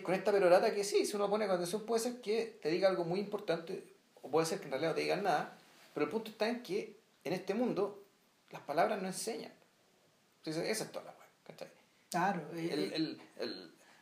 [0.00, 3.04] con esta perorata que sí, si uno pone atención puede ser que te diga algo
[3.04, 3.84] muy importante,
[4.22, 5.58] o puede ser que en realidad no te digan nada,
[5.92, 8.02] pero el punto está en que en este mundo
[8.50, 9.52] las palabras no enseñan.
[10.38, 11.14] Entonces, esa es toda la
[11.46, 11.68] ¿cachai?
[12.12, 12.42] Claro.
[12.54, 13.46] Eh, eh,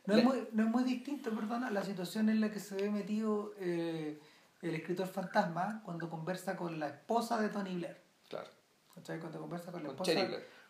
[0.05, 2.91] no, es muy, no es muy distinto, perdona, la situación en la que se ve
[2.91, 4.19] metido eh,
[4.61, 7.97] el escritor fantasma cuando conversa con la esposa de Tony Blair.
[8.27, 8.49] Claro.
[8.93, 9.19] ¿Cachai?
[9.19, 10.11] Cuando conversa con la esposa.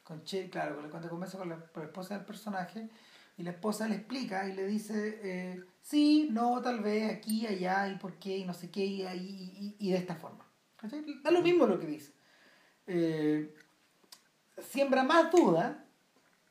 [0.04, 0.20] Con
[0.52, 2.90] claro, cuando conversa con la, con la esposa del personaje
[3.38, 7.88] y la esposa le explica y le dice, eh, sí, no, tal vez, aquí, allá,
[7.88, 10.46] y por qué, y no sé qué, y, y, y de esta forma.
[11.24, 12.14] Da lo mismo lo que dice.
[12.88, 13.56] Eh,
[14.60, 15.86] siembra más duda,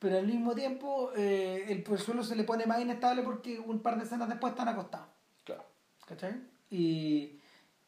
[0.00, 3.96] pero al mismo tiempo eh, el suelo se le pone más inestable porque un par
[3.96, 5.08] de escenas después están acostados.
[5.44, 5.64] Claro.
[6.06, 6.42] ¿Cachai?
[6.70, 7.38] Y,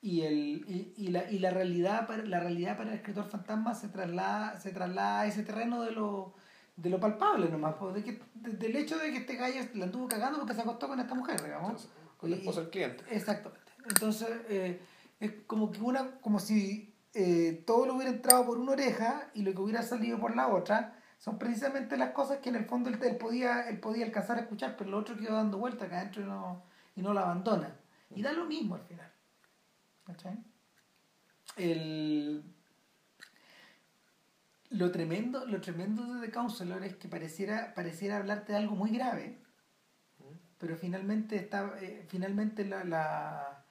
[0.00, 3.74] y, el, y, y, la, y la, realidad para, la realidad para el escritor fantasma
[3.74, 6.34] se traslada, se traslada a ese terreno de lo
[6.76, 10.38] de lo palpable nomás, de que, del hecho de que este gallo la anduvo cagando
[10.38, 11.88] porque se acostó con esta mujer, digamos.
[12.16, 13.04] Con la esposa del cliente.
[13.10, 13.72] Exactamente.
[13.88, 14.80] Entonces, eh,
[15.18, 19.42] es como que una, como si eh, todo lo hubiera entrado por una oreja y
[19.42, 22.90] lo que hubiera salido por la otra, son precisamente las cosas que en el fondo
[22.90, 26.20] él, podía, él podía alcanzar a escuchar, pero el otro quedó dando vuelta acá adentro
[26.20, 26.64] y no,
[26.96, 27.76] y no la abandona.
[28.10, 29.08] Y da lo mismo al final.
[30.04, 30.36] ¿Cachai?
[31.56, 32.42] El
[34.70, 38.90] lo tremendo, lo tremendo de The Counselor es que pareciera, pareciera hablarte de algo muy
[38.90, 39.38] grave,
[40.58, 43.64] pero finalmente está, eh, finalmente la, la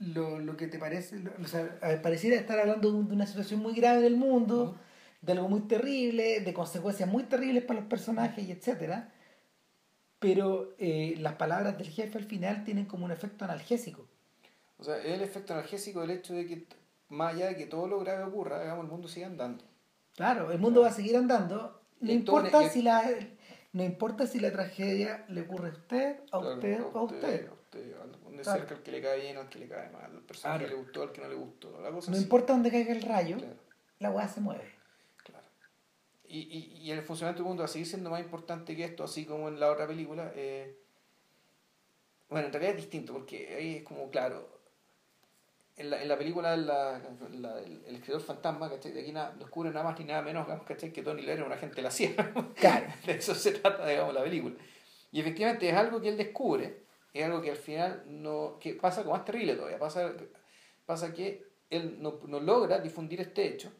[0.00, 4.00] lo, lo, que te parece, o sea, pareciera estar hablando de una situación muy grave
[4.00, 4.76] del mundo,
[5.24, 9.12] de algo muy terrible, de consecuencias muy terribles para los personajes y etcétera,
[10.18, 14.06] pero eh, las palabras del jefe al final tienen como un efecto analgésico.
[14.78, 16.66] O sea, el efecto analgésico del hecho de que
[17.08, 19.64] más allá de que todo lo grave ocurra, digamos, el mundo siga andando.
[20.14, 21.80] Claro, el mundo va a seguir andando.
[22.00, 23.02] No importa, si la,
[23.72, 27.48] no importa si la tragedia le ocurre a usted, a usted o a usted.
[27.48, 30.22] A usted, donde cerca, al que le cae bien, al que le cae mal, al
[30.22, 31.80] personaje que le gustó, al que no le gustó.
[31.80, 33.38] La cosa no importa dónde caiga el rayo,
[33.98, 34.73] la weá se mueve.
[36.26, 39.04] Y, y, y el funcionamiento del mundo va a seguir siendo más importante que esto,
[39.04, 40.32] así como en la otra película.
[40.34, 40.76] Eh,
[42.28, 44.54] bueno, en realidad es distinto, porque ahí es como, claro,
[45.76, 48.92] en la, en la película la, el, escritor fantasma, ¿cachai?
[48.92, 50.92] De aquí nada, descubre nada más ni nada menos ¿cachai?
[50.92, 52.14] que Tony Blair era un agente de la CIA.
[52.54, 52.86] Claro.
[53.06, 54.54] de eso se trata, digamos, la película.
[55.10, 59.02] Y efectivamente es algo que él descubre, es algo que al final no, que pasa
[59.02, 60.12] como más terrible todavía, pasa,
[60.86, 63.72] pasa que él no, no logra difundir este hecho,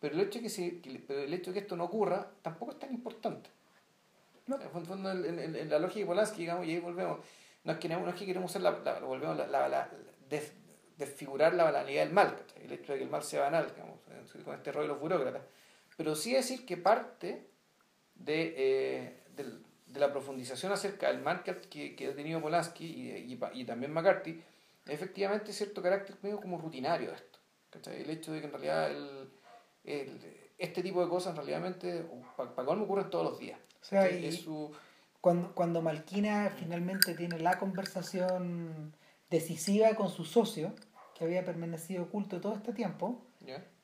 [0.00, 2.72] pero el hecho de que, se, pero el hecho de que esto no ocurra tampoco
[2.72, 3.50] es tan importante.
[4.46, 4.58] No.
[4.60, 7.18] En, en, en, la lógica de Polanski, digamos, y ahí volvemos,
[7.64, 8.70] no es que, no es que queremos ser la,
[9.00, 9.90] volvemos la, la, la
[10.96, 14.00] desfigurar la banalidad del mal, el hecho de que el mal sea banal, digamos,
[14.44, 15.42] con este rollo de los burócratas.
[15.96, 17.46] Pero sí decir que parte
[18.14, 23.64] de, eh, de, la profundización acerca del mal que, que ha tenido Polanski y, y,
[23.64, 24.42] también McCarthy,
[24.86, 27.38] efectivamente cierto carácter medio como rutinario de esto.
[27.90, 29.28] El hecho de que en realidad el,
[29.88, 32.04] el, este tipo de cosas realmente,
[32.36, 33.58] para pa me ocurren todos los días.
[33.80, 34.08] O sea,
[35.20, 38.94] cuando, cuando Malquina finalmente tiene la conversación
[39.30, 40.74] decisiva con su socio,
[41.14, 43.22] que había permanecido oculto todo este tiempo,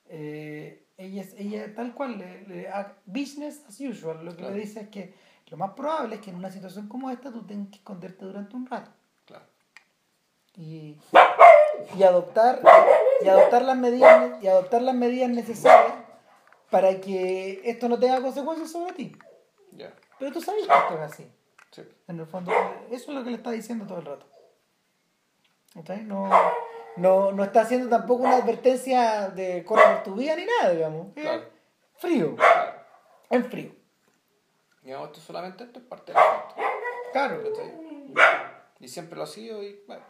[0.09, 2.69] eh, ella, ella tal cual, le,
[3.07, 5.15] business as usual, lo que le dice es que
[5.47, 8.57] lo más probable es que en una situación como esta tú tengas que esconderte durante
[8.57, 8.91] un rato.
[9.27, 9.45] Claro.
[10.57, 10.97] Y,
[11.99, 12.63] y adoptar
[13.21, 15.95] y adoptar las medidas y adoptar las medidas necesarias
[16.71, 19.17] para que esto no tenga consecuencias sobre ti.
[20.19, 21.31] Pero tú sabes que esto es así.
[22.07, 22.53] En el fondo,
[22.91, 24.27] eso es lo que le está diciendo todo el rato.
[26.05, 26.31] No,
[26.97, 31.09] no, no está haciendo tampoco una advertencia de correr tu vida ni nada, digamos.
[31.97, 32.37] Frío.
[33.31, 33.73] En frío.
[34.83, 36.55] Digamos, esto solamente esto es parte del asunto.
[37.13, 37.43] Claro.
[38.79, 40.05] Y siempre lo ha sido y bueno.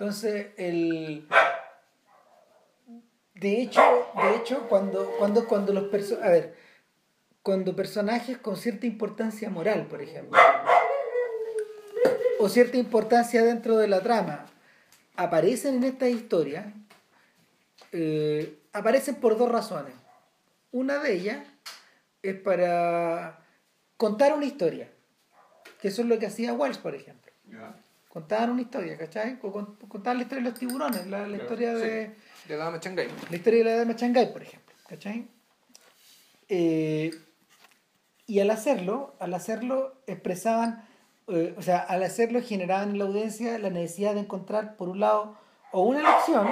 [0.00, 1.28] Entonces, el
[3.34, 3.82] de hecho,
[4.16, 6.56] de hecho cuando, cuando, cuando los a ver,
[7.42, 10.40] cuando personajes con cierta importancia moral, por ejemplo,
[12.38, 14.46] o cierta importancia dentro de la trama,
[15.16, 16.72] aparecen en esta historia,
[17.92, 19.92] eh, aparecen por dos razones.
[20.72, 21.46] Una de ellas
[22.22, 23.44] es para
[23.98, 24.88] contar una historia,
[25.78, 27.30] que eso es lo que hacía Wells, por ejemplo.
[28.10, 29.38] Contaban una historia, ¿cachai?
[29.38, 32.16] Contaban la historia de los tiburones, la, historia de
[32.48, 33.08] de la dama Changay.
[33.30, 34.74] La historia de la dama Changay, por ejemplo.
[34.88, 35.28] ¿Cachai?
[36.48, 37.12] Eh,
[38.26, 40.84] y al hacerlo, al hacerlo, expresaban,
[41.28, 44.98] eh, o sea, al hacerlo generaban en la audiencia la necesidad de encontrar, por un
[44.98, 45.38] lado,
[45.70, 46.50] o una lección,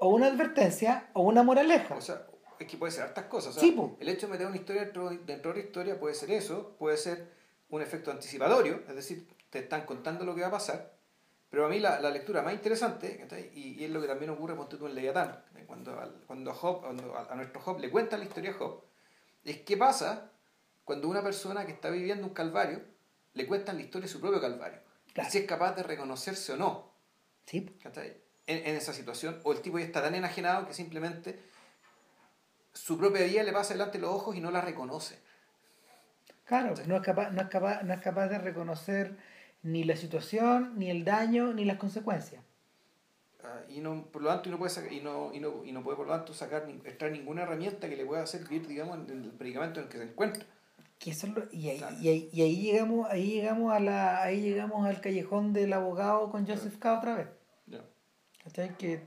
[0.00, 1.94] o una advertencia, o una moraleja.
[1.94, 2.26] O sea,
[2.58, 3.56] es que puede ser hartas cosas.
[3.62, 6.96] el hecho de meter una historia dentro, dentro de la historia puede ser eso, puede
[6.96, 7.30] ser
[7.68, 10.95] un efecto anticipatorio, es decir, te están contando lo que va a pasar,
[11.56, 14.54] pero a mí la, la lectura más interesante, y, y, es lo que también ocurre
[14.54, 18.50] con tú en Leviatán, cuando, cuando, Job, cuando a, nuestro Job le cuentan la historia
[18.50, 18.84] a Job,
[19.42, 20.32] es qué pasa
[20.84, 22.82] cuando una persona que está viviendo un calvario
[23.32, 24.80] le cuentan la historia de su propio calvario.
[25.30, 26.92] si es capaz de reconocerse o no.
[27.46, 27.74] Sí.
[28.46, 31.40] En, en, esa situación, o el tipo ya está tan enajenado que simplemente
[32.74, 35.18] su propia vida le pasa delante de los ojos y no la reconoce.
[36.44, 39.16] Claro, no es, capaz, no, es capaz, no es capaz de reconocer
[39.62, 42.42] ni la situación, ni el daño, ni las consecuencias.
[43.42, 45.72] Ah, y no, por lo tanto, y no puede, sacar, y no, y no, y
[45.72, 49.22] no puede por lo tanto sacar, extraer ninguna herramienta que le pueda servir, digamos, en
[49.24, 50.44] el predicamento en el que se encuentra.
[50.98, 54.86] Que eso y, ahí, y, ahí, y, ahí, llegamos, ahí llegamos a la, ahí llegamos
[54.86, 56.98] al callejón del abogado con Joseph K.
[56.98, 57.28] otra vez.
[57.66, 58.76] Yeah.
[58.78, 59.02] Que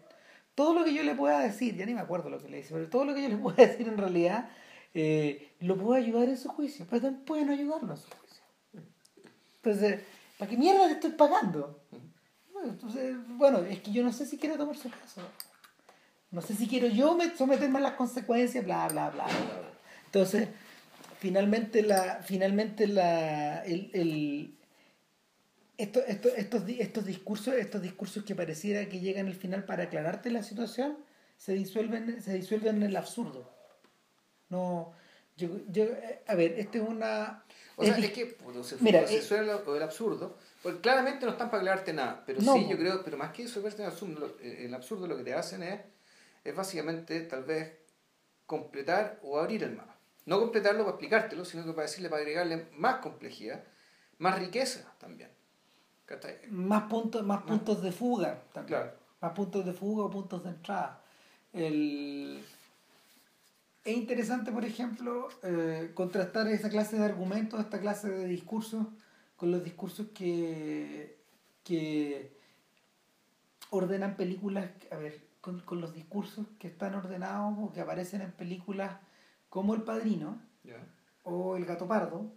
[0.54, 2.74] todo lo que yo le pueda decir, ya ni me acuerdo lo que le dice,
[2.74, 4.50] pero todo lo que yo le pueda decir en realidad
[4.94, 8.44] eh, lo puede ayudar en su juicio, pero también puede no ayudarlo en su juicio.
[9.56, 10.02] Entonces,
[10.40, 11.84] ¿Para qué mierda le estoy pagando?
[12.64, 15.22] Entonces, bueno, es que yo no sé si quiero tomar su caso.
[16.32, 19.72] No sé si quiero yo someterme a las consecuencias, bla, bla, bla, bla.
[20.06, 20.48] Entonces,
[21.20, 24.58] finalmente, la, finalmente la, el, el
[25.78, 30.32] esto, esto, estos, estos, discursos, estos discursos que pareciera que llegan al final para aclararte
[30.32, 30.98] la situación,
[31.36, 33.52] se disuelven, se disuelven en el absurdo.
[34.48, 34.94] No,
[35.40, 35.86] yo, yo,
[36.28, 37.44] a ver, esta es una
[37.80, 41.32] o sea, es que pues, se, Mira, se eh, suena el absurdo, porque claramente no
[41.32, 44.74] están para aclararte nada, pero sí, yo creo, pero más que eso, el absurdo, el
[44.74, 45.80] absurdo lo que te hacen es,
[46.44, 47.72] es básicamente tal vez
[48.46, 49.96] completar o abrir el mapa.
[50.26, 53.64] No completarlo para explicártelo, sino que para decirle, para agregarle más complejidad,
[54.18, 55.30] más riqueza también.
[56.50, 58.82] Más puntos, más puntos de fuga también.
[58.82, 58.98] Claro.
[59.22, 61.02] Más puntos de fuga o puntos de entrada.
[61.54, 62.44] El
[63.84, 68.88] es interesante, por ejemplo, eh, contrastar esa clase de argumentos, esta clase de discursos,
[69.36, 71.18] con los discursos que,
[71.64, 72.38] que
[73.70, 78.98] ordenan películas, a ver, con, los discursos que están ordenados o que aparecen en películas
[79.50, 80.42] como El Padrino
[81.24, 82.32] o El Gato Pardo,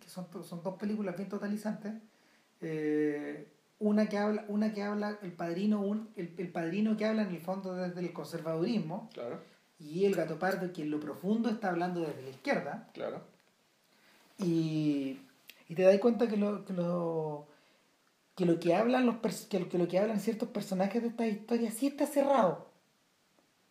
[0.00, 1.94] que son, son dos películas bien totalizantes.
[2.60, 3.48] Eh,
[3.78, 7.30] una que habla, una que habla el padrino, un, el, el, padrino que habla en
[7.30, 9.51] el fondo desde el conservadurismo, claro
[9.84, 12.88] y el gato pardo que en lo profundo está hablando desde la izquierda.
[12.94, 13.22] Claro.
[14.38, 15.18] Y,
[15.68, 17.46] y te das cuenta que lo, que lo,
[18.36, 19.16] que lo que hablan los
[19.48, 22.70] que lo, que lo que hablan ciertos personajes de esta historia sí está cerrado.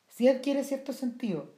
[0.09, 1.49] Sí adquiere cierto sentido.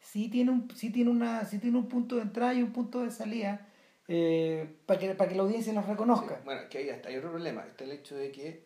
[0.00, 3.02] Sí tiene un, sí tiene una, sí tiene un punto de entrada y un punto
[3.02, 3.68] de salida
[4.08, 6.40] eh, para, que, para que la audiencia los reconozca.
[6.44, 8.64] bueno, que ahí está, hay otro problema, está el hecho de que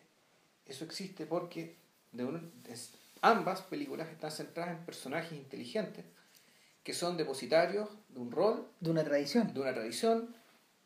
[0.65, 1.75] eso existe porque
[2.11, 2.39] de uno,
[3.25, 6.05] ambas películas están centradas en personajes inteligentes
[6.83, 10.35] que son depositarios de un rol, de una tradición, de una tradición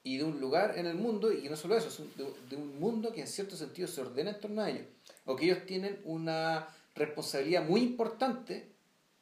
[0.04, 3.20] y de un lugar en el mundo y no solo eso, de, un mundo que
[3.20, 4.86] en cierto sentido se ordena en torno a ellos,
[5.26, 8.72] o que ellos tienen una responsabilidad muy importante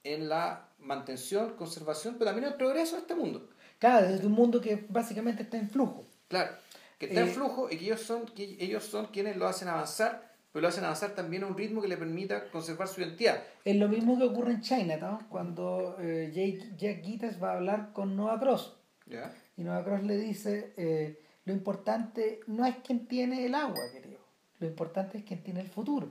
[0.03, 3.49] en la mantención, conservación, pero también en el progreso de este mundo.
[3.79, 6.05] Claro, desde un mundo que básicamente está en flujo.
[6.27, 6.55] Claro,
[6.99, 9.67] que está en Eh, flujo y que ellos son, que ellos son quienes lo hacen
[9.67, 10.26] avanzar,
[10.57, 13.43] pero lo hacen avanzar también a un ritmo que le permita conservar su identidad.
[13.63, 17.93] Es lo mismo que ocurre en Chinatown cuando eh, Jake- Jack Gittes va a hablar
[17.93, 18.75] con Noah Cross.
[19.05, 19.31] ¿ya?
[19.55, 24.19] Y Noah Cross le dice, eh, lo importante no es quién tiene el agua, querido.
[24.59, 26.09] Lo importante es quién tiene el futuro.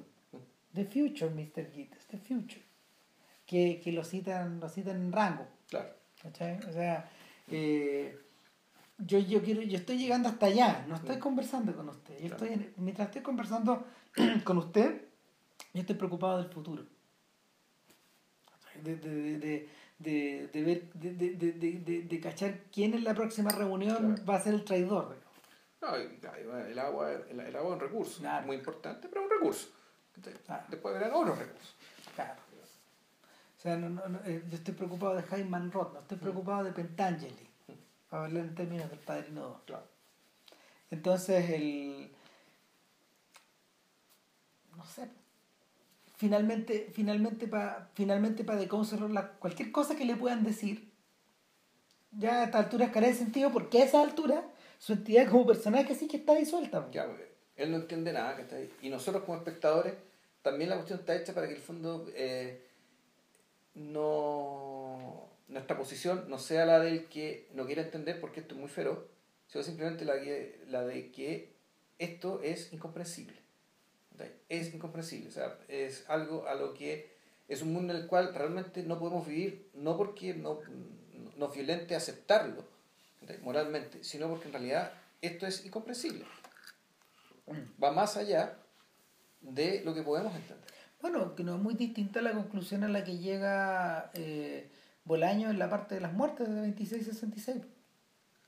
[0.74, 1.68] The future, Mr.
[1.72, 2.62] Gittes, the future.
[3.46, 5.46] Que, que lo, citan, lo citan en rango.
[5.68, 5.88] Claro.
[6.22, 6.58] ¿cachai?
[6.68, 7.10] O sea,
[7.50, 8.16] eh,
[8.98, 12.14] yo, yo, quiero, yo estoy llegando hasta allá, no estoy conversando con usted.
[12.20, 12.44] Yo Claro.
[12.44, 13.84] estoy en- mientras estoy conversando
[14.44, 15.02] con usted,
[15.74, 16.84] yo estoy preocupado del futuro.
[18.82, 19.68] De, de, de, de,
[19.98, 23.96] de, de ver, de, de, de, de, de- de cachar quién en la próxima reunión
[23.96, 24.24] Claro.
[24.28, 25.16] va a ser el traidor.
[25.80, 28.46] No, el, agua, el, el agua es un recurso Claro.
[28.46, 29.68] muy importante, pero un recurso.
[30.46, 30.64] Claro.
[30.68, 31.74] Después verán otros recursos.
[32.14, 32.40] Claro.
[33.58, 36.62] O sea, no, no, no, eh, yo estoy preocupado de Jaime Roth, no estoy preocupado
[36.64, 37.48] de Pentangeli,
[38.08, 39.60] para hablar en términos del Padrino 2.
[39.66, 39.86] Claro.
[40.90, 42.10] Entonces, el.
[44.94, 45.08] Sé.
[46.16, 50.90] Finalmente, finalmente para finalmente para The Counselor, cualquier cosa que le puedan decir,
[52.12, 54.44] ya a esta altura carece de sentido, porque a esa altura
[54.78, 56.88] su entidad como personaje sí que está disuelta.
[56.90, 57.20] Ya, pues,
[57.56, 58.70] él no entiende nada, ¿cachai?
[58.82, 59.94] Y nosotros como espectadores,
[60.42, 62.62] también la cuestión está hecha para que el fondo eh,
[63.74, 68.68] no nuestra posición no sea la del que no quiere entender porque esto es muy
[68.68, 68.98] feroz,
[69.46, 71.52] sino simplemente la, que, la de que
[71.98, 73.45] esto es incomprensible.
[74.48, 77.14] Es incomprensible, o sea, es algo a lo que
[77.48, 80.60] es un mundo en el cual realmente no podemos vivir, no porque no,
[81.36, 82.64] nos violente aceptarlo
[83.42, 86.24] moralmente, sino porque en realidad esto es incomprensible
[87.82, 88.56] va más allá
[89.40, 90.66] de lo que podemos entender.
[91.00, 94.70] Bueno, que no es muy distinta la conclusión a la que llega eh,
[95.04, 97.64] Bolaño en la parte de las muertes de 2666.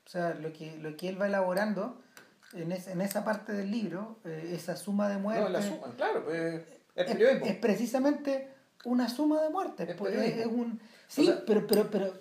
[0.06, 2.02] O sea, lo que, lo que él va elaborando
[2.54, 5.94] en, es- en esa parte del libro, eh, esa suma de muertes, No, la suma,
[5.96, 6.62] claro, pues, es
[6.94, 7.46] es, periodismo.
[7.46, 8.48] es precisamente
[8.84, 9.88] una suma de muertes.
[9.88, 12.14] Es pues, es un, sí, O sea- pero, pero, pero,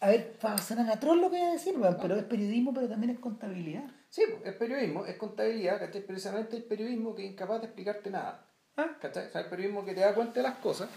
[0.00, 3.10] a ver, sonar atroz lo que voy a decir, weón, pero es periodismo, pero también
[3.10, 3.84] es contabilidad.
[4.08, 6.02] Sí, pues, es periodismo, es contabilidad, ¿cachai?
[6.06, 8.44] Precisamente el periodismo que es incapaz de explicarte nada.
[8.76, 8.96] ¿Ah?
[9.00, 9.26] ¿Cachai?
[9.28, 10.88] O sea, el periodismo que te da cuenta de las cosas.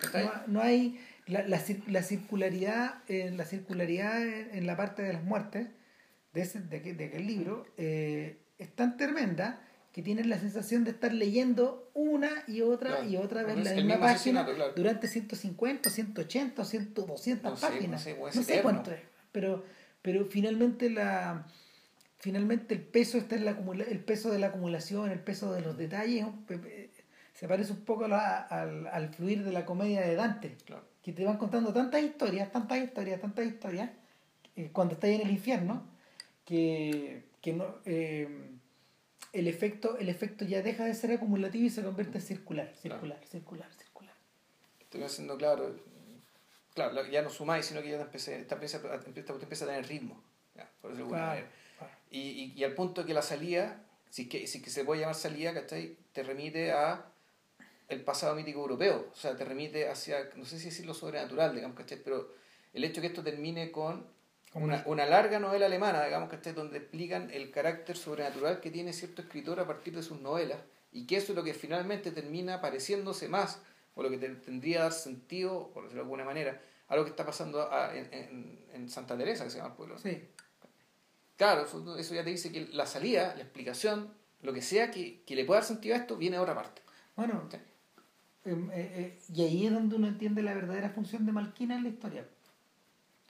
[0.00, 0.24] ¿cachai?
[0.26, 5.12] No, no hay la, la, la circularidad, eh, la circularidad en, en la parte de
[5.14, 5.68] las muertes
[6.34, 9.60] de, ese, de, aquel, de aquel libro eh, es tan tremenda
[9.92, 13.08] que tienes la sensación de estar leyendo una y otra Claro.
[13.08, 14.72] y otra vez la misma página claro.
[14.74, 17.90] durante 150, 180, 100, 200 No sé, páginas.
[18.24, 19.00] no sé, no cuánto es,
[19.30, 19.64] pero,
[20.02, 21.46] pero finalmente la
[22.18, 23.50] finalmente el peso está en la
[23.88, 26.26] el peso de la acumulación, el peso de los detalles,
[27.34, 30.84] se parece un poco a la- al, al fluir de la comedia de Dante Claro.
[31.02, 33.90] que te van contando tantas historias, tantas historias, tantas historias,
[34.56, 35.86] eh, cuando estás en el infierno,
[36.44, 38.28] que, que no, eh,
[39.32, 43.24] el, efecto, el efecto ya deja de ser acumulativo y se convierte en circular, circular,
[43.26, 44.14] circular, circular.
[44.80, 45.74] Estoy haciendo claro.
[46.74, 49.00] Claro, la- ya no sumáis, sino que ya te empecé, esta empieza, a
[49.68, 50.22] tener ritmo.
[50.54, 51.48] ya, por decirlo Claro, manera.
[51.78, 51.92] claro.
[52.10, 55.00] Y, y, y al punto que la salida, si es que, si que se puede
[55.00, 55.96] llamar salida, ¿cachai?
[56.12, 57.06] Te remite a
[57.88, 59.08] el pasado mítico europeo.
[59.12, 61.98] O sea, te remite hacia, no sé si decirlo sobrenatural, digamos, ¿cachai?
[62.02, 62.32] Pero
[62.72, 64.06] el hecho que esto termine con
[64.54, 66.52] una, una larga novela alemana, digamos, ¿cachai?
[66.52, 70.58] Donde explican el carácter sobrenatural que tiene cierto escritor a partir de sus novelas
[70.92, 73.60] y que eso es lo que finalmente termina pareciéndose más,
[73.96, 77.04] o lo que te- tendría que dar sentido, por decirlo de alguna manera, a lo
[77.04, 79.98] que está pasando a- en, en- en Santa Teresa, que se llama el pueblo.
[79.98, 80.22] Sí,
[81.36, 84.08] Claro, eso, eso ya te dice que la salida, la explicación,
[84.42, 86.80] lo que sea que, que le pueda dar sentido a esto, viene de otra parte.
[87.16, 87.56] bueno, Sí.
[88.44, 91.82] em, eh, eh, y ahí es donde uno entiende la verdadera función de Malquina en
[91.82, 92.28] la historia.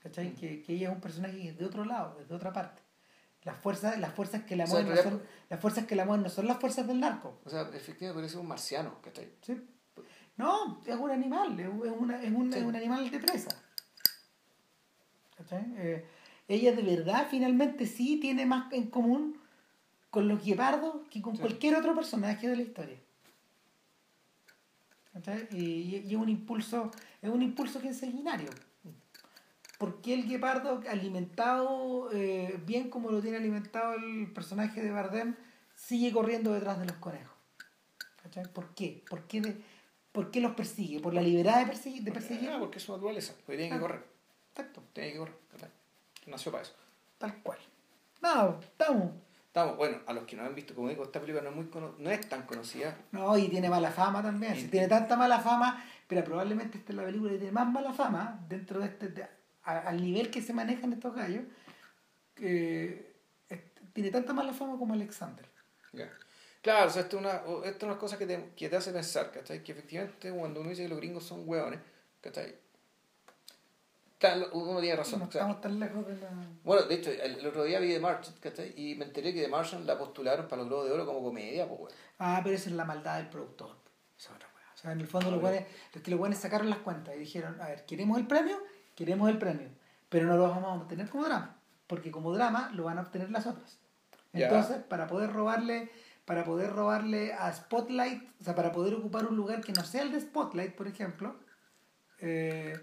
[0.04, 0.28] ¿Cachai?
[0.28, 0.34] Mm.
[0.36, 2.82] Que, que ella es un personaje de otro lado, de otra parte.
[3.42, 5.96] Las fuerzas, las fuerzas que la O sea, mueven en no son, las fuerzas que
[5.96, 7.40] la mueven no son las fuerzas del narco.
[7.44, 9.32] O sea, efectivamente ser un marciano, ¿cachai?
[9.42, 9.60] ¿sí?
[10.36, 12.58] No, es un animal, es un, es una- es un, Sí.
[12.58, 13.50] es un animal de presa.
[15.36, 15.64] ¿Cachai?
[15.76, 16.06] Eh,
[16.48, 19.38] ella de verdad finalmente sí tiene más en común
[20.10, 21.40] con los guepardos que con Sí.
[21.42, 22.98] cualquier otro personaje de la historia.
[25.12, 25.48] ¿Cachai?
[25.52, 26.90] Y, y es un impulso,
[27.22, 28.48] es un impulso que es sanguinario.
[29.78, 35.34] ¿Por qué el guepardo alimentado eh, bien como lo tiene alimentado el personaje de Bardem
[35.74, 37.34] sigue corriendo detrás de los conejos?
[38.22, 38.44] ¿Cachai?
[38.52, 39.02] ¿Por qué?
[39.08, 39.56] ¿Por qué, de-
[40.12, 41.00] por qué los persigue?
[41.00, 42.02] ¿Por la libertad de, perseguir?
[42.04, 42.50] de perseguir?
[42.50, 43.80] Ah, porque es su naturaleza, porque tiene que Ah.
[43.80, 44.04] correr,
[44.50, 45.70] Exacto, tiene que correr, ¿cachai?
[46.26, 46.74] Nació para eso.
[47.18, 47.58] tal cual.
[48.22, 49.10] No, estamos.
[49.46, 51.66] Estamos, bueno, a los que no han visto, como digo, esta película no es, muy
[51.66, 52.96] cono- no es tan conocida.
[53.12, 54.54] No, y tiene mala fama también.
[54.56, 57.92] Si tiene tanta mala fama pero probablemente esta es la película que tiene más mala
[57.92, 59.28] fama dentro de este, de-
[59.64, 61.44] a- al nivel que se manejan estos gallos,
[62.34, 63.14] que
[63.48, 65.46] eh, tiene tanta mala fama como Alexander.
[65.92, 66.10] Ya.
[66.62, 67.36] Claro, o sea, esto es una,
[67.66, 69.62] esto es una cosa que te, que te hace pensar, ¿cachai?
[69.62, 71.80] Que efectivamente cuando uno dice que los gringos son hueones,
[72.20, 72.54] ¿cachai?
[74.52, 75.18] Uno tiene razón.
[75.18, 76.30] no estamos tan lejos de la...
[76.62, 78.72] bueno, de hecho, el, otro día vi The Martian, ¿cachai?
[78.74, 81.68] Y me enteré que The Martian la postularon para los Globos de Oro como comedia,
[81.68, 81.92] pues, weón.
[82.18, 83.76] Ah, pero esa es la maldad del productor.
[84.18, 84.48] Esa es otra.
[84.48, 85.56] O sea, en el fondo los bueno.
[85.58, 88.58] buenos, los que los buenos sacaron las cuentas y dijeron, a ver, ¿queremos el premio?
[88.94, 89.68] Queremos el premio.
[90.08, 91.56] Pero no lo vamos a obtener como drama.
[91.86, 93.78] Porque como drama lo van a obtener las otras.
[94.32, 95.90] Entonces, para poder robarle,
[96.24, 100.02] para poder robarle a Spotlight, o sea, para poder ocupar un lugar que no sea
[100.02, 101.36] el de Spotlight, por ejemplo,
[102.18, 102.74] eh,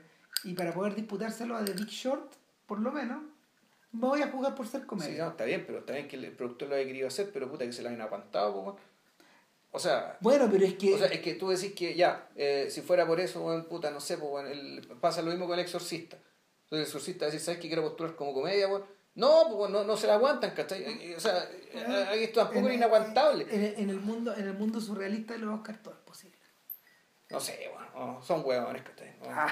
[0.44, 2.34] y para poder disputárselo a The Big Short,
[2.66, 3.22] por lo menos,
[3.92, 5.26] me voy a jugar por ser Sí, comedia.
[5.26, 7.66] no, está bien, pero está bien que el productor lo haya querido hacer, pero puta
[7.66, 8.76] que se lo hayan aguantado, weón.
[9.74, 10.94] O sea, Bueno, pero es que...
[10.94, 13.90] o sea, es que tú decís que ya, eh, si fuera por eso, weón, puta,
[13.90, 16.18] no sé, pues, el- pasa lo mismo con el exorcista.
[16.18, 18.84] Entonces el exorcista dice, ¿sabes qué quiero postular como comedia, weón?
[19.16, 20.84] No, pues no, no se la aguantan, ¿cachai?
[20.84, 21.44] Eh, O sea,
[21.74, 23.46] eh, esto tampoco es inaguantable.
[23.50, 26.38] En, en el mundo, en el mundo surrealista de los Oscar todo es posible.
[27.30, 29.16] No sé, weón, no, son huevones, ¿cachai?
[29.22, 29.44] No, no,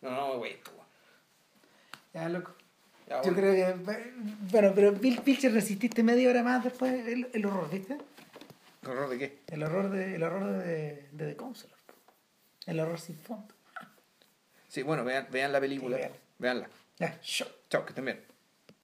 [0.02, 0.86] no, no, güey, pues, weón.
[2.14, 2.52] Ya, loco.
[3.08, 3.36] Ya, Yo bueno.
[3.36, 3.52] creo
[3.84, 4.12] que.
[4.50, 7.98] Bueno, pero Bill Picture resististe media hora más después el, el horror, ¿viste?
[8.86, 9.42] ¿Horror de qué?
[9.46, 11.76] El horror de, el horror de, de The Counselor.
[12.66, 13.54] El horror sin fondo.
[14.68, 15.96] Sí, bueno, vean, vean la película.
[15.96, 16.12] Sí, vean.
[16.38, 16.68] Veanla.
[16.98, 17.48] Ya, show.
[17.68, 18.24] Chao, que estén bien.